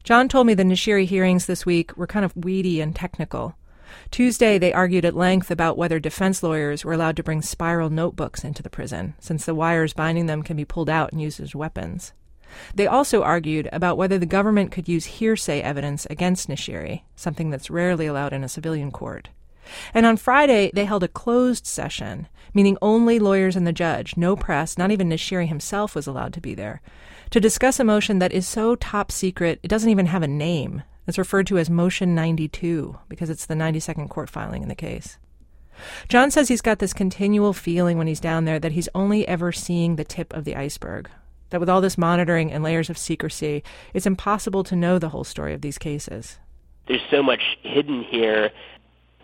John 0.02 0.28
told 0.28 0.46
me 0.46 0.54
the 0.54 0.64
Nashiri 0.64 1.06
hearings 1.06 1.46
this 1.46 1.64
week 1.64 1.96
were 1.96 2.06
kind 2.06 2.24
of 2.24 2.36
weedy 2.36 2.80
and 2.80 2.94
technical. 2.94 3.54
Tuesday, 4.10 4.58
they 4.58 4.72
argued 4.72 5.04
at 5.04 5.16
length 5.16 5.50
about 5.50 5.76
whether 5.76 5.98
defense 5.98 6.42
lawyers 6.42 6.84
were 6.84 6.92
allowed 6.92 7.16
to 7.16 7.22
bring 7.22 7.42
spiral 7.42 7.90
notebooks 7.90 8.44
into 8.44 8.62
the 8.62 8.70
prison, 8.70 9.14
since 9.18 9.44
the 9.44 9.54
wires 9.54 9.92
binding 9.92 10.26
them 10.26 10.42
can 10.42 10.56
be 10.56 10.64
pulled 10.64 10.90
out 10.90 11.12
and 11.12 11.20
used 11.20 11.40
as 11.40 11.54
weapons. 11.54 12.12
They 12.74 12.86
also 12.86 13.22
argued 13.22 13.68
about 13.72 13.96
whether 13.96 14.18
the 14.18 14.26
government 14.26 14.70
could 14.70 14.88
use 14.88 15.04
hearsay 15.04 15.60
evidence 15.60 16.06
against 16.10 16.48
Nashiri, 16.48 17.02
something 17.16 17.50
that's 17.50 17.70
rarely 17.70 18.06
allowed 18.06 18.32
in 18.32 18.44
a 18.44 18.48
civilian 18.48 18.90
court. 18.90 19.28
And 19.92 20.04
on 20.04 20.16
Friday, 20.16 20.70
they 20.74 20.84
held 20.84 21.02
a 21.02 21.08
closed 21.08 21.66
session, 21.66 22.28
meaning 22.52 22.76
only 22.82 23.18
lawyers 23.18 23.56
and 23.56 23.66
the 23.66 23.72
judge, 23.72 24.16
no 24.16 24.36
press, 24.36 24.76
not 24.76 24.90
even 24.90 25.08
Nashiri 25.08 25.48
himself 25.48 25.94
was 25.94 26.06
allowed 26.06 26.32
to 26.34 26.40
be 26.40 26.54
there, 26.54 26.82
to 27.30 27.40
discuss 27.40 27.80
a 27.80 27.84
motion 27.84 28.18
that 28.18 28.32
is 28.32 28.46
so 28.46 28.76
top 28.76 29.10
secret 29.10 29.58
it 29.62 29.68
doesn't 29.68 29.90
even 29.90 30.06
have 30.06 30.22
a 30.22 30.28
name. 30.28 30.82
It's 31.06 31.18
referred 31.18 31.46
to 31.48 31.58
as 31.58 31.68
Motion 31.68 32.14
92 32.14 32.98
because 33.08 33.30
it's 33.30 33.46
the 33.46 33.54
92nd 33.54 34.08
court 34.08 34.30
filing 34.30 34.62
in 34.62 34.68
the 34.68 34.74
case. 34.74 35.18
John 36.08 36.30
says 36.30 36.48
he's 36.48 36.62
got 36.62 36.78
this 36.78 36.92
continual 36.92 37.52
feeling 37.52 37.98
when 37.98 38.06
he's 38.06 38.20
down 38.20 38.44
there 38.44 38.58
that 38.58 38.72
he's 38.72 38.88
only 38.94 39.26
ever 39.26 39.52
seeing 39.52 39.96
the 39.96 40.04
tip 40.04 40.32
of 40.32 40.44
the 40.44 40.56
iceberg. 40.56 41.10
That 41.50 41.60
with 41.60 41.68
all 41.68 41.80
this 41.80 41.98
monitoring 41.98 42.52
and 42.52 42.64
layers 42.64 42.90
of 42.90 42.98
secrecy, 42.98 43.62
it's 43.92 44.06
impossible 44.06 44.64
to 44.64 44.76
know 44.76 44.98
the 44.98 45.10
whole 45.10 45.24
story 45.24 45.52
of 45.52 45.60
these 45.60 45.78
cases. 45.78 46.38
There's 46.88 47.04
so 47.10 47.22
much 47.22 47.58
hidden 47.62 48.02
here. 48.02 48.50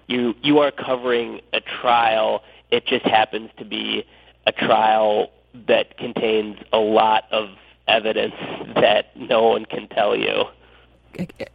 You 0.07 0.35
you 0.43 0.59
are 0.59 0.71
covering 0.71 1.41
a 1.53 1.61
trial. 1.61 2.43
It 2.71 2.87
just 2.87 3.05
happens 3.05 3.51
to 3.59 3.65
be 3.65 4.05
a 4.47 4.53
trial 4.53 5.31
that 5.67 5.97
contains 5.99 6.57
a 6.73 6.79
lot 6.79 7.25
of 7.31 7.49
evidence 7.89 8.35
that 8.77 9.17
no 9.17 9.49
one 9.49 9.65
can 9.65 9.89
tell 9.89 10.17
you. 10.17 10.45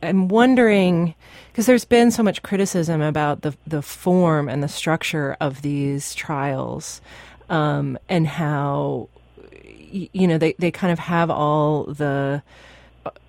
I'm 0.02 0.28
wondering 0.28 1.15
because 1.52 1.65
there's 1.65 1.86
been 1.86 2.12
so 2.12 2.24
much 2.24 2.44
criticism 2.44 3.02
about 3.02 3.41
the 3.41 3.56
the 3.65 3.82
form 3.82 4.50
and 4.50 4.62
the 4.62 4.68
structure 4.68 5.38
of 5.39 5.62
these 5.62 6.13
trials, 6.13 7.02
um, 7.50 7.98
and 8.10 8.28
how 8.28 9.10
you 9.91 10.28
know 10.28 10.38
they, 10.38 10.54
they 10.60 10.72
kind 10.72 10.91
of 10.91 11.00
have 11.00 11.30
all 11.30 11.86
the 11.86 12.44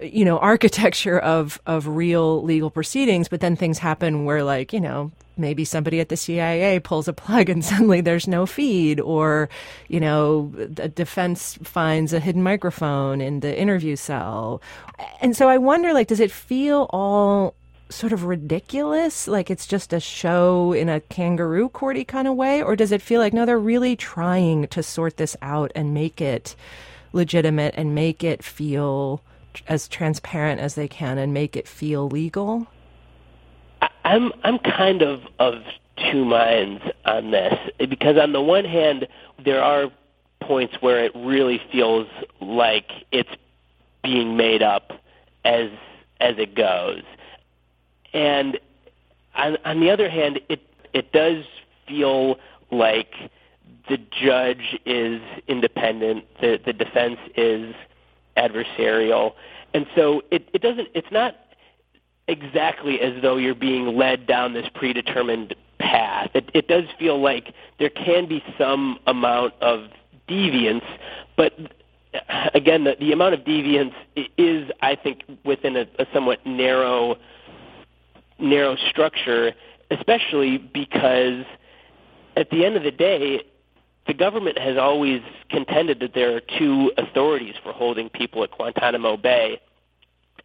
you 0.00 0.24
know 0.24 0.38
architecture 0.38 1.18
of 1.18 1.60
of 1.66 1.86
real 1.86 2.42
legal 2.42 2.70
proceedings, 2.70 3.28
but 3.28 3.40
then 3.40 3.56
things 3.56 3.78
happen 3.78 4.24
where 4.24 4.42
like 4.42 4.72
you 4.72 4.80
know 4.80 5.10
maybe 5.36 5.64
somebody 5.64 6.00
at 6.00 6.08
the 6.08 6.16
CIA 6.16 6.80
pulls 6.80 7.08
a 7.08 7.12
plug 7.12 7.48
and 7.48 7.64
suddenly 7.64 8.00
there's 8.00 8.28
no 8.28 8.46
feed, 8.46 9.00
or, 9.00 9.48
you 9.88 10.00
know, 10.00 10.52
the 10.54 10.88
defense 10.88 11.58
finds 11.62 12.12
a 12.12 12.20
hidden 12.20 12.42
microphone 12.42 13.20
in 13.20 13.40
the 13.40 13.58
interview 13.58 13.96
cell. 13.96 14.62
And 15.20 15.36
so 15.36 15.48
I 15.48 15.58
wonder, 15.58 15.92
like, 15.92 16.08
does 16.08 16.20
it 16.20 16.30
feel 16.30 16.86
all 16.90 17.54
sort 17.88 18.12
of 18.12 18.24
ridiculous? 18.24 19.28
Like 19.28 19.50
it's 19.50 19.66
just 19.66 19.92
a 19.92 20.00
show 20.00 20.72
in 20.72 20.88
a 20.88 21.00
kangaroo 21.00 21.68
courty 21.68 22.06
kind 22.06 22.26
of 22.26 22.34
way? 22.34 22.62
Or 22.62 22.76
does 22.76 22.92
it 22.92 23.02
feel 23.02 23.20
like, 23.20 23.32
no, 23.32 23.46
they're 23.46 23.58
really 23.58 23.96
trying 23.96 24.66
to 24.68 24.82
sort 24.82 25.16
this 25.18 25.36
out 25.42 25.70
and 25.74 25.94
make 25.94 26.20
it 26.20 26.56
legitimate 27.12 27.74
and 27.76 27.94
make 27.94 28.24
it 28.24 28.42
feel 28.42 29.22
as 29.68 29.88
transparent 29.88 30.60
as 30.60 30.74
they 30.74 30.88
can 30.88 31.18
and 31.18 31.32
make 31.32 31.56
it 31.56 31.68
feel 31.68 32.08
legal? 32.08 32.66
I'm 34.04 34.32
I'm 34.44 34.58
kind 34.58 35.02
of 35.02 35.22
of 35.38 35.62
two 36.10 36.24
minds 36.24 36.82
on 37.04 37.30
this 37.30 37.54
because 37.88 38.16
on 38.18 38.32
the 38.32 38.40
one 38.40 38.64
hand 38.64 39.08
there 39.44 39.62
are 39.62 39.90
points 40.40 40.80
where 40.80 41.04
it 41.04 41.12
really 41.14 41.60
feels 41.72 42.06
like 42.40 42.90
it's 43.10 43.30
being 44.02 44.36
made 44.36 44.62
up 44.62 44.92
as 45.44 45.70
as 46.20 46.38
it 46.38 46.54
goes, 46.54 47.02
and 48.12 48.58
on, 49.34 49.58
on 49.64 49.80
the 49.80 49.90
other 49.90 50.08
hand 50.08 50.40
it 50.48 50.62
it 50.92 51.12
does 51.12 51.44
feel 51.86 52.38
like 52.70 53.12
the 53.88 53.98
judge 53.98 54.78
is 54.84 55.20
independent, 55.48 56.24
the 56.40 56.60
the 56.64 56.72
defense 56.72 57.18
is 57.36 57.74
adversarial, 58.36 59.32
and 59.74 59.86
so 59.94 60.22
it, 60.30 60.48
it 60.52 60.62
doesn't 60.62 60.88
it's 60.94 61.10
not 61.10 61.36
exactly 62.28 63.00
as 63.00 63.20
though 63.22 63.36
you're 63.36 63.54
being 63.54 63.96
led 63.96 64.26
down 64.26 64.52
this 64.52 64.66
predetermined 64.74 65.54
path. 65.78 66.30
It, 66.34 66.50
it 66.54 66.68
does 66.68 66.84
feel 66.98 67.20
like 67.20 67.54
there 67.78 67.90
can 67.90 68.26
be 68.26 68.42
some 68.58 68.98
amount 69.06 69.54
of 69.60 69.88
deviance, 70.28 70.84
but 71.36 71.52
again, 72.54 72.84
the, 72.84 72.96
the 72.98 73.12
amount 73.12 73.34
of 73.34 73.40
deviance 73.40 73.94
is, 74.36 74.70
I 74.80 74.96
think, 74.96 75.22
within 75.44 75.76
a, 75.76 75.86
a 75.98 76.06
somewhat 76.12 76.44
narrow 76.46 77.16
narrow 78.38 78.76
structure, 78.90 79.54
especially 79.90 80.58
because 80.58 81.44
at 82.36 82.50
the 82.50 82.66
end 82.66 82.76
of 82.76 82.82
the 82.82 82.90
day, 82.90 83.42
the 84.06 84.14
government 84.14 84.58
has 84.58 84.76
always 84.76 85.20
contended 85.50 86.00
that 86.00 86.14
there 86.14 86.36
are 86.36 86.40
two 86.58 86.92
authorities 86.96 87.54
for 87.62 87.72
holding 87.72 88.08
people 88.08 88.44
at 88.44 88.50
Guantanamo 88.52 89.16
Bay. 89.16 89.60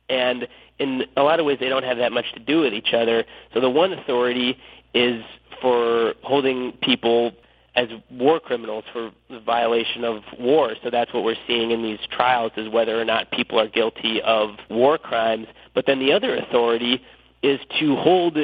And 0.10 0.48
in 0.80 1.04
a 1.16 1.24
lot 1.24 1.40
of 1.40 1.46
ways, 1.46 1.58
they 1.60 1.70
don't 1.70 1.84
have 1.84 1.98
that 1.98 2.12
much 2.12 2.32
to 2.34 2.40
do 2.40 2.62
with 2.62 2.74
each 2.74 2.94
other. 2.94 3.24
So 3.54 3.62
the 3.62 3.70
one 3.70 3.94
authority 3.94 4.58
is 4.94 5.24
for 5.62 6.16
holding 6.24 6.74
people 6.82 7.32
as 7.76 7.88
war 8.10 8.40
criminals 8.40 8.84
for 8.92 9.12
the 9.30 9.40
violation 9.40 10.04
of 10.04 10.24
war. 10.40 10.74
So 10.84 10.90
that's 10.90 11.14
what 11.14 11.24
we're 11.24 11.36
seeing 11.48 11.72
in 11.72 11.82
these 11.82 12.00
trials 12.10 12.52
is 12.58 12.68
whether 12.68 13.00
or 13.00 13.06
not 13.06 13.32
people 13.32 13.60
are 13.60 13.68
guilty 13.68 14.22
of 14.22 14.58
war 14.70 14.98
crimes. 14.98 15.48
But 15.74 15.86
then 15.86 16.00
the 16.00 16.12
other 16.12 16.36
authority 16.36 17.02
is 17.42 17.60
to 17.80 17.96
hold 17.96 18.38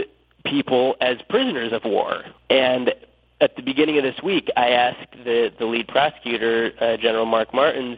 people 0.46 0.96
as 1.02 1.18
prisoners 1.30 1.74
of 1.74 1.84
war. 1.84 2.24
And 2.50 2.94
at 3.40 3.56
the 3.56 3.62
beginning 3.62 3.98
of 3.98 4.04
this 4.04 4.22
week, 4.24 4.50
I 4.58 4.70
asked 4.70 5.12
the, 5.24 5.52
the 5.58 5.66
lead 5.66 5.88
prosecutor, 5.88 6.72
uh, 6.80 6.98
General 6.98 7.26
Mark 7.26 7.54
Martins, 7.54 7.98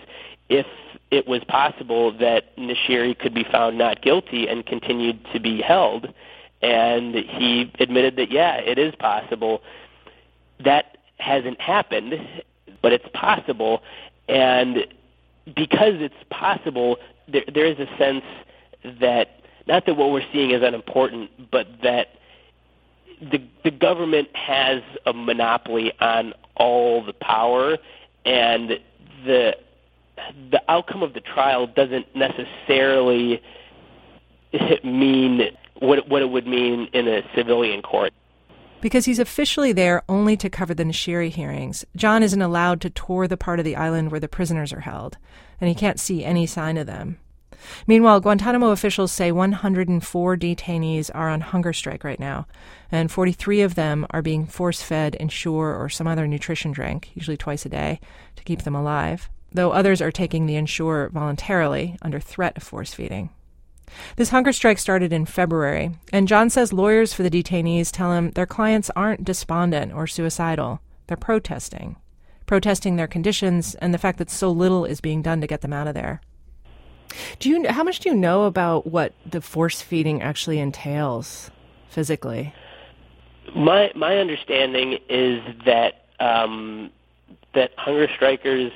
if 0.50 0.66
it 1.12 1.28
was 1.28 1.44
possible 1.48 2.12
that 2.20 2.56
Nashiri 2.58 3.18
could 3.18 3.34
be 3.34 3.44
found 3.44 3.78
not 3.78 4.02
guilty 4.02 4.48
and 4.48 4.66
continued 4.66 5.20
to 5.34 5.40
be 5.40 5.62
held. 5.62 6.14
And 6.62 7.16
he 7.16 7.72
admitted 7.80 8.18
that, 8.18 8.32
yeah, 8.32 8.58
it 8.58 8.78
is 8.78 8.94
possible. 8.96 9.62
That 10.64 10.98
hasn't 11.18 11.60
happened, 11.62 12.16
but 12.82 12.92
it's 12.92 13.08
possible. 13.14 13.82
And 14.28 14.86
because 15.46 15.96
it's 15.96 16.16
possible, 16.30 16.98
there, 17.28 17.46
there 17.54 17.66
is 17.66 17.80
a 17.80 17.88
sense 17.98 18.26
that 19.00 19.42
not 19.68 19.86
that 19.86 19.96
what 19.96 20.12
we're 20.12 20.26
seeing 20.34 20.52
is 20.52 20.62
unimportant, 20.64 21.50
but 21.50 21.68
that 21.82 22.19
the 23.22 23.42
the 23.64 23.72
government 23.72 24.30
has 24.36 24.82
a 25.06 25.14
monopoly 25.14 25.92
on 26.00 26.34
all 26.56 27.04
the 27.04 27.14
power, 27.14 27.78
and 28.26 28.80
the 29.26 29.56
the 30.52 30.62
outcome 30.70 31.04
of 31.04 31.14
the 31.14 31.22
trial 31.22 31.68
doesn't 31.68 32.14
necessarily 32.16 33.42
mean 34.84 35.52
what 35.80 36.08
what 36.08 36.22
it 36.22 36.30
would 36.30 36.48
mean 36.48 36.90
in 36.94 37.08
a 37.08 37.24
civilian 37.36 37.82
court. 37.82 38.14
Because 38.82 39.04
he's 39.06 39.20
officially 39.20 39.74
there 39.74 40.04
only 40.08 40.38
to 40.38 40.50
cover 40.50 40.74
the 40.74 40.86
Nashiri 40.86 41.30
hearings, 41.30 41.84
John 41.98 42.24
isn't 42.24 42.42
allowed 42.42 42.80
to 42.82 42.90
tour 42.90 43.28
the 43.28 43.36
part 43.36 43.60
of 43.60 43.66
the 43.66 43.76
island 43.76 44.10
where 44.10 44.22
the 44.22 44.30
prisoners 44.30 44.72
are 44.72 44.80
held, 44.80 45.18
and 45.60 45.68
he 45.68 45.76
can't 45.76 46.00
see 46.00 46.24
any 46.24 46.46
sign 46.46 46.78
of 46.78 46.88
them. 46.88 47.20
Meanwhile, 47.88 48.22
Guantanamo 48.22 48.70
officials 48.70 49.12
say 49.12 49.32
104 49.32 50.38
detainees 50.38 51.10
are 51.14 51.30
on 51.30 51.42
hunger 51.42 51.74
strike 51.74 52.04
right 52.04 52.20
now, 52.20 52.48
and 52.92 53.12
43 53.12 53.62
of 53.62 53.76
them 53.76 54.06
are 54.12 54.22
being 54.22 54.46
force 54.46 54.82
fed 54.82 55.16
Ensure 55.16 55.76
or 55.76 55.90
some 55.90 56.08
other 56.08 56.28
nutrition 56.28 56.72
drink, 56.72 57.12
usually 57.16 57.38
twice 57.38 57.66
a 57.66 57.70
day, 57.70 58.00
to 58.36 58.44
keep 58.44 58.64
them 58.64 58.76
alive, 58.76 59.30
though 59.52 59.72
others 59.72 60.02
are 60.02 60.12
taking 60.12 60.46
the 60.46 60.56
Ensure 60.56 61.10
voluntarily 61.10 61.98
under 62.02 62.20
threat 62.20 62.58
of 62.58 62.64
force 62.64 62.94
feeding. 62.94 63.30
This 64.16 64.30
hunger 64.30 64.54
strike 64.54 64.78
started 64.78 65.12
in 65.12 65.26
February, 65.26 65.92
and 66.14 66.28
John 66.28 66.50
says 66.50 66.72
lawyers 66.72 67.14
for 67.14 67.24
the 67.24 67.30
detainees 67.30 67.92
tell 67.92 68.14
him 68.14 68.32
their 68.32 68.46
clients 68.46 68.92
aren't 68.96 69.26
despondent 69.26 69.94
or 69.94 70.08
suicidal. 70.08 70.80
They're 71.08 71.18
protesting. 71.18 71.96
Protesting 72.46 72.96
their 72.96 73.08
conditions 73.08 73.76
and 73.76 73.94
the 73.94 73.98
fact 73.98 74.18
that 74.20 74.30
so 74.30 74.52
little 74.52 74.86
is 74.86 75.02
being 75.02 75.22
done 75.22 75.42
to 75.42 75.48
get 75.48 75.62
them 75.62 75.74
out 75.74 75.88
of 75.88 75.96
there. 75.96 76.22
Do 77.40 77.50
you 77.50 77.68
how 77.70 77.84
much 77.84 78.00
do 78.00 78.10
you 78.10 78.16
know 78.16 78.44
about 78.44 78.88
what 78.88 79.14
the 79.26 79.42
force 79.42 79.82
feeding 79.82 80.22
actually 80.22 80.60
entails 80.60 81.52
physically? 81.90 82.54
My 83.56 83.92
my 83.96 84.18
understanding 84.18 85.00
is 85.10 85.42
that 85.66 86.06
um, 86.20 86.92
that 87.54 87.72
hunger 87.78 88.08
strikers, 88.16 88.72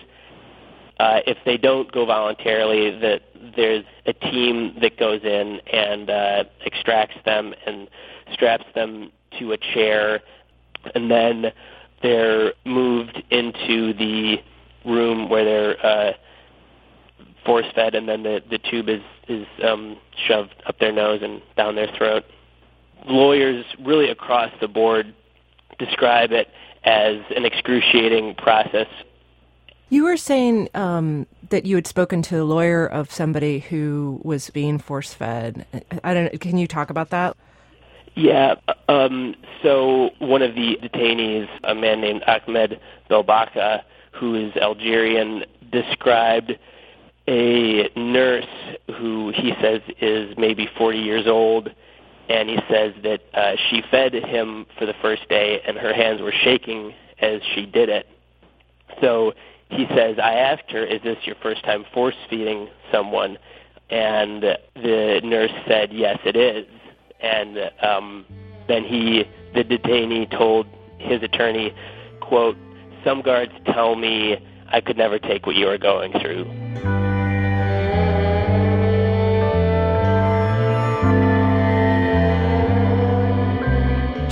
uh, 1.00 1.20
if 1.28 1.38
they 1.46 1.58
don't 1.58 1.92
go 1.92 2.06
voluntarily, 2.06 2.98
that 3.00 3.22
there's 3.56 3.86
a 4.06 4.14
team 4.14 4.76
that 4.82 4.98
goes 4.98 5.22
in 5.24 5.60
and 5.72 6.10
uh, 6.10 6.44
extracts 6.66 7.18
them 7.26 7.54
and 7.66 7.90
straps 8.32 8.66
them 8.74 9.12
to 9.40 9.52
a 9.52 9.58
chair, 9.58 10.22
and 10.96 11.12
then 11.12 11.52
they're 12.02 12.54
moved 12.66 13.22
into 13.30 13.94
the 13.94 14.38
room 14.86 15.30
where 15.30 15.46
they're 15.46 15.86
uh, 15.86 16.14
force 17.46 17.66
fed, 17.74 17.96
and 17.96 18.08
then 18.08 18.24
the 18.24 18.42
the 18.50 18.58
tube 18.58 18.90
is 18.90 19.02
is 19.28 19.48
um, 19.64 19.98
shoved 20.16 20.56
up 20.66 20.80
their 20.80 20.92
nose 20.92 21.22
and 21.22 21.42
down 21.56 21.76
their 21.76 21.92
throat. 21.96 22.24
Lawyers 23.06 23.66
really 23.80 24.10
across 24.10 24.52
the 24.62 24.68
board 24.68 25.14
describe 25.78 26.32
it 26.32 26.50
as 26.84 27.18
an 27.36 27.46
excruciating 27.46 28.36
process. 28.36 28.88
You 29.90 30.06
were 30.06 30.18
saying 30.18 30.70
um, 30.74 31.28
that 31.50 31.66
you 31.66 31.76
had 31.76 31.86
spoken 31.86 32.22
to 32.24 32.42
a 32.42 32.44
lawyer 32.44 32.86
of 32.86 33.12
somebody 33.12 33.60
who 33.60 34.20
was 34.24 34.50
being 34.50 34.80
force 34.80 35.14
fed. 35.14 35.66
I 36.04 36.14
don't. 36.14 36.42
Can 36.42 36.58
you 36.58 36.68
talk 36.68 36.90
about 36.90 37.10
that? 37.12 37.38
Yeah. 38.16 38.56
Um, 38.88 39.36
so 39.62 40.12
one 40.20 40.42
of 40.42 40.56
the 40.56 40.78
detainees, 40.82 41.48
a 41.64 41.76
man 41.76 42.02
named 42.02 42.24
Ahmed 42.28 42.80
Belbacha, 43.10 43.84
who 44.12 44.36
is 44.36 44.56
Algerian, 44.56 45.46
described 45.72 46.58
a 47.28 47.90
nurse 47.96 48.46
who 48.98 49.32
he 49.32 49.54
says 49.62 49.82
is 50.02 50.36
maybe 50.38 50.68
40 50.78 51.00
years 51.00 51.28
old, 51.28 51.70
and 52.30 52.50
he 52.50 52.58
says 52.70 52.94
that 53.04 53.22
uh, 53.34 53.56
she 53.70 53.82
fed 53.90 54.14
him 54.14 54.66
for 54.78 54.86
the 54.86 54.94
first 55.02 55.28
day, 55.30 55.62
and 55.66 55.78
her 55.78 55.94
hands 55.94 56.22
were 56.22 56.34
shaking 56.34 56.94
as 57.20 57.42
she 57.54 57.66
did 57.66 57.90
it. 57.90 58.08
So 59.02 59.34
he 59.70 59.86
says, 59.96 60.18
I 60.20 60.34
asked 60.34 60.70
her, 60.72 60.86
"Is 60.86 61.02
this 61.02 61.18
your 61.24 61.36
first 61.42 61.64
time 61.64 61.86
force 61.94 62.16
feeding 62.30 62.70
someone?" 62.92 63.38
And 63.90 64.44
the 64.76 65.22
nurse 65.24 65.52
said, 65.68 65.92
"Yes, 65.92 66.20
it 66.26 66.36
is." 66.36 66.68
And 67.22 67.72
um, 67.82 68.26
then 68.68 68.84
he, 68.84 69.26
the 69.54 69.64
detainee, 69.64 70.30
told 70.30 70.68
his 70.98 71.24
attorney, 71.24 71.74
"quote 72.22 72.58
Some 73.04 73.22
guards 73.22 73.54
tell 73.66 73.96
me 73.96 74.38
I 74.68 74.82
could 74.82 74.98
never 74.98 75.20
take 75.20 75.46
what 75.46 75.56
you 75.56 75.68
are 75.70 75.78
going 75.78 76.12
through." 76.20 77.13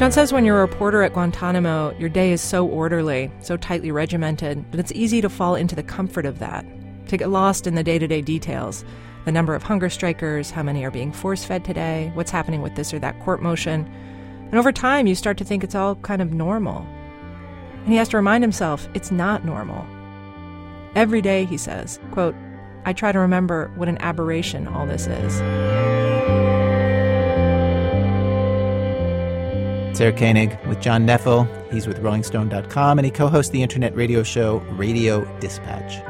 John 0.02 0.12
says 0.12 0.34
when 0.34 0.46
you're 0.46 0.58
a 0.58 0.62
reporter 0.62 1.04
at 1.04 1.14
Guantanamo, 1.14 1.96
your 2.00 2.10
day 2.10 2.32
is 2.32 2.42
so 2.42 2.66
orderly, 2.66 3.32
so 3.40 3.56
tightly 3.56 3.92
regimented, 3.92 4.66
that 4.72 4.80
it's 4.80 4.92
easy 4.94 5.22
to 5.22 5.30
fall 5.30 5.54
into 5.54 5.76
the 5.76 5.84
comfort 5.84 6.26
of 6.26 6.40
that, 6.40 6.66
to 7.10 7.18
get 7.18 7.30
lost 7.30 7.68
in 7.68 7.76
the 7.76 7.84
day 7.84 8.00
to 8.00 8.08
day 8.08 8.20
details 8.20 8.84
the 9.26 9.32
number 9.32 9.54
of 9.54 9.62
hunger 9.62 9.92
strikers, 9.92 10.50
how 10.50 10.64
many 10.64 10.84
are 10.84 10.90
being 10.90 11.12
force 11.12 11.46
fed 11.46 11.64
today, 11.64 12.10
what's 12.16 12.32
happening 12.32 12.64
with 12.64 12.74
this 12.74 12.92
or 12.96 12.98
that 12.98 13.20
court 13.20 13.44
motion. 13.44 13.86
And 14.50 14.56
over 14.56 14.72
time, 14.72 15.06
you 15.06 15.14
start 15.14 15.38
to 15.38 15.46
think 15.46 15.64
it's 15.64 15.76
all 15.76 15.94
kind 15.98 16.24
of 16.24 16.34
normal. 16.34 16.84
And 17.84 17.90
he 17.90 17.98
has 17.98 18.10
to 18.10 18.18
remind 18.18 18.44
himself 18.44 18.90
it's 18.96 19.12
not 19.12 19.46
normal. 19.46 19.86
Every 20.96 21.22
day, 21.22 21.46
he 21.46 21.58
says, 21.58 22.00
quote, 22.10 22.34
I 22.86 22.94
try 22.94 23.12
to 23.12 23.20
remember 23.20 23.72
what 23.76 23.88
an 23.88 24.00
aberration 24.00 24.68
all 24.68 24.88
this 24.88 25.06
is. 25.06 26.51
Sarah 30.02 30.14
Koenig 30.14 30.58
with 30.66 30.82
John 30.82 31.06
Knefel. 31.06 31.48
He's 31.72 31.86
with 31.86 32.00
RollingStone.com 32.00 32.98
and 32.98 33.06
he 33.06 33.12
co 33.12 33.28
hosts 33.28 33.52
the 33.52 33.62
internet 33.62 33.96
radio 33.96 34.24
show 34.24 34.58
Radio 34.72 35.24
Dispatch. 35.40 36.02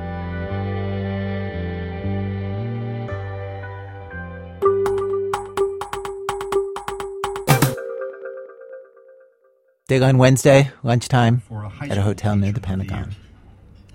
Dayline 9.89 10.15
Wednesday, 10.15 10.71
lunchtime, 10.83 11.41
at 11.81 11.97
a 11.97 12.01
hotel 12.01 12.37
near 12.37 12.53
the 12.53 12.61
Pentagon. 12.61 13.13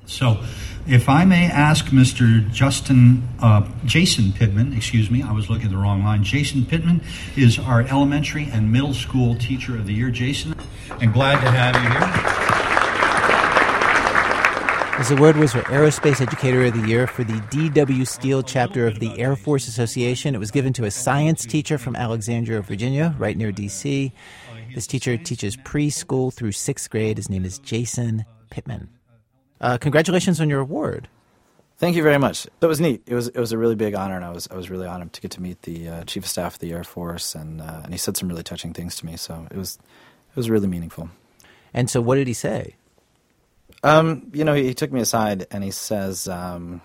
So, 0.07 0.42
if 0.88 1.09
I 1.09 1.24
may 1.24 1.46
ask 1.46 1.86
Mr. 1.86 2.48
Justin, 2.52 3.28
uh, 3.40 3.68
Jason 3.84 4.32
Pittman, 4.32 4.72
excuse 4.72 5.11
me, 5.11 5.20
I 5.20 5.32
was 5.32 5.50
looking 5.50 5.66
at 5.66 5.72
the 5.72 5.76
wrong 5.76 6.04
line. 6.04 6.22
Jason 6.22 6.64
Pittman 6.64 7.02
is 7.36 7.59
our 7.59 7.82
elementary 7.82 8.48
and 8.52 8.70
middle 8.72 8.94
school 8.94 9.34
teacher 9.34 9.74
of 9.74 9.86
the 9.86 9.94
year. 9.94 10.11
Jason, 10.11 10.54
and 11.00 11.12
glad 11.12 11.40
to 11.40 11.50
have 11.50 11.74
you 11.74 11.90
here. 11.90 12.57
His 14.98 15.11
award 15.11 15.36
was 15.36 15.52
for 15.52 15.61
Aerospace 15.62 16.22
Educator 16.22 16.64
of 16.64 16.72
the 16.80 16.88
Year 16.88 17.07
for 17.07 17.22
the 17.22 17.38
D.W. 17.50 18.07
Steele 18.07 18.42
chapter 18.42 18.86
of 18.86 18.98
the 18.98 19.18
Air 19.18 19.36
Force 19.36 19.68
Association. 19.68 20.34
It 20.34 20.38
was 20.38 20.50
given 20.50 20.72
to 20.72 20.84
a 20.84 20.90
science 20.90 21.44
teacher 21.44 21.76
from 21.76 21.94
Alexandria, 21.96 22.62
Virginia, 22.62 23.14
right 23.18 23.36
near 23.36 23.52
D.C. 23.52 24.11
This 24.74 24.86
teacher 24.86 25.18
teaches 25.18 25.54
preschool 25.57 26.32
through 26.32 26.52
sixth 26.52 26.88
grade. 26.88 27.18
His 27.18 27.28
name 27.28 27.44
is 27.44 27.59
Jason 27.59 28.24
Pittman. 28.48 28.95
Uh, 29.61 29.78
congratulations 29.78 30.40
on 30.40 30.48
your 30.50 30.61
award. 30.61 31.09
Thank 31.78 31.94
you 31.94 32.02
very 32.02 32.18
much. 32.18 32.46
That 32.61 32.68
was 32.68 32.80
neat. 32.80 33.02
It 33.07 33.14
was 33.14 33.28
it 33.28 33.38
was 33.38 33.52
a 33.52 33.59
really 33.59 33.74
big 33.74 33.94
honor, 33.94 34.16
and 34.16 34.24
I 34.24 34.30
was 34.30 34.48
I 34.50 34.57
was 34.57 34.70
really 34.70 34.86
honored 34.86 35.12
to 35.12 35.20
get 35.20 35.30
to 35.32 35.42
meet 35.42 35.62
the 35.62 35.88
uh, 35.88 36.04
chief 36.04 36.24
of 36.24 36.28
staff 36.28 36.54
of 36.54 36.61
the 36.61 36.72
Air 36.72 36.84
Force, 36.84 37.34
and 37.34 37.61
uh, 37.61 37.80
and 37.84 37.92
he 37.92 37.98
said 37.98 38.16
some 38.16 38.28
really 38.28 38.42
touching 38.42 38.72
things 38.72 38.96
to 38.96 39.07
me. 39.07 39.16
So 39.16 39.46
it 39.50 39.57
was 39.57 39.78
it 40.30 40.36
was 40.36 40.48
really 40.48 40.68
meaningful. 40.68 41.11
And 41.74 41.90
so, 41.90 42.00
what 42.00 42.14
did 42.14 42.28
he 42.28 42.32
say? 42.32 42.76
Um, 43.82 44.30
you 44.32 44.44
know, 44.44 44.54
he, 44.54 44.64
he, 44.64 44.74
took 44.74 44.90
me 44.90 45.00
aside 45.00 45.46
and 45.50 45.62
he 45.62 45.70
says 45.70 46.26
um, 46.28 46.80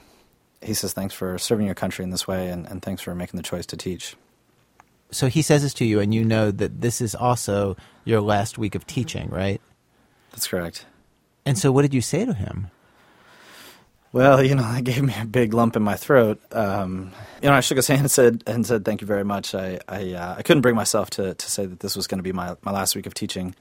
he 0.61 0.73
says 0.73 0.93
thanks 0.93 1.13
for 1.13 1.37
serving 1.37 1.65
your 1.65 1.75
country 1.75 2.03
in 2.03 2.09
this 2.09 2.27
way, 2.27 2.49
and, 2.49 2.67
and 2.67 2.81
thanks 2.81 3.01
for 3.01 3.15
making 3.15 3.37
the 3.37 3.43
choice 3.43 3.65
to 3.67 3.77
teach. 3.77 4.15
So 5.11 5.27
he 5.27 5.41
says 5.41 5.63
this 5.63 5.73
to 5.75 5.85
you, 5.85 5.99
and 5.99 6.13
you 6.13 6.23
know 6.23 6.51
that 6.51 6.81
this 6.81 7.01
is 7.01 7.15
also 7.15 7.75
your 8.05 8.21
last 8.21 8.57
week 8.57 8.75
of 8.75 8.85
teaching, 8.85 9.29
right? 9.29 9.61
That's 10.31 10.47
correct. 10.47 10.85
And 11.45 11.57
so, 11.57 11.71
what 11.71 11.81
did 11.83 11.93
you 11.93 12.01
say 12.01 12.25
to 12.25 12.33
him? 12.33 12.67
Well, 14.13 14.43
you 14.43 14.55
know, 14.55 14.63
that 14.73 14.83
gave 14.83 15.01
me 15.03 15.13
a 15.19 15.25
big 15.25 15.53
lump 15.53 15.75
in 15.75 15.83
my 15.83 15.95
throat. 15.95 16.39
Um, 16.51 17.11
you 17.41 17.49
know, 17.49 17.55
I 17.55 17.61
shook 17.61 17.77
his 17.77 17.87
hand 17.87 18.01
and 18.01 18.11
said, 18.11 18.43
and 18.47 18.65
said, 18.65 18.85
"Thank 18.85 19.01
you 19.01 19.07
very 19.07 19.23
much." 19.23 19.55
I 19.55 19.79
I, 19.87 20.13
uh, 20.13 20.35
I 20.37 20.41
couldn't 20.43 20.61
bring 20.61 20.75
myself 20.75 21.09
to, 21.11 21.33
to 21.33 21.51
say 21.51 21.65
that 21.65 21.79
this 21.79 21.95
was 21.95 22.07
going 22.07 22.19
to 22.19 22.23
be 22.23 22.33
my, 22.33 22.55
my 22.63 22.71
last 22.71 22.95
week 22.95 23.05
of 23.05 23.13
teaching. 23.13 23.55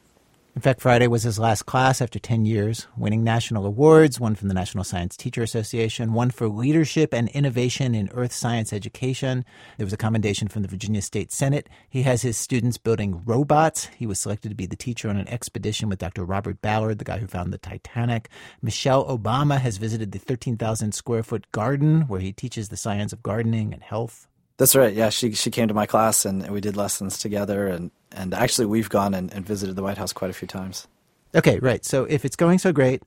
In 0.57 0.63
fact, 0.63 0.81
Friday 0.81 1.07
was 1.07 1.23
his 1.23 1.39
last 1.39 1.65
class 1.65 2.03
after 2.03 2.19
10 2.19 2.45
years, 2.45 2.89
winning 2.97 3.23
national 3.23 3.65
awards, 3.65 4.19
one 4.19 4.35
from 4.35 4.49
the 4.49 4.55
National 4.55 4.83
Science 4.83 5.17
Teacher 5.17 5.45
Association, 5.45 6.13
one 6.13 6.31
for 6.31 6.49
leadership 6.49 7.15
and 7.15 7.29
innovation 7.29 7.95
in 7.95 8.11
earth 8.15 8.33
science 8.33 8.73
education. 8.73 9.45
There 9.79 9.87
was 9.87 9.93
a 9.93 9.97
commendation 9.97 10.49
from 10.49 10.63
the 10.63 10.69
Virginia 10.69 11.03
State 11.03 11.31
Senate. 11.31 11.69
He 11.89 12.03
has 12.03 12.23
his 12.23 12.37
students 12.37 12.79
building 12.79 13.23
robots. 13.25 13.85
He 13.97 14.07
was 14.07 14.19
selected 14.19 14.49
to 14.49 14.57
be 14.57 14.67
the 14.67 14.75
teacher 14.75 15.09
on 15.09 15.17
an 15.17 15.29
expedition 15.29 15.89
with 15.89 16.01
Dr. 16.01 16.25
Robert 16.25 16.61
Ballard, 16.61 16.99
the 16.99 17.05
guy 17.05 17.19
who 17.19 17.29
found 17.29 17.53
the 17.53 17.59
Titanic. 17.59 18.29
Michelle 18.61 19.07
Obama 19.07 19.61
has 19.61 19.77
visited 19.77 20.11
the 20.11 20.19
13,000 20.19 20.93
square 20.93 21.23
foot 21.23 21.51
garden 21.53 22.09
where 22.09 22.21
he 22.21 22.33
teaches 22.33 22.71
the 22.71 22.77
science 22.77 23.13
of 23.13 23.23
gardening 23.23 23.73
and 23.73 23.85
health. 23.85 24.27
That's 24.61 24.77
right. 24.77 24.93
Yeah, 24.93 25.09
she 25.09 25.33
she 25.33 25.51
came 25.51 25.69
to 25.69 25.75
my 25.75 25.87
class 25.87 26.27
and, 26.27 26.47
we 26.51 26.61
did 26.61 26.77
lessons 26.77 27.17
together, 27.17 27.67
and 27.67 27.91
and 28.13 28.35
actually 28.35 28.67
we've 28.67 28.91
gone 28.91 29.15
and, 29.15 29.33
and 29.33 29.47
visited 29.47 29.75
the 29.75 29.83
White 29.83 29.97
House 29.97 30.13
quite 30.13 30.31
a 30.31 30.35
few 30.35 30.47
times. 30.47 30.87
Okay, 31.35 31.59
right. 31.61 31.83
So 31.83 32.05
if 32.05 32.27
it's 32.27 32.37
going 32.37 32.59
so 32.59 32.71
great, 32.71 33.03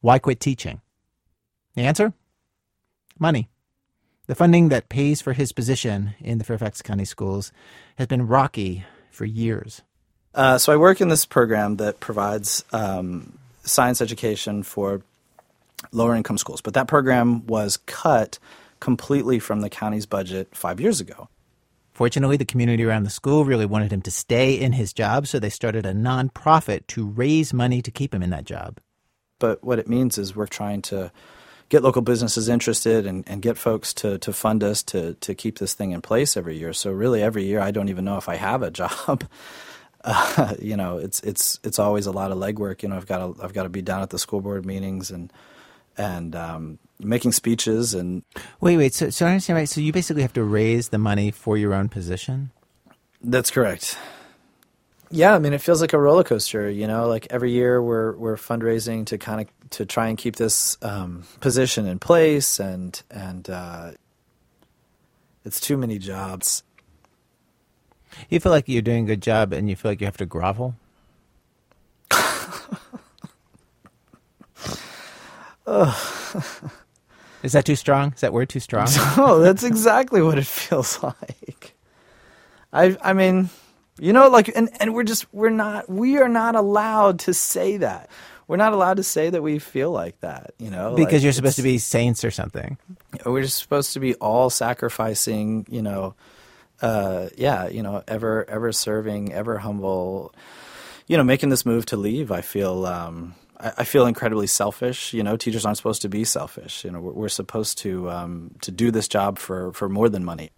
why 0.00 0.18
quit 0.18 0.40
teaching? 0.40 0.80
The 1.74 1.82
answer? 1.82 2.14
Money. 3.18 3.50
The 4.28 4.34
funding 4.34 4.70
that 4.70 4.88
pays 4.88 5.20
for 5.20 5.34
his 5.34 5.52
position 5.52 6.14
in 6.20 6.38
the 6.38 6.44
Fairfax 6.44 6.80
County 6.80 7.04
schools 7.04 7.52
has 7.96 8.06
been 8.06 8.26
rocky 8.26 8.86
for 9.10 9.26
years. 9.26 9.82
Uh, 10.34 10.56
so 10.56 10.72
I 10.72 10.76
work 10.76 11.02
in 11.02 11.10
this 11.10 11.26
program 11.26 11.76
that 11.76 12.00
provides 12.00 12.64
um, 12.72 13.38
science 13.62 14.00
education 14.00 14.62
for 14.62 15.02
lower 15.90 16.14
income 16.14 16.38
schools, 16.38 16.62
but 16.62 16.72
that 16.72 16.88
program 16.88 17.46
was 17.46 17.76
cut 17.76 18.38
completely 18.82 19.38
from 19.38 19.60
the 19.60 19.70
county's 19.70 20.06
budget 20.06 20.48
five 20.56 20.80
years 20.80 21.00
ago. 21.00 21.28
Fortunately, 21.92 22.36
the 22.36 22.44
community 22.44 22.82
around 22.84 23.04
the 23.04 23.10
school 23.10 23.44
really 23.44 23.64
wanted 23.64 23.92
him 23.92 24.02
to 24.02 24.10
stay 24.10 24.54
in 24.54 24.72
his 24.72 24.92
job, 24.92 25.28
so 25.28 25.38
they 25.38 25.50
started 25.50 25.86
a 25.86 25.92
nonprofit 25.92 26.88
to 26.88 27.06
raise 27.06 27.54
money 27.54 27.80
to 27.80 27.92
keep 27.92 28.12
him 28.12 28.24
in 28.24 28.30
that 28.30 28.44
job. 28.44 28.78
But 29.38 29.62
what 29.62 29.78
it 29.78 29.88
means 29.88 30.18
is 30.18 30.34
we're 30.34 30.48
trying 30.48 30.82
to 30.82 31.12
get 31.68 31.84
local 31.84 32.02
businesses 32.02 32.48
interested 32.48 33.06
and, 33.06 33.22
and 33.28 33.40
get 33.40 33.56
folks 33.56 33.94
to, 33.94 34.18
to 34.18 34.32
fund 34.32 34.64
us 34.64 34.82
to, 34.84 35.14
to 35.14 35.32
keep 35.32 35.60
this 35.60 35.74
thing 35.74 35.92
in 35.92 36.02
place 36.02 36.36
every 36.36 36.58
year. 36.58 36.72
So 36.72 36.90
really, 36.90 37.22
every 37.22 37.44
year, 37.44 37.60
I 37.60 37.70
don't 37.70 37.88
even 37.88 38.04
know 38.04 38.16
if 38.16 38.28
I 38.28 38.34
have 38.34 38.62
a 38.62 38.70
job. 38.70 39.24
Uh, 40.04 40.54
you 40.58 40.76
know, 40.76 40.98
it's 40.98 41.20
it's 41.20 41.60
it's 41.62 41.78
always 41.78 42.06
a 42.06 42.10
lot 42.10 42.32
of 42.32 42.38
legwork. 42.38 42.82
You 42.82 42.88
know, 42.88 42.96
I've 42.96 43.06
got 43.06 43.18
to 43.18 43.40
I've 43.40 43.52
got 43.52 43.62
to 43.62 43.68
be 43.68 43.82
down 43.82 44.02
at 44.02 44.10
the 44.10 44.18
school 44.18 44.40
board 44.40 44.66
meetings 44.66 45.12
and 45.12 45.32
and 45.96 46.34
um, 46.34 46.78
making 47.02 47.32
speeches 47.32 47.94
and 47.94 48.22
wait 48.60 48.76
wait 48.76 48.94
so, 48.94 49.10
so 49.10 49.26
i 49.26 49.30
understand 49.30 49.56
right? 49.56 49.68
So 49.68 49.80
you 49.80 49.92
basically 49.92 50.22
have 50.22 50.32
to 50.34 50.44
raise 50.44 50.88
the 50.88 50.98
money 50.98 51.30
for 51.30 51.56
your 51.56 51.74
own 51.74 51.88
position? 51.88 52.50
That's 53.22 53.50
correct. 53.50 53.98
Yeah 55.10 55.34
i 55.34 55.38
mean 55.38 55.52
it 55.52 55.60
feels 55.60 55.80
like 55.80 55.92
a 55.92 55.98
roller 55.98 56.24
coaster 56.24 56.70
you 56.70 56.86
know? 56.86 57.08
Like 57.08 57.26
every 57.30 57.52
year 57.52 57.82
we're 57.82 58.12
we're 58.12 58.36
fundraising 58.36 59.06
to 59.06 59.18
kind 59.18 59.40
of 59.42 59.70
to 59.70 59.86
try 59.86 60.08
and 60.08 60.18
keep 60.18 60.36
this 60.36 60.76
um, 60.82 61.24
position 61.40 61.86
in 61.86 61.98
place 61.98 62.60
and 62.60 63.02
and 63.10 63.48
uh, 63.48 63.92
it's 65.44 65.58
too 65.60 65.76
many 65.76 65.98
jobs. 65.98 66.62
You 68.28 68.38
feel 68.38 68.52
like 68.52 68.68
you're 68.68 68.82
doing 68.82 69.04
a 69.04 69.06
good 69.06 69.22
job 69.22 69.52
and 69.52 69.68
you 69.68 69.76
feel 69.76 69.90
like 69.90 70.00
you 70.00 70.06
have 70.06 70.18
to 70.18 70.26
grovel 70.26 70.76
Is 77.42 77.52
that 77.52 77.64
too 77.64 77.76
strong? 77.76 78.12
Is 78.14 78.20
that 78.20 78.32
word 78.32 78.48
too 78.48 78.60
strong? 78.60 78.88
No, 79.16 79.40
that's 79.40 79.64
exactly 79.64 80.22
what 80.22 80.38
it 80.38 80.46
feels 80.46 81.02
like. 81.02 81.74
I 82.72 82.96
I 83.02 83.12
mean, 83.12 83.50
you 83.98 84.12
know, 84.12 84.28
like 84.28 84.48
and, 84.54 84.70
and 84.80 84.94
we're 84.94 85.04
just 85.04 85.32
we're 85.34 85.50
not 85.50 85.88
we 85.88 86.18
are 86.18 86.28
not 86.28 86.54
allowed 86.54 87.20
to 87.20 87.34
say 87.34 87.78
that. 87.78 88.10
We're 88.48 88.56
not 88.56 88.72
allowed 88.72 88.96
to 88.98 89.02
say 89.02 89.30
that 89.30 89.42
we 89.42 89.58
feel 89.58 89.90
like 89.90 90.20
that, 90.20 90.52
you 90.58 90.70
know. 90.70 90.94
Because 90.94 91.14
like 91.14 91.22
you're 91.22 91.32
supposed 91.32 91.56
to 91.56 91.62
be 91.62 91.78
saints 91.78 92.24
or 92.24 92.30
something. 92.30 92.76
We're 93.24 93.42
just 93.42 93.58
supposed 93.58 93.92
to 93.94 94.00
be 94.00 94.14
all 94.16 94.50
sacrificing, 94.50 95.66
you 95.70 95.80
know, 95.80 96.14
uh, 96.80 97.28
yeah, 97.36 97.68
you 97.68 97.82
know, 97.82 98.02
ever 98.08 98.44
ever 98.48 98.72
serving, 98.72 99.32
ever 99.32 99.58
humble. 99.58 100.34
You 101.06 101.16
know, 101.16 101.24
making 101.24 101.50
this 101.50 101.66
move 101.66 101.86
to 101.86 101.96
leave, 101.96 102.30
I 102.30 102.40
feel 102.40 102.86
um, 102.86 103.34
I, 103.62 103.84
feel 103.84 104.06
incredibly 104.06 104.46
selfish. 104.46 105.12
You 105.12 105.22
know, 105.22 105.36
teachers 105.36 105.64
aren't 105.64 105.76
supposed 105.76 106.02
to 106.02 106.08
be 106.08 106.24
selfish. 106.24 106.84
You 106.84 106.90
know, 106.90 107.00
we're, 107.00 107.12
we're 107.12 107.28
supposed 107.28 107.78
to 107.78 108.10
um, 108.10 108.56
to 108.62 108.70
do 108.70 108.90
this 108.90 109.08
job 109.08 109.38
for 109.38 109.72
for 109.72 109.88
more 109.88 110.08
than 110.08 110.24
money. 110.24 110.50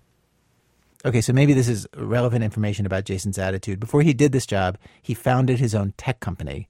Okay, 1.04 1.20
so 1.20 1.34
maybe 1.34 1.52
this 1.52 1.68
is 1.68 1.86
relevant 1.96 2.42
information 2.44 2.86
about 2.86 3.04
Jason's 3.04 3.38
attitude. 3.38 3.78
Before 3.78 4.00
he 4.00 4.14
did 4.14 4.32
this 4.32 4.46
job, 4.46 4.78
he 5.02 5.12
founded 5.12 5.58
his 5.58 5.74
own 5.74 5.92
tech 5.98 6.20
company 6.20 6.66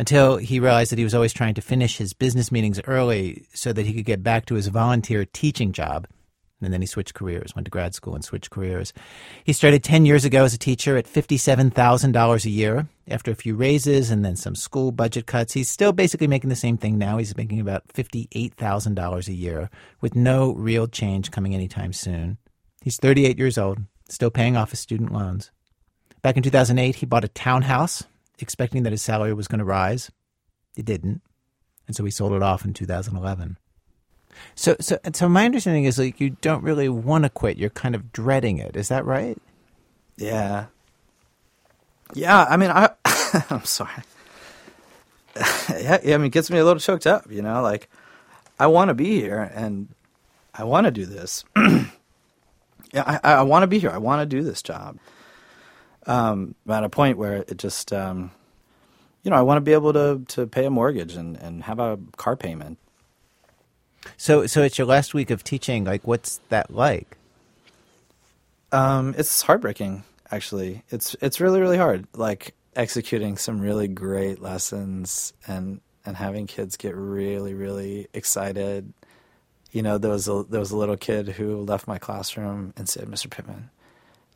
until 0.00 0.36
he 0.36 0.58
realized 0.58 0.90
that 0.90 0.98
he 0.98 1.04
was 1.04 1.14
always 1.14 1.32
trying 1.32 1.54
to 1.54 1.60
finish 1.60 1.96
his 1.96 2.12
business 2.12 2.50
meetings 2.50 2.80
early 2.86 3.46
so 3.54 3.72
that 3.72 3.86
he 3.86 3.92
could 3.92 4.04
get 4.04 4.22
back 4.22 4.46
to 4.46 4.56
his 4.56 4.66
volunteer 4.66 5.24
teaching 5.24 5.70
job. 5.72 6.08
And 6.60 6.72
then 6.72 6.80
he 6.80 6.86
switched 6.86 7.14
careers, 7.14 7.54
went 7.54 7.66
to 7.66 7.70
grad 7.70 7.94
school 7.94 8.16
and 8.16 8.24
switched 8.24 8.50
careers. 8.50 8.92
He 9.44 9.52
started 9.52 9.84
10 9.84 10.06
years 10.06 10.24
ago 10.24 10.42
as 10.44 10.54
a 10.54 10.58
teacher 10.58 10.96
at 10.96 11.06
$57,000 11.06 12.44
a 12.44 12.50
year. 12.50 12.88
After 13.06 13.30
a 13.30 13.36
few 13.36 13.54
raises 13.54 14.10
and 14.10 14.24
then 14.24 14.34
some 14.34 14.56
school 14.56 14.90
budget 14.90 15.26
cuts, 15.26 15.52
he's 15.52 15.68
still 15.68 15.92
basically 15.92 16.26
making 16.26 16.50
the 16.50 16.56
same 16.56 16.76
thing 16.76 16.98
now. 16.98 17.18
He's 17.18 17.36
making 17.36 17.60
about 17.60 17.86
$58,000 17.88 19.28
a 19.28 19.32
year 19.32 19.70
with 20.00 20.16
no 20.16 20.52
real 20.52 20.88
change 20.88 21.30
coming 21.30 21.54
anytime 21.54 21.92
soon. 21.92 22.38
He's 22.82 22.96
38 22.96 23.38
years 23.38 23.56
old, 23.56 23.78
still 24.08 24.30
paying 24.30 24.56
off 24.56 24.70
his 24.70 24.80
student 24.80 25.12
loans. 25.12 25.52
Back 26.22 26.36
in 26.36 26.42
2008, 26.42 26.96
he 26.96 27.06
bought 27.06 27.24
a 27.24 27.28
townhouse, 27.28 28.02
expecting 28.40 28.82
that 28.82 28.92
his 28.92 29.02
salary 29.02 29.32
was 29.32 29.46
going 29.46 29.60
to 29.60 29.64
rise. 29.64 30.10
It 30.76 30.84
didn't. 30.84 31.22
And 31.86 31.94
so 31.94 32.04
he 32.04 32.10
sold 32.10 32.32
it 32.32 32.42
off 32.42 32.64
in 32.64 32.74
2011. 32.74 33.58
So, 34.54 34.76
so, 34.80 34.98
so 35.12 35.28
my 35.28 35.44
understanding 35.44 35.84
is 35.84 35.98
like 35.98 36.20
you 36.20 36.30
don't 36.30 36.62
really 36.62 36.88
want 36.88 37.24
to 37.24 37.30
quit. 37.30 37.58
You're 37.58 37.70
kind 37.70 37.94
of 37.94 38.12
dreading 38.12 38.58
it. 38.58 38.76
Is 38.76 38.88
that 38.88 39.04
right? 39.04 39.38
Yeah. 40.16 40.66
Yeah. 42.14 42.44
I 42.48 42.56
mean, 42.56 42.70
I, 42.70 42.90
I'm 43.50 43.64
sorry. 43.64 44.02
yeah, 45.70 45.98
I 46.02 46.16
mean, 46.16 46.26
it 46.26 46.32
gets 46.32 46.50
me 46.50 46.58
a 46.58 46.64
little 46.64 46.80
choked 46.80 47.06
up. 47.06 47.30
You 47.30 47.42
know, 47.42 47.62
like 47.62 47.88
I 48.58 48.66
want 48.66 48.88
to 48.88 48.94
be 48.94 49.20
here 49.20 49.50
and 49.54 49.88
I 50.54 50.64
want 50.64 50.86
to 50.86 50.90
do 50.90 51.06
this. 51.06 51.44
yeah, 51.56 53.20
I, 53.22 53.34
I 53.34 53.42
want 53.42 53.62
to 53.62 53.68
be 53.68 53.78
here. 53.78 53.90
I 53.90 53.98
want 53.98 54.20
to 54.20 54.26
do 54.36 54.42
this 54.42 54.62
job. 54.62 54.98
Um, 56.06 56.54
at 56.68 56.84
a 56.84 56.88
point 56.88 57.18
where 57.18 57.36
it 57.36 57.58
just, 57.58 57.92
um, 57.92 58.30
you 59.22 59.30
know, 59.30 59.36
I 59.36 59.42
want 59.42 59.58
to 59.58 59.60
be 59.60 59.72
able 59.72 59.92
to 59.92 60.24
to 60.28 60.46
pay 60.46 60.64
a 60.64 60.70
mortgage 60.70 61.14
and 61.14 61.36
and 61.36 61.62
have 61.64 61.78
a 61.78 61.98
car 62.16 62.34
payment 62.34 62.78
so, 64.16 64.46
so 64.46 64.62
it's 64.62 64.78
your 64.78 64.86
last 64.86 65.14
week 65.14 65.30
of 65.30 65.44
teaching. 65.44 65.84
Like, 65.84 66.06
what's 66.06 66.40
that 66.48 66.70
like? 66.70 67.16
Um, 68.72 69.14
it's 69.16 69.42
heartbreaking. 69.42 70.04
Actually, 70.30 70.82
it's 70.90 71.16
it's 71.22 71.40
really 71.40 71.60
really 71.60 71.78
hard. 71.78 72.06
Like 72.14 72.54
executing 72.76 73.36
some 73.36 73.60
really 73.60 73.88
great 73.88 74.42
lessons 74.42 75.32
and 75.46 75.80
and 76.04 76.16
having 76.16 76.46
kids 76.46 76.76
get 76.76 76.94
really 76.94 77.54
really 77.54 78.08
excited. 78.12 78.92
You 79.70 79.82
know, 79.82 79.98
there 79.98 80.10
was 80.10 80.28
a 80.28 80.44
there 80.48 80.60
was 80.60 80.70
a 80.70 80.76
little 80.76 80.96
kid 80.96 81.28
who 81.28 81.62
left 81.62 81.86
my 81.86 81.98
classroom 81.98 82.74
and 82.76 82.88
said, 82.88 83.06
"Mr. 83.06 83.30
Pittman, 83.30 83.70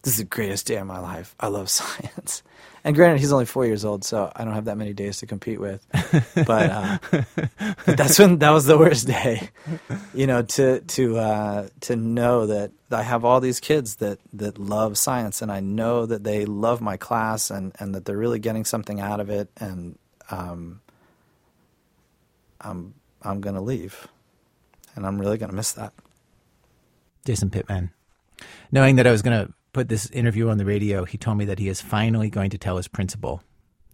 this 0.03 0.15
is 0.15 0.19
the 0.19 0.25
greatest 0.25 0.67
day 0.67 0.77
of 0.77 0.87
my 0.87 0.99
life. 0.99 1.35
I 1.41 1.49
love 1.49 1.69
science." 1.81 2.43
And 2.85 2.97
granted, 2.97 3.21
he's 3.21 3.33
only 3.33 3.45
four 3.45 3.65
years 3.65 3.85
old, 3.85 4.05
so 4.05 4.33
I 4.35 4.45
don't 4.45 4.55
have 4.55 4.65
that 4.65 4.77
many 4.77 4.93
days 4.93 5.19
to 5.19 5.27
compete 5.27 5.61
with. 5.61 5.87
But, 6.35 6.49
uh, 6.71 6.99
but 7.87 7.97
that's 7.97 8.19
when 8.19 8.39
that 8.39 8.51
was 8.51 8.65
the 8.65 8.77
worst 8.77 9.07
day. 9.07 9.51
You 10.15 10.27
know, 10.27 10.43
to 10.43 10.81
to 10.81 11.19
uh, 11.19 11.69
to 11.83 11.97
know 11.97 12.47
that 12.47 12.73
I 12.91 13.03
have 13.03 13.25
all 13.25 13.41
these 13.41 13.61
kids 13.61 13.97
that 13.97 14.19
that 14.33 14.59
love 14.59 14.99
science, 14.99 15.43
and 15.43 15.53
I 15.53 15.61
know 15.61 16.07
that 16.07 16.25
they 16.25 16.45
love 16.45 16.81
my 16.81 16.97
class, 16.97 17.51
and 17.51 17.73
and 17.79 17.95
that 17.95 18.05
they're 18.05 18.17
really 18.17 18.41
getting 18.41 18.65
something 18.65 18.99
out 18.99 19.21
of 19.21 19.31
it, 19.31 19.49
and 19.59 19.97
um, 20.31 20.81
I'm 22.61 22.95
I'm 23.23 23.41
gonna 23.41 23.63
leave, 23.63 24.09
and 24.97 25.07
I'm 25.07 25.21
really 25.21 25.39
gonna 25.39 25.53
miss 25.53 25.71
that. 25.73 25.93
Jason 27.25 27.51
Pittman, 27.51 27.93
knowing 28.73 28.97
that 28.97 29.07
I 29.07 29.13
was 29.13 29.23
gonna 29.23 29.51
put 29.73 29.89
this 29.89 30.11
interview 30.11 30.49
on 30.49 30.59
the 30.59 30.65
radio, 30.65 31.05
he 31.05 31.19
told 31.19 31.39
me 31.39 31.45
that 31.47 31.59
he 31.59 31.69
is 31.69 31.81
finally 31.81 32.31
going 32.31 32.51
to 32.51 32.59
tell 32.59 32.77
his 32.77 32.89
principal 32.89 33.43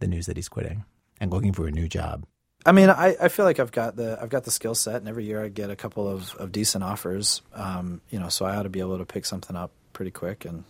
the 0.01 0.07
news 0.07 0.27
that 0.27 0.37
he's 0.37 0.49
quitting 0.49 0.85
and 1.21 1.31
looking 1.31 1.53
for 1.53 1.67
a 1.67 1.71
new 1.71 1.89
job. 1.89 2.25
I 2.67 2.73
mean, 2.73 2.91
I, 2.91 3.17
I 3.21 3.29
feel 3.29 3.45
like 3.45 3.61
I've 3.61 3.73
got 3.73 3.97
the 3.97 4.19
I've 4.21 4.29
got 4.31 4.45
the 4.45 4.51
skill 4.51 4.75
set, 4.75 4.97
and 4.97 5.09
every 5.09 5.25
year 5.25 5.43
I 5.43 5.49
get 5.49 5.71
a 5.71 5.77
couple 5.77 6.09
of, 6.09 6.35
of 6.37 6.53
decent 6.53 6.83
offers. 6.85 7.41
Um, 7.55 8.01
you 8.11 8.19
know, 8.19 8.29
so 8.29 8.45
I 8.45 8.57
ought 8.57 8.65
to 8.65 8.69
be 8.69 8.81
able 8.81 8.99
to 8.99 9.05
pick 9.05 9.25
something 9.25 9.57
up 9.57 9.71
pretty 9.93 10.11
quick. 10.11 10.45
And 10.45 10.65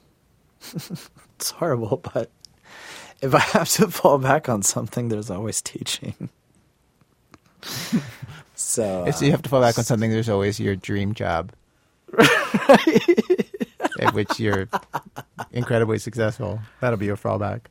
it's 0.74 1.50
horrible, 1.50 2.02
but 2.14 2.30
if 3.22 3.34
I 3.34 3.40
have 3.40 3.68
to 3.70 3.88
fall 3.88 4.18
back 4.18 4.48
on 4.48 4.62
something, 4.62 5.08
there's 5.08 5.30
always 5.30 5.62
teaching. 5.62 6.28
so 8.54 9.04
if 9.06 9.20
you 9.22 9.30
have 9.30 9.42
to 9.42 9.48
fall 9.48 9.62
back 9.62 9.78
on 9.78 9.84
something, 9.84 10.10
there's 10.10 10.28
always 10.28 10.60
your 10.60 10.76
dream 10.76 11.14
job. 11.14 11.52
right 12.12 13.27
at 14.08 14.14
which 14.14 14.40
you're 14.40 14.68
incredibly 15.52 15.98
successful. 15.98 16.60
That'll 16.80 16.98
be 16.98 17.06
your 17.06 17.16
fallback. 17.16 17.62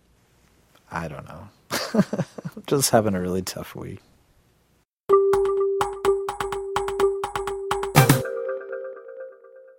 I 0.91 1.07
don't 1.07 1.27
know. 1.27 1.49
Just 2.67 2.91
having 2.91 3.15
a 3.15 3.21
really 3.21 3.41
tough 3.41 3.75
week. 3.75 3.99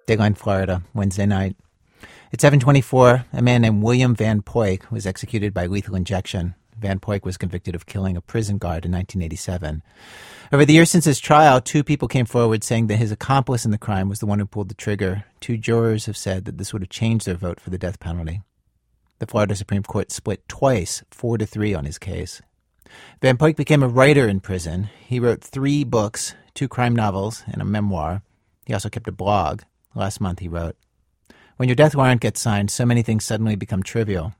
Dateline, 0.07 0.37
Florida, 0.37 0.83
Wednesday 0.95 1.27
night. 1.27 1.57
At 2.33 2.41
7:24, 2.41 3.25
a 3.33 3.43
man 3.43 3.63
named 3.63 3.83
William 3.83 4.15
Van 4.15 4.43
Poyck 4.43 4.91
was 4.91 5.07
executed 5.07 5.55
by 5.55 5.67
lethal 5.67 5.95
injection. 5.95 6.55
Van 6.79 7.01
Poyck 7.01 7.25
was 7.25 7.37
convicted 7.37 7.75
of 7.75 7.87
killing 7.87 8.17
a 8.17 8.21
prison 8.21 8.59
guard 8.59 8.85
in 8.85 8.93
1987. 8.93 9.83
Over 10.53 10.65
the 10.65 10.73
years 10.73 10.91
since 10.91 11.05
his 11.05 11.21
trial, 11.21 11.61
two 11.61 11.85
people 11.85 12.09
came 12.09 12.27
forward 12.27 12.65
saying 12.65 12.87
that 12.87 12.97
his 12.97 13.13
accomplice 13.13 13.65
in 13.65 13.71
the 13.71 13.79
crime 13.79 14.09
was 14.09 14.21
the 14.21 14.27
one 14.27 14.39
who 14.39 14.47
pulled 14.47 14.69
the 14.69 14.75
trigger. 14.75 15.25
Two 15.41 15.57
jurors 15.57 16.07
have 16.07 16.17
said 16.17 16.45
that 16.45 16.59
this 16.59 16.73
would 16.73 16.83
have 16.83 16.89
changed 16.89 17.27
their 17.27 17.35
vote 17.35 17.61
for 17.61 17.71
the 17.71 17.79
death 17.79 18.01
penalty. 18.01 18.43
The 19.19 19.27
Florida 19.27 19.57
Supreme 19.57 19.83
Court 19.83 20.13
split 20.13 20.49
twice, 20.49 21.03
four 21.11 21.39
to 21.39 21.47
three, 21.47 21.75
on 21.75 21.85
his 21.85 21.99
case. 21.99 22.41
Van 23.21 23.37
Poyck 23.37 23.57
became 23.57 23.83
a 23.83 23.89
writer 23.89 24.29
in 24.29 24.41
prison. 24.41 24.89
He 25.05 25.21
wrote 25.21 25.43
three 25.43 25.85
books, 25.85 26.35
two 26.55 26.69
crime 26.69 26.95
novels, 26.95 27.43
and 27.47 27.61
a 27.61 27.65
memoir. 27.65 28.23
He 28.65 28.73
also 28.73 28.89
kept 28.89 29.09
a 29.09 29.13
blog. 29.13 29.63
Last 29.95 30.21
month 30.21 30.39
he 30.39 30.49
wrote, 30.49 30.77
When 31.57 31.69
your 31.69 31.77
death 31.77 31.97
warrant 31.97 32.21
gets 32.21 32.41
signed, 32.41 32.71
so 32.71 32.87
many 32.87 33.03
things 33.03 33.25
suddenly 33.25 33.57
become 33.57 33.83
trivial. 33.83 34.35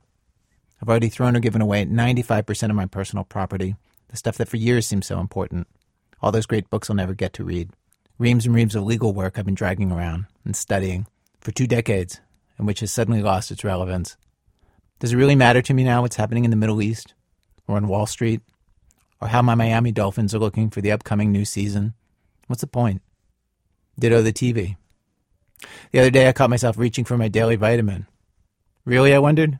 I've 0.81 0.89
already 0.89 1.09
thrown 1.09 1.35
or 1.35 1.39
given 1.39 1.61
away 1.61 1.85
95% 1.85 2.69
of 2.69 2.75
my 2.75 2.85
personal 2.85 3.25
property, 3.25 3.75
the 4.09 4.17
stuff 4.17 4.37
that 4.37 4.47
for 4.47 4.57
years 4.57 4.87
seemed 4.87 5.05
so 5.05 5.19
important. 5.19 5.67
All 6.21 6.31
those 6.31 6.45
great 6.45 6.69
books 6.69 6.89
I'll 6.89 6.95
never 6.95 7.13
get 7.13 7.33
to 7.33 7.43
read. 7.43 7.69
Reams 8.17 8.45
and 8.45 8.55
reams 8.55 8.75
of 8.75 8.83
legal 8.83 9.13
work 9.13 9.37
I've 9.37 9.45
been 9.45 9.55
dragging 9.55 9.91
around 9.91 10.25
and 10.43 10.55
studying 10.55 11.07
for 11.41 11.51
two 11.51 11.67
decades, 11.67 12.19
and 12.57 12.67
which 12.67 12.81
has 12.81 12.91
suddenly 12.91 13.21
lost 13.21 13.51
its 13.51 13.63
relevance. 13.63 14.17
Does 14.99 15.13
it 15.13 15.17
really 15.17 15.35
matter 15.35 15.61
to 15.61 15.73
me 15.73 15.83
now 15.83 16.01
what's 16.01 16.17
happening 16.17 16.43
in 16.43 16.51
the 16.51 16.57
Middle 16.57 16.81
East, 16.81 17.13
or 17.67 17.77
on 17.77 17.87
Wall 17.87 18.05
Street, 18.05 18.41
or 19.21 19.29
how 19.29 19.41
my 19.41 19.55
Miami 19.55 19.91
Dolphins 19.91 20.35
are 20.35 20.39
looking 20.39 20.69
for 20.69 20.81
the 20.81 20.91
upcoming 20.91 21.31
new 21.31 21.45
season? 21.45 21.93
What's 22.47 22.61
the 22.61 22.67
point? 22.67 23.01
Ditto 23.97 24.21
the 24.21 24.33
TV. 24.33 24.75
The 25.91 25.99
other 25.99 26.09
day 26.09 26.27
I 26.27 26.33
caught 26.33 26.49
myself 26.49 26.77
reaching 26.77 27.05
for 27.05 27.17
my 27.17 27.27
daily 27.27 27.55
vitamin. 27.55 28.07
Really, 28.85 29.13
I 29.13 29.19
wondered? 29.19 29.59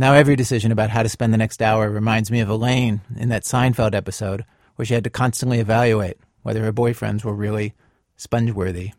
Now 0.00 0.14
every 0.14 0.34
decision 0.34 0.72
about 0.72 0.88
how 0.88 1.02
to 1.02 1.10
spend 1.10 1.30
the 1.30 1.36
next 1.36 1.60
hour 1.60 1.90
reminds 1.90 2.30
me 2.30 2.40
of 2.40 2.48
Elaine 2.48 3.02
in 3.18 3.28
that 3.28 3.42
Seinfeld 3.42 3.94
episode 3.94 4.46
where 4.76 4.86
she 4.86 4.94
had 4.94 5.04
to 5.04 5.10
constantly 5.10 5.58
evaluate 5.58 6.16
whether 6.40 6.62
her 6.62 6.72
boyfriends 6.72 7.22
were 7.22 7.34
really 7.34 7.74
sponge 8.16 8.52
worthy. 8.52 8.92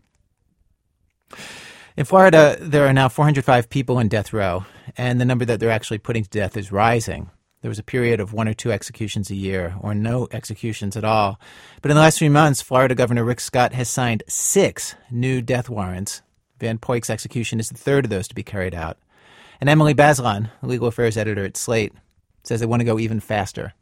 In 1.98 2.06
Florida, 2.06 2.56
there 2.60 2.86
are 2.86 2.94
now 2.94 3.10
405 3.10 3.68
people 3.68 3.98
in 3.98 4.10
death 4.10 4.32
row, 4.32 4.68
and 4.96 5.20
the 5.20 5.26
number 5.26 5.44
that 5.44 5.60
they're 5.60 5.72
actually 5.72 5.98
putting 5.98 6.24
to 6.24 6.30
death 6.30 6.56
is 6.56 6.72
rising. 6.72 7.32
There 7.62 7.70
was 7.70 7.80
a 7.80 7.84
period 7.84 8.20
of 8.20 8.32
one 8.32 8.48
or 8.48 8.54
two 8.54 8.72
executions 8.72 9.32
a 9.32 9.36
year, 9.36 9.74
or 9.80 9.96
no 9.96 10.28
executions 10.32 10.96
at 10.96 11.04
all. 11.04 11.40
But 11.82 11.90
in 11.90 11.96
the 11.96 12.02
last 12.02 12.20
three 12.20 12.30
months, 12.30 12.62
Florida 12.62 12.94
Governor 12.94 13.24
Rick 13.24 13.40
Scott 13.40 13.74
has 13.74 13.90
signed 13.90 14.22
six 14.28 14.94
new 15.10 15.42
death 15.42 15.68
warrants. 15.68 16.22
Van 16.60 16.78
Poyck's 16.78 17.10
execution 17.10 17.60
is 17.60 17.70
the 17.70 17.78
third 17.80 18.06
of 18.06 18.12
those 18.12 18.28
to 18.28 18.36
be 18.36 18.44
carried 18.44 18.76
out. 18.76 19.00
And 19.62 19.70
Emily 19.70 19.94
Bazelon, 19.94 20.50
legal 20.64 20.88
affairs 20.88 21.16
editor 21.16 21.46
at 21.46 21.56
Slate, 21.56 21.94
says 22.44 22.60
they 22.60 22.66
want 22.66 22.80
to 22.80 22.86
go 22.86 22.98
even 22.98 23.20
faster. 23.20 23.74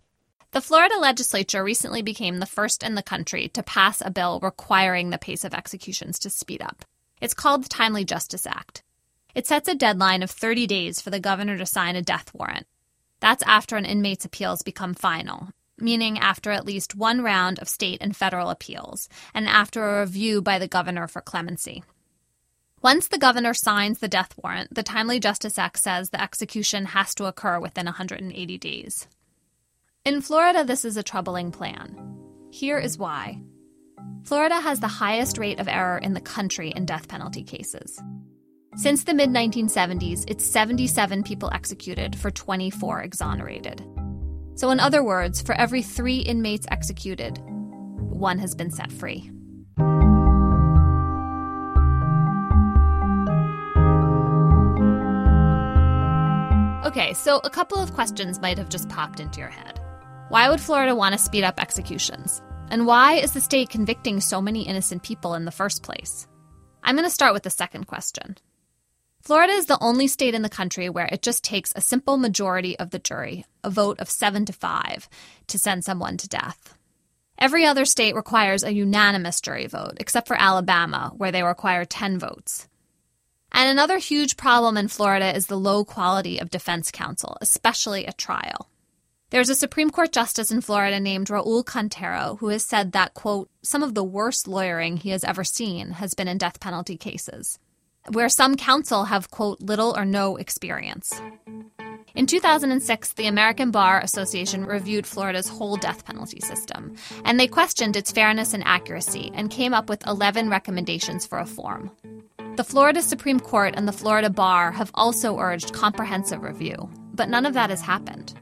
The 0.52 0.60
Florida 0.60 0.98
legislature 1.00 1.64
recently 1.64 2.02
became 2.02 2.40
the 2.40 2.46
first 2.46 2.84
in 2.84 2.96
the 2.96 3.02
country 3.04 3.48
to 3.50 3.64
pass 3.64 4.02
a 4.02 4.12
bill 4.12 4.42
requiring 4.42 5.10
the 5.10 5.18
pace 5.18 5.46
of 5.46 5.54
executions 5.54 6.20
to 6.20 6.30
speed 6.30 6.62
up. 6.62 6.84
It's 7.22 7.34
called 7.34 7.64
the 7.64 7.70
Timely 7.70 8.04
Justice 8.04 8.46
Act. 8.46 8.84
It 9.34 9.48
sets 9.48 9.70
a 9.70 9.76
deadline 9.76 10.22
of 10.22 10.32
30 10.32 10.68
days 10.68 11.00
for 11.00 11.12
the 11.12 11.20
governor 11.20 11.58
to 11.58 11.66
sign 11.66 11.96
a 11.96 12.02
death 12.02 12.34
warrant. 12.34 12.68
That's 13.22 13.44
after 13.44 13.78
an 13.78 13.86
inmate's 13.86 14.26
appeals 14.26 14.64
become 14.64 14.94
final, 14.94 15.50
meaning 15.78 16.20
after 16.20 16.52
at 16.52 16.66
least 16.66 16.96
one 16.96 17.22
round 17.22 17.60
of 17.60 17.70
state 17.70 18.00
and 18.02 18.16
federal 18.16 18.50
appeals, 18.50 19.08
and 19.34 19.48
after 19.48 19.84
a 19.84 20.02
review 20.02 20.42
by 20.42 20.60
the 20.60 20.68
governor 20.68 21.08
for 21.08 21.22
clemency. 21.22 21.84
Once 22.82 23.10
the 23.10 23.18
governor 23.18 23.54
signs 23.54 24.00
the 24.00 24.08
death 24.08 24.34
warrant, 24.42 24.74
the 24.74 24.84
Timely 24.84 25.20
Justice 25.20 25.58
Act 25.58 25.78
says 25.80 26.10
the 26.10 26.22
execution 26.22 26.86
has 26.86 27.14
to 27.16 27.26
occur 27.26 27.60
within 27.60 27.86
180 27.86 28.58
days. 28.58 29.06
In 30.06 30.22
Florida, 30.22 30.64
this 30.64 30.86
is 30.86 30.96
a 30.96 31.04
troubling 31.04 31.52
plan. 31.52 32.16
Here 32.52 32.80
is 32.80 32.98
why. 32.98 33.42
Florida 34.24 34.62
has 34.62 34.80
the 34.80 34.88
highest 34.88 35.38
rate 35.38 35.60
of 35.60 35.68
error 35.68 35.98
in 35.98 36.14
the 36.14 36.22
country 36.22 36.72
in 36.72 36.86
death 36.86 37.10
penalty 37.10 37.44
cases. 37.44 38.02
Since 38.78 39.04
the 39.04 39.14
mid 39.14 39.30
1970s, 39.30 40.24
it's 40.30 40.46
77 40.46 41.24
people 41.24 41.50
executed 41.52 42.16
for 42.16 42.32
24 42.32 43.02
exonerated. 43.02 43.84
So, 44.56 44.70
in 44.70 44.80
other 44.80 45.04
words, 45.04 45.42
for 45.42 45.54
every 45.56 45.82
three 45.82 46.20
inmates 46.20 46.66
executed, 46.72 47.40
one 47.40 48.40
has 48.40 48.56
been 48.56 48.72
set 48.72 48.90
free. 48.90 49.32
Okay, 56.90 57.14
so 57.14 57.40
a 57.44 57.52
couple 57.52 57.78
of 57.78 57.94
questions 57.94 58.42
might 58.42 58.58
have 58.58 58.68
just 58.68 58.90
popped 58.90 59.20
into 59.20 59.40
your 59.40 59.50
head. 59.50 59.80
Why 60.30 60.50
would 60.50 60.60
Florida 60.60 60.96
want 60.96 61.14
to 61.14 61.20
speed 61.20 61.44
up 61.44 61.62
executions? 61.62 62.42
And 62.72 62.88
why 62.88 63.14
is 63.14 63.32
the 63.32 63.42
state 63.42 63.70
convicting 63.70 64.20
so 64.20 64.42
many 64.42 64.64
innocent 64.64 65.04
people 65.04 65.36
in 65.36 65.46
the 65.46 65.52
first 65.52 65.84
place? 65.84 66.28
I'm 66.82 66.96
going 66.96 67.08
to 67.08 67.14
start 67.14 67.34
with 67.34 67.44
the 67.44 67.52
second 67.52 67.86
question. 67.86 68.38
Florida 69.22 69.54
is 69.54 69.68
the 69.68 69.78
only 69.80 70.08
state 70.08 70.34
in 70.34 70.42
the 70.42 70.50
country 70.50 70.90
where 70.90 71.08
it 71.12 71.22
just 71.22 71.44
takes 71.44 71.72
a 71.76 71.82
simple 71.82 72.18
majority 72.18 72.76
of 72.80 72.90
the 72.90 72.98
jury, 72.98 73.46
a 73.64 73.70
vote 73.70 74.00
of 74.00 74.10
7 74.10 74.46
to 74.46 74.54
5, 74.54 75.10
to 75.46 75.60
send 75.60 75.86
someone 75.86 76.18
to 76.18 76.28
death. 76.28 76.76
Every 77.38 77.68
other 77.68 77.86
state 77.86 78.16
requires 78.16 78.64
a 78.64 78.74
unanimous 78.74 79.42
jury 79.42 79.68
vote, 79.68 79.98
except 80.00 80.28
for 80.28 80.42
Alabama, 80.42 81.12
where 81.16 81.32
they 81.32 81.44
require 81.44 81.86
10 81.86 82.18
votes. 82.18 82.68
And 83.52 83.70
another 83.70 83.98
huge 83.98 84.38
problem 84.38 84.78
in 84.78 84.88
Florida 84.88 85.36
is 85.36 85.48
the 85.48 85.60
low 85.60 85.84
quality 85.84 86.40
of 86.40 86.50
defense 86.50 86.92
counsel, 86.92 87.38
especially 87.42 88.08
at 88.08 88.18
trial. 88.18 88.70
There's 89.32 89.50
a 89.50 89.56
Supreme 89.56 89.92
Court 89.92 90.12
justice 90.12 90.52
in 90.52 90.62
Florida 90.62 91.00
named 91.00 91.28
Raul 91.28 91.64
Cantero 91.64 92.40
who 92.40 92.48
has 92.48 92.66
said 92.66 92.94
that, 92.94 93.14
quote, 93.14 93.50
some 93.62 93.84
of 93.84 93.94
the 93.94 94.04
worst 94.04 94.48
lawyering 94.48 94.98
he 94.98 95.10
has 95.12 95.24
ever 95.24 95.44
seen 95.44 95.92
has 95.92 96.16
been 96.16 96.28
in 96.28 96.40
death 96.40 96.60
penalty 96.60 96.98
cases, 96.98 97.60
where 98.12 98.30
some 98.30 98.56
counsel 98.56 99.06
have, 99.06 99.30
quote, 99.30 99.62
little 99.62 99.96
or 99.96 100.04
no 100.06 100.36
experience. 100.38 101.22
In 102.16 102.26
2006, 102.26 103.14
the 103.14 103.28
American 103.28 103.72
Bar 103.72 104.02
Association 104.02 104.66
reviewed 104.66 105.06
Florida's 105.06 105.48
whole 105.48 105.78
death 105.78 106.06
penalty 106.06 106.40
system, 106.40 106.96
and 107.24 107.40
they 107.40 107.48
questioned 107.48 107.96
its 107.96 108.12
fairness 108.12 108.54
and 108.54 108.64
accuracy 108.66 109.32
and 109.36 109.52
came 109.52 109.74
up 109.74 109.90
with 109.90 110.06
11 110.08 110.50
recommendations 110.50 111.26
for 111.26 111.38
reform. 111.38 111.92
The 112.56 112.64
Florida 112.64 113.02
Supreme 113.02 113.40
Court 113.40 113.74
and 113.78 113.88
the 113.88 113.94
Florida 113.94 114.30
Bar 114.30 114.72
have 114.72 114.92
also 114.94 115.38
urged 115.38 115.74
comprehensive 115.74 116.42
review, 116.42 116.90
but 117.14 117.30
none 117.30 117.46
of 117.46 117.54
that 117.54 117.70
has 117.70 117.82
happened. 117.82 118.34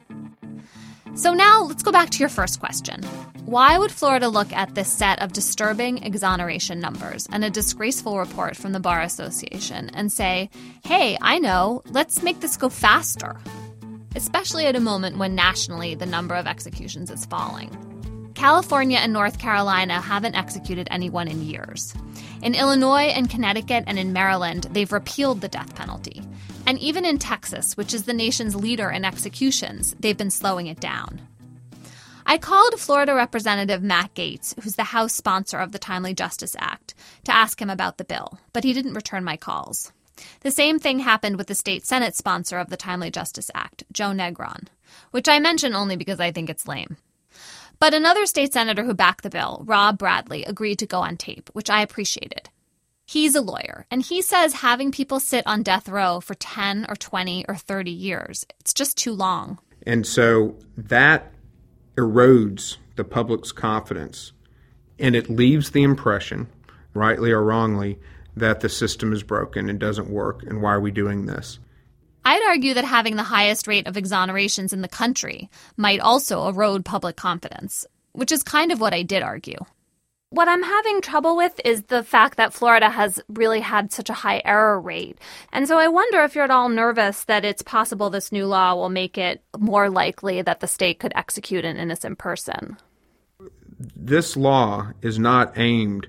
So 1.17 1.33
now 1.33 1.63
let's 1.63 1.81
go 1.81 1.91
back 1.91 2.11
to 2.11 2.19
your 2.19 2.29
first 2.29 2.59
question. 2.59 3.01
Why 3.45 3.79
would 3.79 3.91
Florida 3.91 4.29
look 4.29 4.53
at 4.53 4.75
this 4.75 4.87
set 4.87 5.19
of 5.19 5.33
disturbing 5.33 6.03
exoneration 6.03 6.79
numbers 6.79 7.27
and 7.31 7.43
a 7.43 7.49
disgraceful 7.49 8.19
report 8.19 8.55
from 8.55 8.71
the 8.71 8.79
Bar 8.79 9.01
Association 9.01 9.89
and 9.95 10.11
say, 10.11 10.51
hey, 10.85 11.17
I 11.19 11.39
know, 11.39 11.81
let's 11.87 12.21
make 12.21 12.39
this 12.41 12.55
go 12.55 12.69
faster? 12.69 13.35
Especially 14.15 14.67
at 14.67 14.75
a 14.75 14.79
moment 14.79 15.17
when 15.17 15.33
nationally 15.33 15.95
the 15.95 16.05
number 16.05 16.35
of 16.35 16.45
executions 16.45 17.09
is 17.09 17.25
falling. 17.25 18.31
California 18.35 18.99
and 18.99 19.11
North 19.11 19.39
Carolina 19.39 19.99
haven't 19.99 20.35
executed 20.35 20.87
anyone 20.91 21.27
in 21.27 21.41
years. 21.41 21.95
In 22.41 22.53
Illinois 22.53 23.07
and 23.07 23.29
Connecticut 23.29 23.83
and 23.87 23.97
in 23.97 24.13
Maryland, 24.13 24.67
they've 24.71 24.91
repealed 24.91 25.41
the 25.41 25.47
death 25.47 25.73
penalty. 25.75 26.21
And 26.65 26.77
even 26.79 27.05
in 27.05 27.17
Texas, 27.17 27.75
which 27.75 27.93
is 27.93 28.03
the 28.03 28.13
nation's 28.13 28.55
leader 28.55 28.89
in 28.89 29.05
executions, 29.05 29.95
they've 29.99 30.17
been 30.17 30.29
slowing 30.29 30.67
it 30.67 30.79
down. 30.79 31.21
I 32.25 32.37
called 32.37 32.79
Florida 32.79 33.15
Representative 33.15 33.81
Matt 33.81 34.13
Gaetz, 34.13 34.53
who's 34.61 34.75
the 34.75 34.83
House 34.83 35.13
sponsor 35.13 35.59
of 35.59 35.71
the 35.71 35.79
Timely 35.79 36.13
Justice 36.13 36.55
Act, 36.59 36.93
to 37.23 37.33
ask 37.33 37.61
him 37.61 37.69
about 37.69 37.97
the 37.97 38.03
bill, 38.03 38.37
but 38.51 38.65
he 38.65 38.73
didn't 38.73 38.95
return 38.95 39.23
my 39.23 39.37
calls. 39.37 39.93
The 40.41 40.51
same 40.51 40.77
thing 40.77 40.99
happened 40.99 41.37
with 41.37 41.47
the 41.47 41.55
state 41.55 41.85
Senate 41.85 42.15
sponsor 42.15 42.59
of 42.59 42.69
the 42.69 42.77
Timely 42.77 43.09
Justice 43.11 43.49
Act, 43.55 43.83
Joe 43.93 44.11
Negron, 44.11 44.65
which 45.11 45.29
I 45.29 45.39
mention 45.39 45.73
only 45.73 45.95
because 45.95 46.19
I 46.19 46.31
think 46.31 46.49
it's 46.49 46.67
lame. 46.67 46.97
But 47.79 47.93
another 47.93 48.25
state 48.25 48.53
senator 48.53 48.83
who 48.83 48.93
backed 48.93 49.23
the 49.23 49.29
bill, 49.29 49.61
Rob 49.65 49.97
Bradley, 49.97 50.43
agreed 50.43 50.79
to 50.79 50.87
go 50.87 51.01
on 51.01 51.15
tape, 51.17 51.49
which 51.53 51.69
I 51.69 51.81
appreciated. 51.81 52.49
He's 53.05 53.35
a 53.35 53.41
lawyer, 53.41 53.85
and 53.89 54.01
he 54.01 54.21
says 54.21 54.55
having 54.55 54.91
people 54.91 55.19
sit 55.19 55.45
on 55.47 55.63
death 55.63 55.87
row 55.87 56.19
for 56.19 56.33
10 56.33 56.87
or 56.89 56.95
20 56.95 57.45
or 57.47 57.55
30 57.55 57.91
years, 57.91 58.45
it's 58.59 58.73
just 58.73 58.97
too 58.97 59.13
long. 59.13 59.59
And 59.85 60.05
so 60.05 60.57
that 60.75 61.31
erodes 61.95 62.77
the 62.97 63.05
public's 63.05 63.51
confidence, 63.51 64.33
and 64.99 65.15
it 65.15 65.29
leaves 65.29 65.71
the 65.71 65.83
impression, 65.83 66.47
rightly 66.93 67.31
or 67.31 67.43
wrongly, 67.43 67.99
that 68.35 68.59
the 68.59 68.69
system 68.69 69.13
is 69.13 69.23
broken 69.23 69.69
and 69.69 69.79
doesn't 69.79 70.09
work, 70.09 70.43
and 70.43 70.61
why 70.61 70.73
are 70.73 70.81
we 70.81 70.91
doing 70.91 71.27
this? 71.27 71.59
I'd 72.25 72.43
argue 72.47 72.73
that 72.73 72.85
having 72.85 73.15
the 73.15 73.23
highest 73.23 73.67
rate 73.67 73.87
of 73.87 73.95
exonerations 73.95 74.73
in 74.73 74.81
the 74.81 74.87
country 74.87 75.49
might 75.77 75.99
also 75.99 76.47
erode 76.47 76.83
public 76.83 77.15
confidence, 77.15 77.85
which 78.11 78.31
is 78.31 78.43
kind 78.43 78.71
of 78.71 78.81
what 78.81 78.93
I 78.93 79.03
did 79.03 79.23
argue. 79.23 79.57
What 80.29 80.49
I'm 80.49 80.63
having 80.63 80.99
trouble 80.99 81.37
with 81.37 81.57
is 81.63 81.83
the 81.83 82.03
fact 82.03 82.35
that 82.35 82.53
Florida 82.53 82.89
has 82.89 83.21
really 83.29 83.61
had 83.61 83.93
such 83.93 84.09
a 84.09 84.13
high 84.13 84.41
error 84.43 84.79
rate. 84.79 85.17
And 85.53 85.69
so 85.69 85.77
I 85.77 85.87
wonder 85.87 86.21
if 86.23 86.35
you're 86.35 86.43
at 86.43 86.51
all 86.51 86.67
nervous 86.67 87.23
that 87.25 87.45
it's 87.45 87.61
possible 87.61 88.09
this 88.09 88.33
new 88.33 88.45
law 88.45 88.75
will 88.75 88.89
make 88.89 89.17
it 89.17 89.41
more 89.57 89.89
likely 89.89 90.41
that 90.41 90.59
the 90.59 90.67
state 90.67 90.99
could 90.99 91.13
execute 91.15 91.63
an 91.63 91.77
innocent 91.77 92.17
person. 92.17 92.75
This 93.95 94.35
law 94.35 94.91
is 95.01 95.17
not 95.17 95.57
aimed 95.57 96.07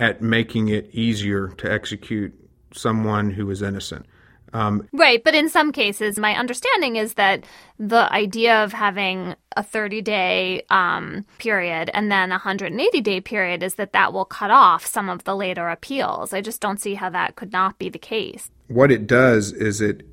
at 0.00 0.20
making 0.20 0.68
it 0.68 0.90
easier 0.92 1.48
to 1.58 1.70
execute 1.70 2.34
someone 2.74 3.30
who 3.30 3.48
is 3.50 3.62
innocent. 3.62 4.06
Um, 4.52 4.88
right, 4.92 5.22
but 5.22 5.34
in 5.34 5.48
some 5.48 5.72
cases, 5.72 6.18
my 6.18 6.34
understanding 6.34 6.96
is 6.96 7.14
that 7.14 7.44
the 7.78 8.10
idea 8.12 8.62
of 8.62 8.72
having 8.72 9.34
a 9.56 9.62
30 9.62 10.02
day 10.02 10.62
um, 10.70 11.24
period 11.38 11.90
and 11.92 12.10
then 12.10 12.30
a 12.30 12.34
180 12.34 13.00
day 13.00 13.20
period 13.20 13.62
is 13.62 13.74
that 13.74 13.92
that 13.92 14.12
will 14.12 14.24
cut 14.24 14.50
off 14.50 14.86
some 14.86 15.08
of 15.08 15.24
the 15.24 15.34
later 15.34 15.68
appeals. 15.68 16.32
I 16.32 16.40
just 16.40 16.60
don't 16.60 16.80
see 16.80 16.94
how 16.94 17.10
that 17.10 17.36
could 17.36 17.52
not 17.52 17.78
be 17.78 17.88
the 17.88 17.98
case. 17.98 18.50
What 18.68 18.90
it 18.90 19.06
does 19.06 19.52
is 19.52 19.80
it 19.80 20.06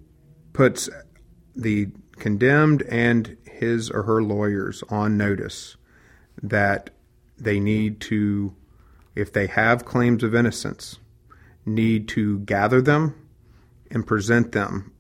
puts 0.54 0.90
the 1.56 1.88
condemned 2.18 2.84
and 2.84 3.38
his 3.46 3.90
or 3.90 4.04
her 4.04 4.22
lawyers 4.22 4.84
on 4.90 5.18
notice 5.18 5.78
that 6.42 6.90
they 7.38 7.60
need 7.60 8.00
to, 8.02 8.56
if 9.16 9.32
they 9.32 9.48
have 9.48 9.86
claims 9.86 10.24
of 10.24 10.36
innocence, 10.36 11.00
need 11.66 12.08
to 12.10 12.40
gather 12.40 12.82
them 12.82 13.16
and 13.94 14.06
present 14.06 14.52
them 14.52 14.92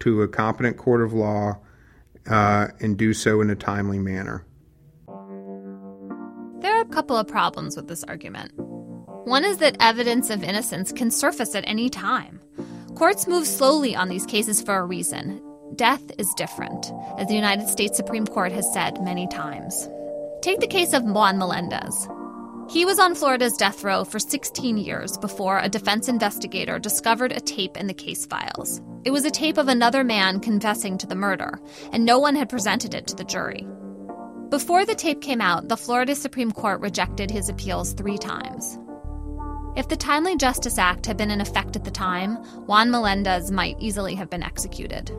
to 0.00 0.22
a 0.22 0.28
competent 0.28 0.76
court 0.76 1.02
of 1.02 1.12
law 1.12 1.58
uh, 2.28 2.68
and 2.80 2.96
do 2.96 3.14
so 3.14 3.40
in 3.40 3.50
a 3.50 3.54
timely 3.54 3.98
manner. 3.98 4.44
There 6.60 6.74
are 6.74 6.80
a 6.80 6.86
couple 6.86 7.16
of 7.16 7.28
problems 7.28 7.76
with 7.76 7.86
this 7.86 8.02
argument. 8.04 8.52
One 9.26 9.44
is 9.44 9.58
that 9.58 9.76
evidence 9.78 10.30
of 10.30 10.42
innocence 10.42 10.90
can 10.90 11.10
surface 11.10 11.54
at 11.54 11.64
any 11.66 11.90
time. 11.90 12.40
Courts 12.96 13.28
move 13.28 13.46
slowly 13.46 13.94
on 13.94 14.08
these 14.08 14.26
cases 14.26 14.62
for 14.62 14.76
a 14.76 14.84
reason. 14.84 15.42
Death 15.76 16.02
is 16.18 16.32
different, 16.36 16.90
as 17.18 17.28
the 17.28 17.34
United 17.34 17.68
States 17.68 17.96
Supreme 17.96 18.26
Court 18.26 18.50
has 18.52 18.72
said 18.72 19.02
many 19.02 19.28
times. 19.28 19.88
Take 20.40 20.60
the 20.60 20.66
case 20.66 20.92
of 20.92 21.04
Juan 21.04 21.38
Melendez. 21.38 22.08
He 22.68 22.84
was 22.84 22.98
on 22.98 23.14
Florida's 23.14 23.56
death 23.56 23.82
row 23.82 24.04
for 24.04 24.18
16 24.18 24.76
years 24.76 25.16
before 25.16 25.58
a 25.58 25.70
defense 25.70 26.06
investigator 26.06 26.78
discovered 26.78 27.32
a 27.32 27.40
tape 27.40 27.78
in 27.78 27.86
the 27.86 27.94
case 27.94 28.26
files. 28.26 28.82
It 29.04 29.10
was 29.10 29.24
a 29.24 29.30
tape 29.30 29.56
of 29.56 29.68
another 29.68 30.04
man 30.04 30.38
confessing 30.38 30.98
to 30.98 31.06
the 31.06 31.14
murder, 31.14 31.58
and 31.92 32.04
no 32.04 32.18
one 32.18 32.36
had 32.36 32.50
presented 32.50 32.92
it 32.94 33.06
to 33.06 33.16
the 33.16 33.24
jury. 33.24 33.66
Before 34.50 34.84
the 34.84 34.94
tape 34.94 35.22
came 35.22 35.40
out, 35.40 35.68
the 35.68 35.78
Florida 35.78 36.14
Supreme 36.14 36.52
Court 36.52 36.82
rejected 36.82 37.30
his 37.30 37.48
appeals 37.48 37.94
three 37.94 38.18
times. 38.18 38.78
If 39.74 39.88
the 39.88 39.96
Timely 39.96 40.36
Justice 40.36 40.76
Act 40.76 41.06
had 41.06 41.16
been 41.16 41.30
in 41.30 41.40
effect 41.40 41.74
at 41.74 41.84
the 41.84 41.90
time, 41.90 42.36
Juan 42.66 42.90
Melendez 42.90 43.50
might 43.50 43.80
easily 43.80 44.14
have 44.16 44.28
been 44.28 44.42
executed. 44.42 45.10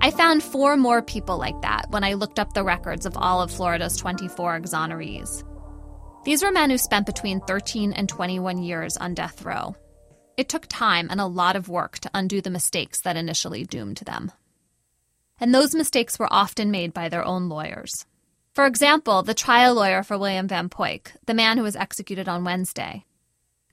I 0.00 0.10
found 0.10 0.42
four 0.42 0.76
more 0.76 1.02
people 1.02 1.38
like 1.38 1.62
that 1.62 1.86
when 1.90 2.02
I 2.02 2.14
looked 2.14 2.40
up 2.40 2.52
the 2.52 2.64
records 2.64 3.06
of 3.06 3.16
all 3.16 3.40
of 3.40 3.52
Florida's 3.52 3.96
24 3.96 4.60
exonerees. 4.60 5.44
These 6.24 6.42
were 6.42 6.50
men 6.50 6.70
who 6.70 6.78
spent 6.78 7.04
between 7.04 7.40
13 7.40 7.92
and 7.92 8.08
21 8.08 8.62
years 8.62 8.96
on 8.96 9.12
death 9.12 9.44
row. 9.44 9.76
It 10.38 10.48
took 10.48 10.66
time 10.66 11.08
and 11.10 11.20
a 11.20 11.26
lot 11.26 11.54
of 11.54 11.68
work 11.68 11.98
to 11.98 12.10
undo 12.14 12.40
the 12.40 12.48
mistakes 12.48 13.02
that 13.02 13.18
initially 13.18 13.64
doomed 13.64 13.98
them. 13.98 14.32
And 15.38 15.54
those 15.54 15.74
mistakes 15.74 16.18
were 16.18 16.32
often 16.32 16.70
made 16.70 16.94
by 16.94 17.10
their 17.10 17.24
own 17.24 17.50
lawyers. 17.50 18.06
For 18.54 18.64
example, 18.64 19.22
the 19.22 19.34
trial 19.34 19.74
lawyer 19.74 20.02
for 20.02 20.16
William 20.16 20.48
Van 20.48 20.70
Poyck, 20.70 21.08
the 21.26 21.34
man 21.34 21.58
who 21.58 21.62
was 21.62 21.76
executed 21.76 22.26
on 22.26 22.44
Wednesday. 22.44 23.04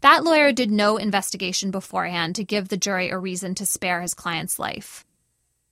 That 0.02 0.26
lawyer 0.26 0.52
did 0.52 0.72
no 0.72 0.98
investigation 0.98 1.72
beforehand 1.72 2.36
to 2.36 2.44
give 2.44 2.68
the 2.68 2.78
jury 2.78 3.12
a 3.12 3.18
reason 3.18 3.56
to 3.56 3.66
spare 3.66 4.02
his 4.02 4.14
client's 4.14 4.60
life. 4.60 5.06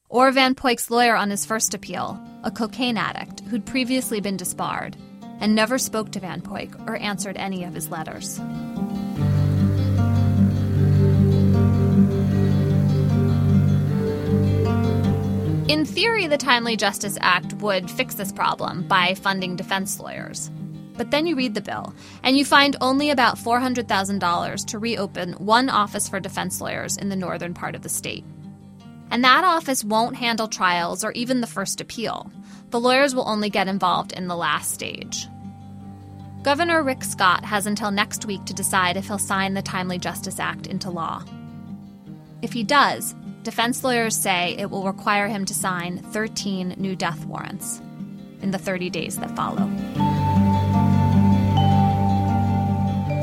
Or 0.07 0.31
Van 0.31 0.55
Poyck's 0.55 0.89
lawyer 0.89 1.15
on 1.15 1.29
his 1.29 1.45
first 1.45 1.73
appeal, 1.73 2.17
a 2.43 2.51
cocaine 2.51 2.97
addict 2.97 3.41
who'd 3.41 3.65
previously 3.65 4.21
been 4.21 4.37
disbarred 4.37 4.95
and 5.39 5.55
never 5.55 5.77
spoke 5.77 6.11
to 6.11 6.19
Van 6.19 6.41
Poyck 6.41 6.87
or 6.87 6.95
answered 6.97 7.37
any 7.37 7.63
of 7.63 7.73
his 7.73 7.89
letters. 7.89 8.39
In 15.69 15.85
theory, 15.85 16.27
the 16.27 16.37
Timely 16.37 16.75
Justice 16.75 17.17
Act 17.21 17.53
would 17.53 17.89
fix 17.89 18.15
this 18.15 18.31
problem 18.31 18.87
by 18.87 19.13
funding 19.13 19.55
defense 19.55 19.99
lawyers. 19.99 20.49
But 20.97 21.11
then 21.11 21.27
you 21.27 21.35
read 21.37 21.53
the 21.53 21.61
bill, 21.61 21.93
and 22.23 22.37
you 22.37 22.43
find 22.43 22.75
only 22.81 23.09
about 23.09 23.37
$400,000 23.37 24.65
to 24.65 24.79
reopen 24.79 25.33
one 25.33 25.69
office 25.69 26.09
for 26.09 26.19
defense 26.19 26.59
lawyers 26.59 26.97
in 26.97 27.07
the 27.07 27.15
northern 27.15 27.53
part 27.53 27.75
of 27.75 27.83
the 27.83 27.87
state. 27.87 28.25
And 29.11 29.23
that 29.23 29.43
office 29.43 29.83
won't 29.83 30.15
handle 30.15 30.47
trials 30.47 31.03
or 31.03 31.11
even 31.13 31.41
the 31.41 31.47
first 31.47 31.81
appeal. 31.81 32.31
The 32.69 32.79
lawyers 32.79 33.15
will 33.15 33.27
only 33.27 33.49
get 33.49 33.67
involved 33.67 34.11
in 34.11 34.27
the 34.27 34.35
last 34.35 34.71
stage. 34.71 35.27
Governor 36.43 36.83
Rick 36.83 37.03
Scott 37.03 37.43
has 37.43 37.65
until 37.65 37.91
next 37.91 38.25
week 38.25 38.45
to 38.45 38.53
decide 38.53 38.95
if 38.95 39.07
he'll 39.07 39.17
sign 39.17 39.55
the 39.55 39.61
Timely 39.61 39.97
Justice 39.97 40.39
Act 40.39 40.67
into 40.67 40.89
law. 40.89 41.23
If 42.41 42.53
he 42.53 42.63
does, 42.63 43.13
defense 43.43 43.83
lawyers 43.83 44.15
say 44.15 44.55
it 44.57 44.69
will 44.69 44.85
require 44.85 45.27
him 45.27 45.43
to 45.45 45.53
sign 45.53 45.97
13 45.97 46.75
new 46.77 46.95
death 46.95 47.25
warrants 47.25 47.81
in 48.41 48.51
the 48.51 48.57
30 48.57 48.89
days 48.89 49.17
that 49.17 49.35
follow. 49.35 49.69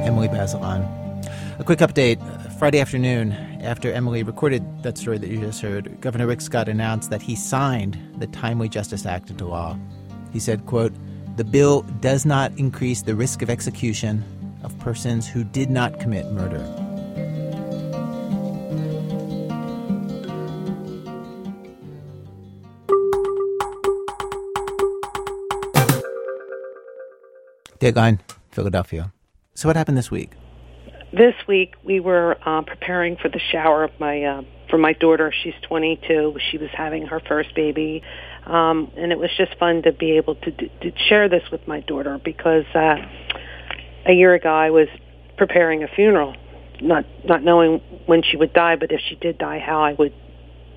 Emily 0.05 0.29
Bazelon. 0.29 0.85
A 1.59 1.65
quick 1.65 1.79
update. 1.79 2.21
Friday 2.59 2.81
afternoon, 2.81 3.33
after 3.67 3.93
Emily 3.93 4.23
recorded 4.23 4.63
that 4.85 4.97
story 4.97 5.19
that 5.19 5.29
you 5.29 5.41
just 5.41 5.61
heard, 5.61 6.01
Governor 6.01 6.29
Rick 6.29 6.41
Scott 6.41 6.69
announced 6.69 7.11
that 7.11 7.21
he 7.21 7.35
signed 7.35 7.99
the 8.19 8.29
Timely 8.29 8.69
Justice 8.69 9.05
Act 9.05 9.29
into 9.29 9.45
law. 9.45 9.77
He 10.33 10.39
said, 10.39 10.67
quote, 10.67 10.95
the 11.37 11.45
bill 11.45 11.83
does 12.01 12.25
not 12.25 12.53
increase 12.57 13.03
the 13.03 13.15
risk 13.15 13.43
of 13.43 13.51
execution 13.51 14.25
of 14.63 14.79
persons 14.79 15.29
who 15.29 15.45
did 15.45 15.69
not 15.69 16.01
commit 16.01 16.31
murder. 16.33 16.65
Dateline, 27.79 28.21
Philadelphia. 28.51 29.13
So, 29.55 29.69
what 29.69 29.77
happened 29.77 29.99
this 29.99 30.11
week? 30.11 30.31
This 31.17 31.35
week, 31.49 31.77
we 31.83 31.99
were 31.99 32.37
uh, 32.45 32.61
preparing 32.61 33.17
for 33.17 33.31
the 33.31 33.41
shower 33.51 33.85
of 33.85 33.91
my 33.99 34.23
uh, 34.23 34.43
for 34.69 34.77
my 34.77 34.93
daughter. 34.93 35.33
She's 35.33 35.55
22. 35.63 36.37
She 36.51 36.59
was 36.59 36.69
having 36.77 37.07
her 37.07 37.21
first 37.27 37.55
baby, 37.55 38.03
um, 38.45 38.93
and 38.99 39.13
it 39.13 39.19
was 39.19 39.31
just 39.39 39.59
fun 39.59 39.81
to 39.85 39.93
be 39.93 40.19
able 40.19 40.35
to, 40.35 40.51
to 40.51 40.93
share 41.09 41.31
this 41.31 41.43
with 41.51 41.67
my 41.67 41.81
daughter 41.81 42.21
because 42.23 42.67
uh, 42.75 42.97
a 44.05 44.13
year 44.13 44.35
ago 44.35 44.51
I 44.51 44.69
was 44.69 44.89
preparing 45.39 45.85
a 45.85 45.89
funeral, 45.89 46.37
not 46.83 47.07
not 47.25 47.43
knowing 47.43 47.79
when 48.05 48.23
she 48.23 48.37
would 48.37 48.53
die, 48.53 48.77
but 48.77 48.93
if 48.93 49.01
she 49.09 49.15
did 49.15 49.39
die, 49.39 49.59
how 49.59 49.81
I 49.81 49.95
would 49.95 50.13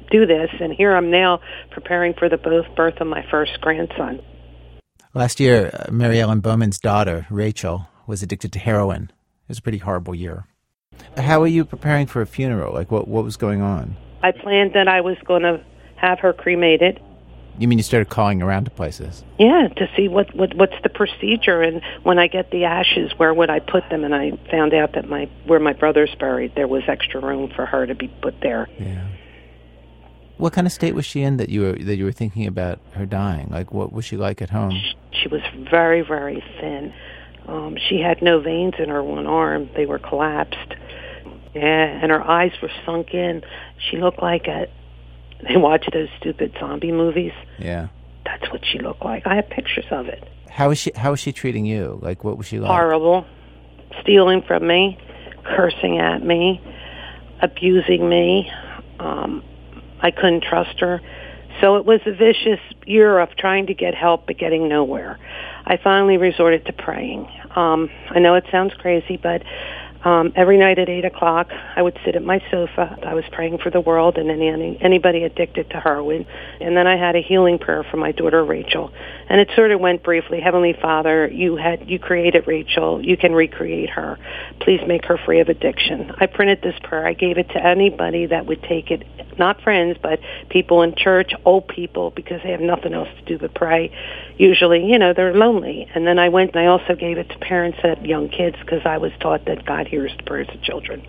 do 0.09 0.25
this. 0.25 0.51
And 0.61 0.71
here 0.71 0.95
I'm 0.95 1.11
now 1.11 1.41
preparing 1.71 2.13
for 2.13 2.29
the 2.29 2.37
birth 2.37 3.01
of 3.01 3.07
my 3.07 3.25
first 3.29 3.59
grandson. 3.59 4.21
Last 5.13 5.41
year, 5.41 5.69
uh, 5.73 5.91
Mary 5.91 6.21
Ellen 6.21 6.39
Bowman's 6.39 6.79
daughter, 6.79 7.27
Rachel, 7.29 7.89
was 8.07 8.23
addicted 8.23 8.53
to 8.53 8.59
heroin. 8.59 9.11
It 9.49 9.53
was 9.53 9.57
a 9.57 9.63
pretty 9.63 9.79
horrible 9.79 10.13
year. 10.13 10.45
How 11.17 11.39
were 11.39 11.47
you 11.47 11.65
preparing 11.65 12.05
for 12.05 12.21
a 12.21 12.27
funeral? 12.27 12.71
Like, 12.71 12.91
what, 12.91 13.07
what 13.07 13.23
was 13.23 13.35
going 13.35 13.63
on? 13.63 13.95
I 14.21 14.31
planned 14.31 14.73
that 14.75 14.87
I 14.87 15.01
was 15.01 15.17
going 15.25 15.41
to 15.41 15.59
have 15.95 16.19
her 16.19 16.33
cremated. 16.33 17.01
You 17.57 17.67
mean 17.67 17.79
you 17.79 17.83
started 17.83 18.09
calling 18.09 18.43
around 18.43 18.65
to 18.65 18.69
places? 18.69 19.23
Yeah, 19.39 19.69
to 19.77 19.89
see 19.97 20.07
what, 20.07 20.35
what 20.35 20.53
what's 20.53 20.75
the 20.83 20.89
procedure, 20.89 21.63
and 21.63 21.81
when 22.03 22.19
I 22.19 22.27
get 22.27 22.51
the 22.51 22.65
ashes, 22.65 23.11
where 23.17 23.33
would 23.33 23.49
I 23.49 23.59
put 23.59 23.89
them? 23.89 24.03
And 24.03 24.13
I 24.13 24.33
found 24.51 24.75
out 24.75 24.93
that 24.93 25.09
my 25.09 25.27
where 25.47 25.59
my 25.59 25.73
brother's 25.73 26.13
buried, 26.19 26.53
there 26.53 26.67
was 26.67 26.83
extra 26.87 27.19
room 27.19 27.51
for 27.55 27.65
her 27.65 27.87
to 27.87 27.95
be 27.95 28.07
put 28.21 28.39
there. 28.41 28.69
Yeah. 28.77 29.07
What 30.37 30.53
kind 30.53 30.67
of 30.67 30.71
state 30.71 30.93
was 30.93 31.07
she 31.07 31.23
in 31.23 31.37
that 31.37 31.49
you 31.49 31.61
were 31.61 31.73
that 31.73 31.95
you 31.95 32.05
were 32.05 32.11
thinking 32.11 32.45
about 32.45 32.79
her 32.93 33.07
dying? 33.07 33.49
Like, 33.49 33.73
what 33.73 33.91
was 33.91 34.05
she 34.05 34.15
like 34.15 34.43
at 34.43 34.51
home? 34.51 34.71
She, 34.71 35.23
she 35.23 35.27
was 35.27 35.41
very, 35.71 36.01
very 36.01 36.43
thin. 36.61 36.93
Um, 37.49 37.77
she 37.89 37.99
had 37.99 38.21
no 38.21 38.39
veins 38.39 38.75
in 38.77 38.89
her 38.89 39.03
one 39.03 39.25
arm; 39.25 39.69
they 39.75 39.85
were 39.85 39.97
collapsed. 39.97 40.75
Yeah, 41.55 41.63
and 41.63 42.11
her 42.11 42.21
eyes 42.21 42.51
were 42.61 42.69
sunken. 42.85 43.41
She 43.89 43.97
looked 43.97 44.21
like 44.21 44.45
a. 44.47 44.67
They 45.47 45.57
watch 45.57 45.85
those 45.91 46.09
stupid 46.19 46.55
zombie 46.59 46.91
movies. 46.91 47.31
Yeah. 47.57 47.87
That's 48.25 48.51
what 48.51 48.61
she 48.65 48.77
looked 48.77 49.03
like. 49.03 49.25
I 49.25 49.35
have 49.35 49.49
pictures 49.49 49.85
of 49.89 50.07
it. 50.07 50.23
How 50.49 50.69
is 50.69 50.77
she? 50.77 50.91
How 50.95 51.13
is 51.13 51.19
she 51.19 51.31
treating 51.31 51.65
you? 51.65 51.97
Like, 52.01 52.23
what 52.23 52.37
was 52.37 52.45
she 52.45 52.59
like? 52.59 52.69
Horrible. 52.69 53.25
Stealing 54.01 54.43
from 54.43 54.67
me, 54.67 54.99
cursing 55.43 55.97
at 55.97 56.23
me, 56.23 56.61
abusing 57.41 58.07
me. 58.07 58.51
Um, 58.99 59.43
I 60.01 60.11
couldn't 60.11 60.43
trust 60.43 60.79
her. 60.81 61.01
So 61.61 61.77
it 61.77 61.85
was 61.85 61.99
a 62.05 62.11
vicious 62.11 62.59
year 62.85 63.19
of 63.19 63.29
trying 63.37 63.67
to 63.67 63.73
get 63.73 63.95
help 63.95 64.27
but 64.27 64.37
getting 64.37 64.67
nowhere. 64.69 65.17
I 65.65 65.77
finally 65.77 66.17
resorted 66.17 66.65
to 66.67 66.73
praying. 66.73 67.27
Um, 67.59 67.89
I 68.09 68.19
know 68.19 68.35
it 68.35 68.45
sounds 68.49 68.73
crazy, 68.75 69.17
but 69.17 69.43
um, 70.05 70.31
every 70.33 70.57
night 70.57 70.79
at 70.79 70.87
eight 70.87 71.03
o'clock, 71.03 71.49
I 71.75 71.81
would 71.81 71.97
sit 72.05 72.15
at 72.15 72.23
my 72.23 72.41
sofa. 72.49 72.97
I 73.03 73.13
was 73.13 73.25
praying 73.33 73.57
for 73.57 73.69
the 73.69 73.81
world 73.81 74.17
and 74.17 74.31
any, 74.31 74.77
anybody 74.79 75.23
addicted 75.23 75.69
to 75.71 75.79
heroin. 75.81 76.25
And 76.61 76.77
then 76.77 76.87
I 76.87 76.95
had 76.95 77.17
a 77.17 77.21
healing 77.21 77.59
prayer 77.59 77.83
for 77.83 77.97
my 77.97 78.13
daughter 78.13 78.45
Rachel. 78.45 78.93
And 79.29 79.39
it 79.39 79.49
sort 79.55 79.71
of 79.71 79.79
went 79.79 80.01
briefly. 80.01 80.39
Heavenly 80.39 80.73
Father, 80.73 81.27
you 81.27 81.55
had 81.55 81.87
you 81.87 81.99
created 81.99 82.47
Rachel. 82.47 83.05
You 83.05 83.15
can 83.15 83.33
recreate 83.33 83.91
her. 83.91 84.17
Please 84.59 84.81
make 84.87 85.05
her 85.05 85.19
free 85.23 85.39
of 85.39 85.49
addiction. 85.49 86.11
I 86.19 86.25
printed 86.25 86.63
this 86.63 86.73
prayer. 86.83 87.05
I 87.05 87.13
gave 87.13 87.37
it 87.37 87.47
to 87.49 87.63
anybody 87.63 88.25
that 88.25 88.47
would 88.47 88.63
take 88.63 88.89
it. 88.89 89.05
Not 89.37 89.61
friends, 89.61 89.97
but 90.01 90.19
people 90.49 90.81
in 90.81 90.95
church, 90.95 91.31
old 91.45 91.67
people, 91.67 92.09
because 92.09 92.41
they 92.43 92.49
have 92.51 92.59
nothing 92.59 92.93
else 92.93 93.07
to 93.19 93.25
do 93.25 93.37
but 93.37 93.53
pray. 93.53 93.91
Usually, 94.37 94.85
you 94.85 94.97
know, 94.97 95.13
they're 95.13 95.35
lonely. 95.35 95.87
And 95.93 96.07
then 96.07 96.17
I 96.17 96.29
went 96.29 96.55
and 96.55 96.63
I 96.63 96.65
also 96.65 96.95
gave 96.95 97.19
it 97.19 97.29
to 97.29 97.37
parents 97.37 97.77
that 97.83 98.03
young 98.03 98.29
kids 98.29 98.57
because 98.59 98.81
I 98.83 98.97
was 98.97 99.11
taught 99.19 99.45
that 99.45 99.63
God 99.63 99.87
hears 99.87 100.11
the 100.17 100.23
prayers 100.23 100.47
of 100.51 100.61
children. 100.63 101.05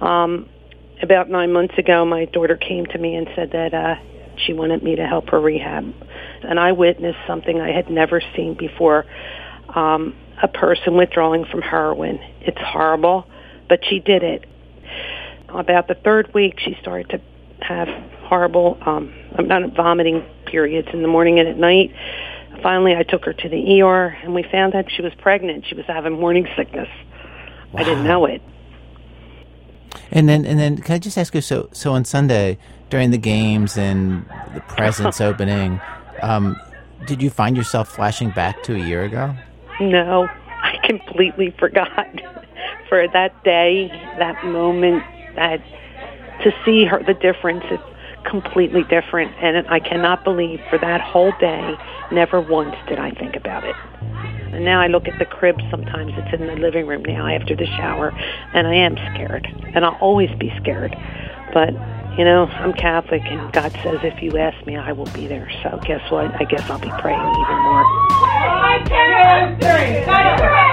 Um, 0.00 0.48
about 1.02 1.30
nine 1.30 1.52
months 1.52 1.76
ago, 1.78 2.04
my 2.04 2.26
daughter 2.26 2.56
came 2.56 2.84
to 2.86 2.98
me 2.98 3.16
and 3.16 3.28
said 3.34 3.52
that 3.52 3.72
uh, 3.72 3.94
she 4.36 4.52
wanted 4.52 4.82
me 4.82 4.96
to 4.96 5.06
help 5.06 5.30
her 5.30 5.40
rehab. 5.40 5.94
And 6.42 6.58
I 6.58 6.72
witnessed 6.72 7.18
something 7.26 7.60
I 7.60 7.72
had 7.72 7.90
never 7.90 8.20
seen 8.34 8.54
before. 8.54 9.06
Um, 9.68 10.14
a 10.42 10.48
person 10.48 10.96
withdrawing 10.96 11.44
from 11.44 11.60
heroin. 11.62 12.18
It's 12.40 12.58
horrible, 12.60 13.26
but 13.68 13.80
she 13.84 14.00
did 14.00 14.22
it. 14.22 14.44
About 15.48 15.88
the 15.88 15.94
third 15.94 16.32
week, 16.32 16.58
she 16.60 16.76
started 16.80 17.10
to 17.10 17.20
have 17.64 17.88
horrible, 18.22 18.78
um, 18.86 19.12
I'm 19.36 19.48
not 19.48 19.74
vomiting 19.74 20.24
periods 20.46 20.88
in 20.92 21.02
the 21.02 21.08
morning 21.08 21.38
and 21.38 21.48
at 21.48 21.56
night. 21.56 21.92
Finally, 22.62 22.94
I 22.94 23.02
took 23.02 23.24
her 23.24 23.32
to 23.32 23.48
the 23.48 23.82
ER, 23.82 24.06
and 24.22 24.34
we 24.34 24.44
found 24.50 24.74
out 24.74 24.90
she 24.90 25.02
was 25.02 25.12
pregnant. 25.18 25.66
She 25.66 25.74
was 25.74 25.84
having 25.86 26.12
morning 26.12 26.46
sickness. 26.56 26.88
Wow. 27.72 27.80
I 27.80 27.84
didn't 27.84 28.04
know 28.04 28.26
it. 28.26 28.42
And 30.10 30.28
then, 30.28 30.44
and 30.44 30.58
then, 30.58 30.78
can 30.78 30.94
I 30.94 30.98
just 30.98 31.16
ask 31.16 31.34
you? 31.34 31.40
So, 31.40 31.68
so 31.72 31.92
on 31.92 32.04
Sunday 32.04 32.58
during 32.88 33.10
the 33.10 33.18
games 33.18 33.76
and 33.76 34.26
the 34.54 34.60
presents 34.60 35.20
opening, 35.20 35.80
um, 36.22 36.60
did 37.06 37.22
you 37.22 37.30
find 37.30 37.56
yourself 37.56 37.88
flashing 37.88 38.30
back 38.30 38.62
to 38.64 38.74
a 38.74 38.78
year 38.78 39.04
ago? 39.04 39.34
No, 39.80 40.28
I 40.62 40.76
completely 40.84 41.54
forgot. 41.58 41.88
For 42.88 43.06
that 43.08 43.44
day, 43.44 43.88
that 44.18 44.44
moment, 44.44 45.04
that 45.36 45.62
to 46.42 46.50
see 46.64 46.84
her, 46.84 47.00
the 47.02 47.14
difference 47.14 47.64
is 47.70 47.78
completely 48.24 48.82
different. 48.84 49.32
And 49.40 49.66
I 49.68 49.80
cannot 49.80 50.24
believe 50.24 50.60
for 50.68 50.78
that 50.78 51.00
whole 51.00 51.32
day, 51.38 51.76
never 52.12 52.40
once 52.40 52.74
did 52.88 52.98
I 52.98 53.12
think 53.12 53.36
about 53.36 53.64
it. 53.64 53.76
And 54.52 54.64
now 54.64 54.80
I 54.80 54.88
look 54.88 55.06
at 55.06 55.18
the 55.18 55.24
crib 55.24 55.60
sometimes. 55.70 56.12
It's 56.16 56.40
in 56.40 56.46
the 56.46 56.56
living 56.56 56.86
room 56.86 57.04
now 57.04 57.26
after 57.26 57.54
the 57.54 57.66
shower, 57.66 58.10
and 58.52 58.66
I 58.66 58.74
am 58.74 58.96
scared. 59.14 59.46
And 59.74 59.84
I'll 59.84 59.98
always 60.00 60.30
be 60.38 60.52
scared. 60.60 60.96
But, 61.54 61.70
you 62.18 62.24
know, 62.24 62.46
I'm 62.46 62.72
Catholic, 62.72 63.22
and 63.24 63.52
God 63.52 63.72
says 63.82 64.00
if 64.02 64.22
you 64.22 64.36
ask 64.38 64.66
me, 64.66 64.76
I 64.76 64.92
will 64.92 65.10
be 65.12 65.26
there. 65.26 65.50
So 65.62 65.80
guess 65.84 66.10
what? 66.10 66.34
I 66.34 66.44
guess 66.44 66.68
I'll 66.70 66.78
be 66.78 66.90
praying 66.98 67.18
even 67.18 67.58
more. 67.62 67.84
One, 68.20 68.84
two, 68.84 69.56
three. 69.60 70.69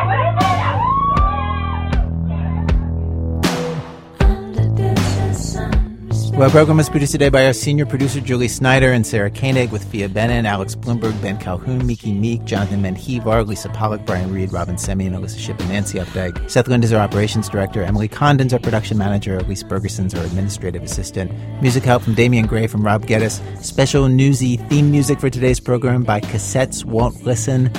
Well, 6.37 6.45
our 6.45 6.51
program 6.51 6.77
was 6.77 6.87
produced 6.87 7.13
today 7.13 7.29
by 7.29 7.47
our 7.47 7.53
senior 7.53 7.87
producer, 7.87 8.21
Julie 8.21 8.47
Snyder, 8.47 8.91
and 8.91 9.07
Sarah 9.07 9.31
Koenig, 9.31 9.71
with 9.71 9.83
Fia 9.85 10.07
Benin, 10.07 10.45
Alex 10.45 10.75
Blumberg, 10.75 11.19
Ben 11.19 11.39
Calhoun, 11.39 11.87
Miki 11.87 12.13
Meek, 12.13 12.45
Jonathan 12.45 12.83
Menjivar, 12.83 13.47
Lisa 13.47 13.69
Pollak, 13.69 14.05
Brian 14.05 14.31
Reed, 14.31 14.53
Robyn 14.53 14.75
Semien, 14.75 15.17
Alissa 15.17 15.39
Shipp, 15.39 15.59
and 15.61 15.69
Nancy 15.69 15.97
Updike. 15.97 16.47
Seth 16.47 16.67
Lind 16.67 16.83
is 16.83 16.93
our 16.93 16.99
operations 16.99 17.49
director. 17.49 17.81
Emily 17.81 18.07
Condon's 18.07 18.53
our 18.53 18.59
production 18.59 18.99
manager. 18.99 19.39
Elise 19.39 19.63
Bergerson's 19.63 20.13
our 20.13 20.23
administrative 20.23 20.83
assistant. 20.83 21.31
Music 21.59 21.83
help 21.83 22.03
from 22.03 22.13
Damien 22.13 22.47
Graef 22.47 22.69
from 22.69 22.85
Rob 22.85 23.07
Geddes. 23.07 23.41
Special 23.59 24.07
newsy 24.07 24.57
theme 24.57 24.91
music 24.91 25.19
for 25.19 25.31
today's 25.31 25.59
program 25.59 26.03
by 26.03 26.21
Cassettes 26.21 26.85
Won't 26.85 27.23
Listen. 27.23 27.71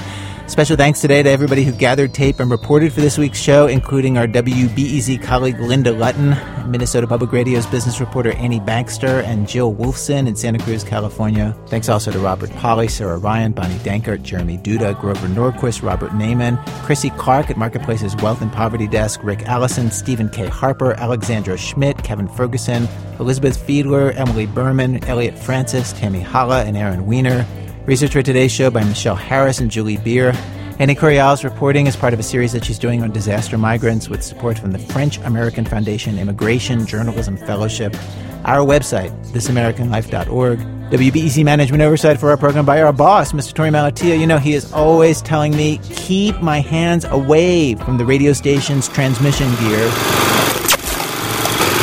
Special 0.49 0.79
thanks 0.79 1.03
today 1.03 1.23
to 1.23 1.29
everybody 1.29 1.63
who 1.63 1.73
gathered 1.73 2.15
tape 2.15 2.41
and 2.41 2.51
reported 2.51 2.91
for 2.91 3.03
this 3.03 3.19
week's 3.19 3.39
show, 3.39 3.67
including 3.67 4.17
our 4.17 4.27
WBEZ 4.27 5.23
colleague 5.23 5.61
Linda 5.61 5.93
Lutton, 5.93 6.31
Minnesota 6.69 7.07
Public 7.07 7.31
Radio's 7.33 7.67
business 7.67 8.01
reporter 8.01 8.33
Annie 8.33 8.59
Baxter, 8.59 9.21
and 9.21 9.47
Jill 9.47 9.75
Wolfson 9.75 10.27
in 10.27 10.35
Santa 10.35 10.59
Cruz, 10.59 10.83
California. 10.83 11.55
Thanks 11.67 11.91
also 11.91 12.11
to 12.11 12.19
Robert 12.19 12.51
Polly, 12.53 12.89
Sarah 12.89 13.19
Ryan, 13.19 13.53
Bonnie 13.53 13.77
Dankert, 13.77 14.23
Jeremy 14.23 14.57
Duda, 14.57 14.99
Grover 14.99 15.29
Norquist, 15.29 15.83
Robert 15.83 16.13
Naiman, 16.13 16.57
Chrissy 16.83 17.11
Clark 17.11 17.51
at 17.51 17.59
Marketplace's 17.59 18.17
Wealth 18.17 18.41
and 18.41 18.51
Poverty 18.51 18.89
Desk, 18.89 19.21
Rick 19.23 19.43
Allison, 19.43 19.91
Stephen 19.91 20.31
K. 20.31 20.47
Harper, 20.47 20.95
Alexandra 20.95 21.59
Schmidt, 21.59 22.03
Kevin 22.03 22.27
Ferguson, 22.27 22.89
Elizabeth 23.21 23.59
Fiedler, 23.59 24.17
Emily 24.17 24.47
Berman, 24.47 25.05
Elliot 25.05 25.39
Francis, 25.39 25.93
Tammy 25.93 26.21
Holla, 26.21 26.65
and 26.65 26.75
Aaron 26.75 27.05
Weiner. 27.05 27.47
Research 27.89 28.13
for 28.13 28.23
today's 28.23 28.53
show 28.53 28.71
by 28.71 28.85
Michelle 28.85 29.17
Harris 29.17 29.61
and 29.61 29.71
Julie 29.71 29.97
Beer. 29.97 30.35
Annie 30.79 30.95
Correal's 30.95 31.43
reporting 31.43 31.87
is 31.87 31.97
part 31.97 32.13
of 32.13 32.21
a 32.21 32.23
series 32.23 32.53
that 32.53 32.63
she's 32.63 32.79
doing 32.79 33.03
on 33.03 33.13
disaster 33.13 33.57
migrants 33.57 34.11
with 34.11 34.23
support 34.23 34.59
from 34.59 34.73
the 34.73 34.79
French 34.79 35.17
American 35.21 35.65
Foundation 35.65 36.19
Immigration 36.19 36.85
Journalism 36.85 37.39
Fellowship. 37.39 37.97
Our 38.45 38.59
website, 38.59 39.09
thisamericanlife.org. 39.29 40.59
WBEZ 40.91 41.43
management 41.45 41.83
oversight 41.83 42.21
for 42.21 42.29
our 42.29 42.37
program 42.37 42.67
by 42.67 42.83
our 42.83 42.93
boss, 42.93 43.33
Mr. 43.33 43.55
Torey 43.55 43.71
Malatia. 43.71 44.21
You 44.21 44.27
know, 44.27 44.37
he 44.37 44.53
is 44.53 44.71
always 44.71 45.23
telling 45.23 45.57
me, 45.57 45.79
keep 45.85 46.39
my 46.43 46.61
hands 46.61 47.07
away 47.07 47.75
from 47.75 47.97
the 47.97 48.05
radio 48.05 48.35
station's 48.35 48.87
transmission 48.87 49.49
gear. 49.53 49.89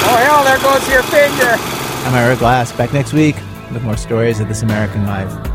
Oh, 0.05 0.17
hell, 0.21 0.43
there 0.43 0.59
goes 0.59 0.87
your 0.87 1.01
finger. 1.01 1.55
I'm 2.05 2.13
Ira 2.13 2.35
Glass, 2.35 2.71
back 2.73 2.93
next 2.93 3.11
week 3.11 3.37
with 3.73 3.81
more 3.81 3.97
stories 3.97 4.39
of 4.39 4.47
This 4.47 4.61
American 4.61 5.07
Life. 5.07 5.54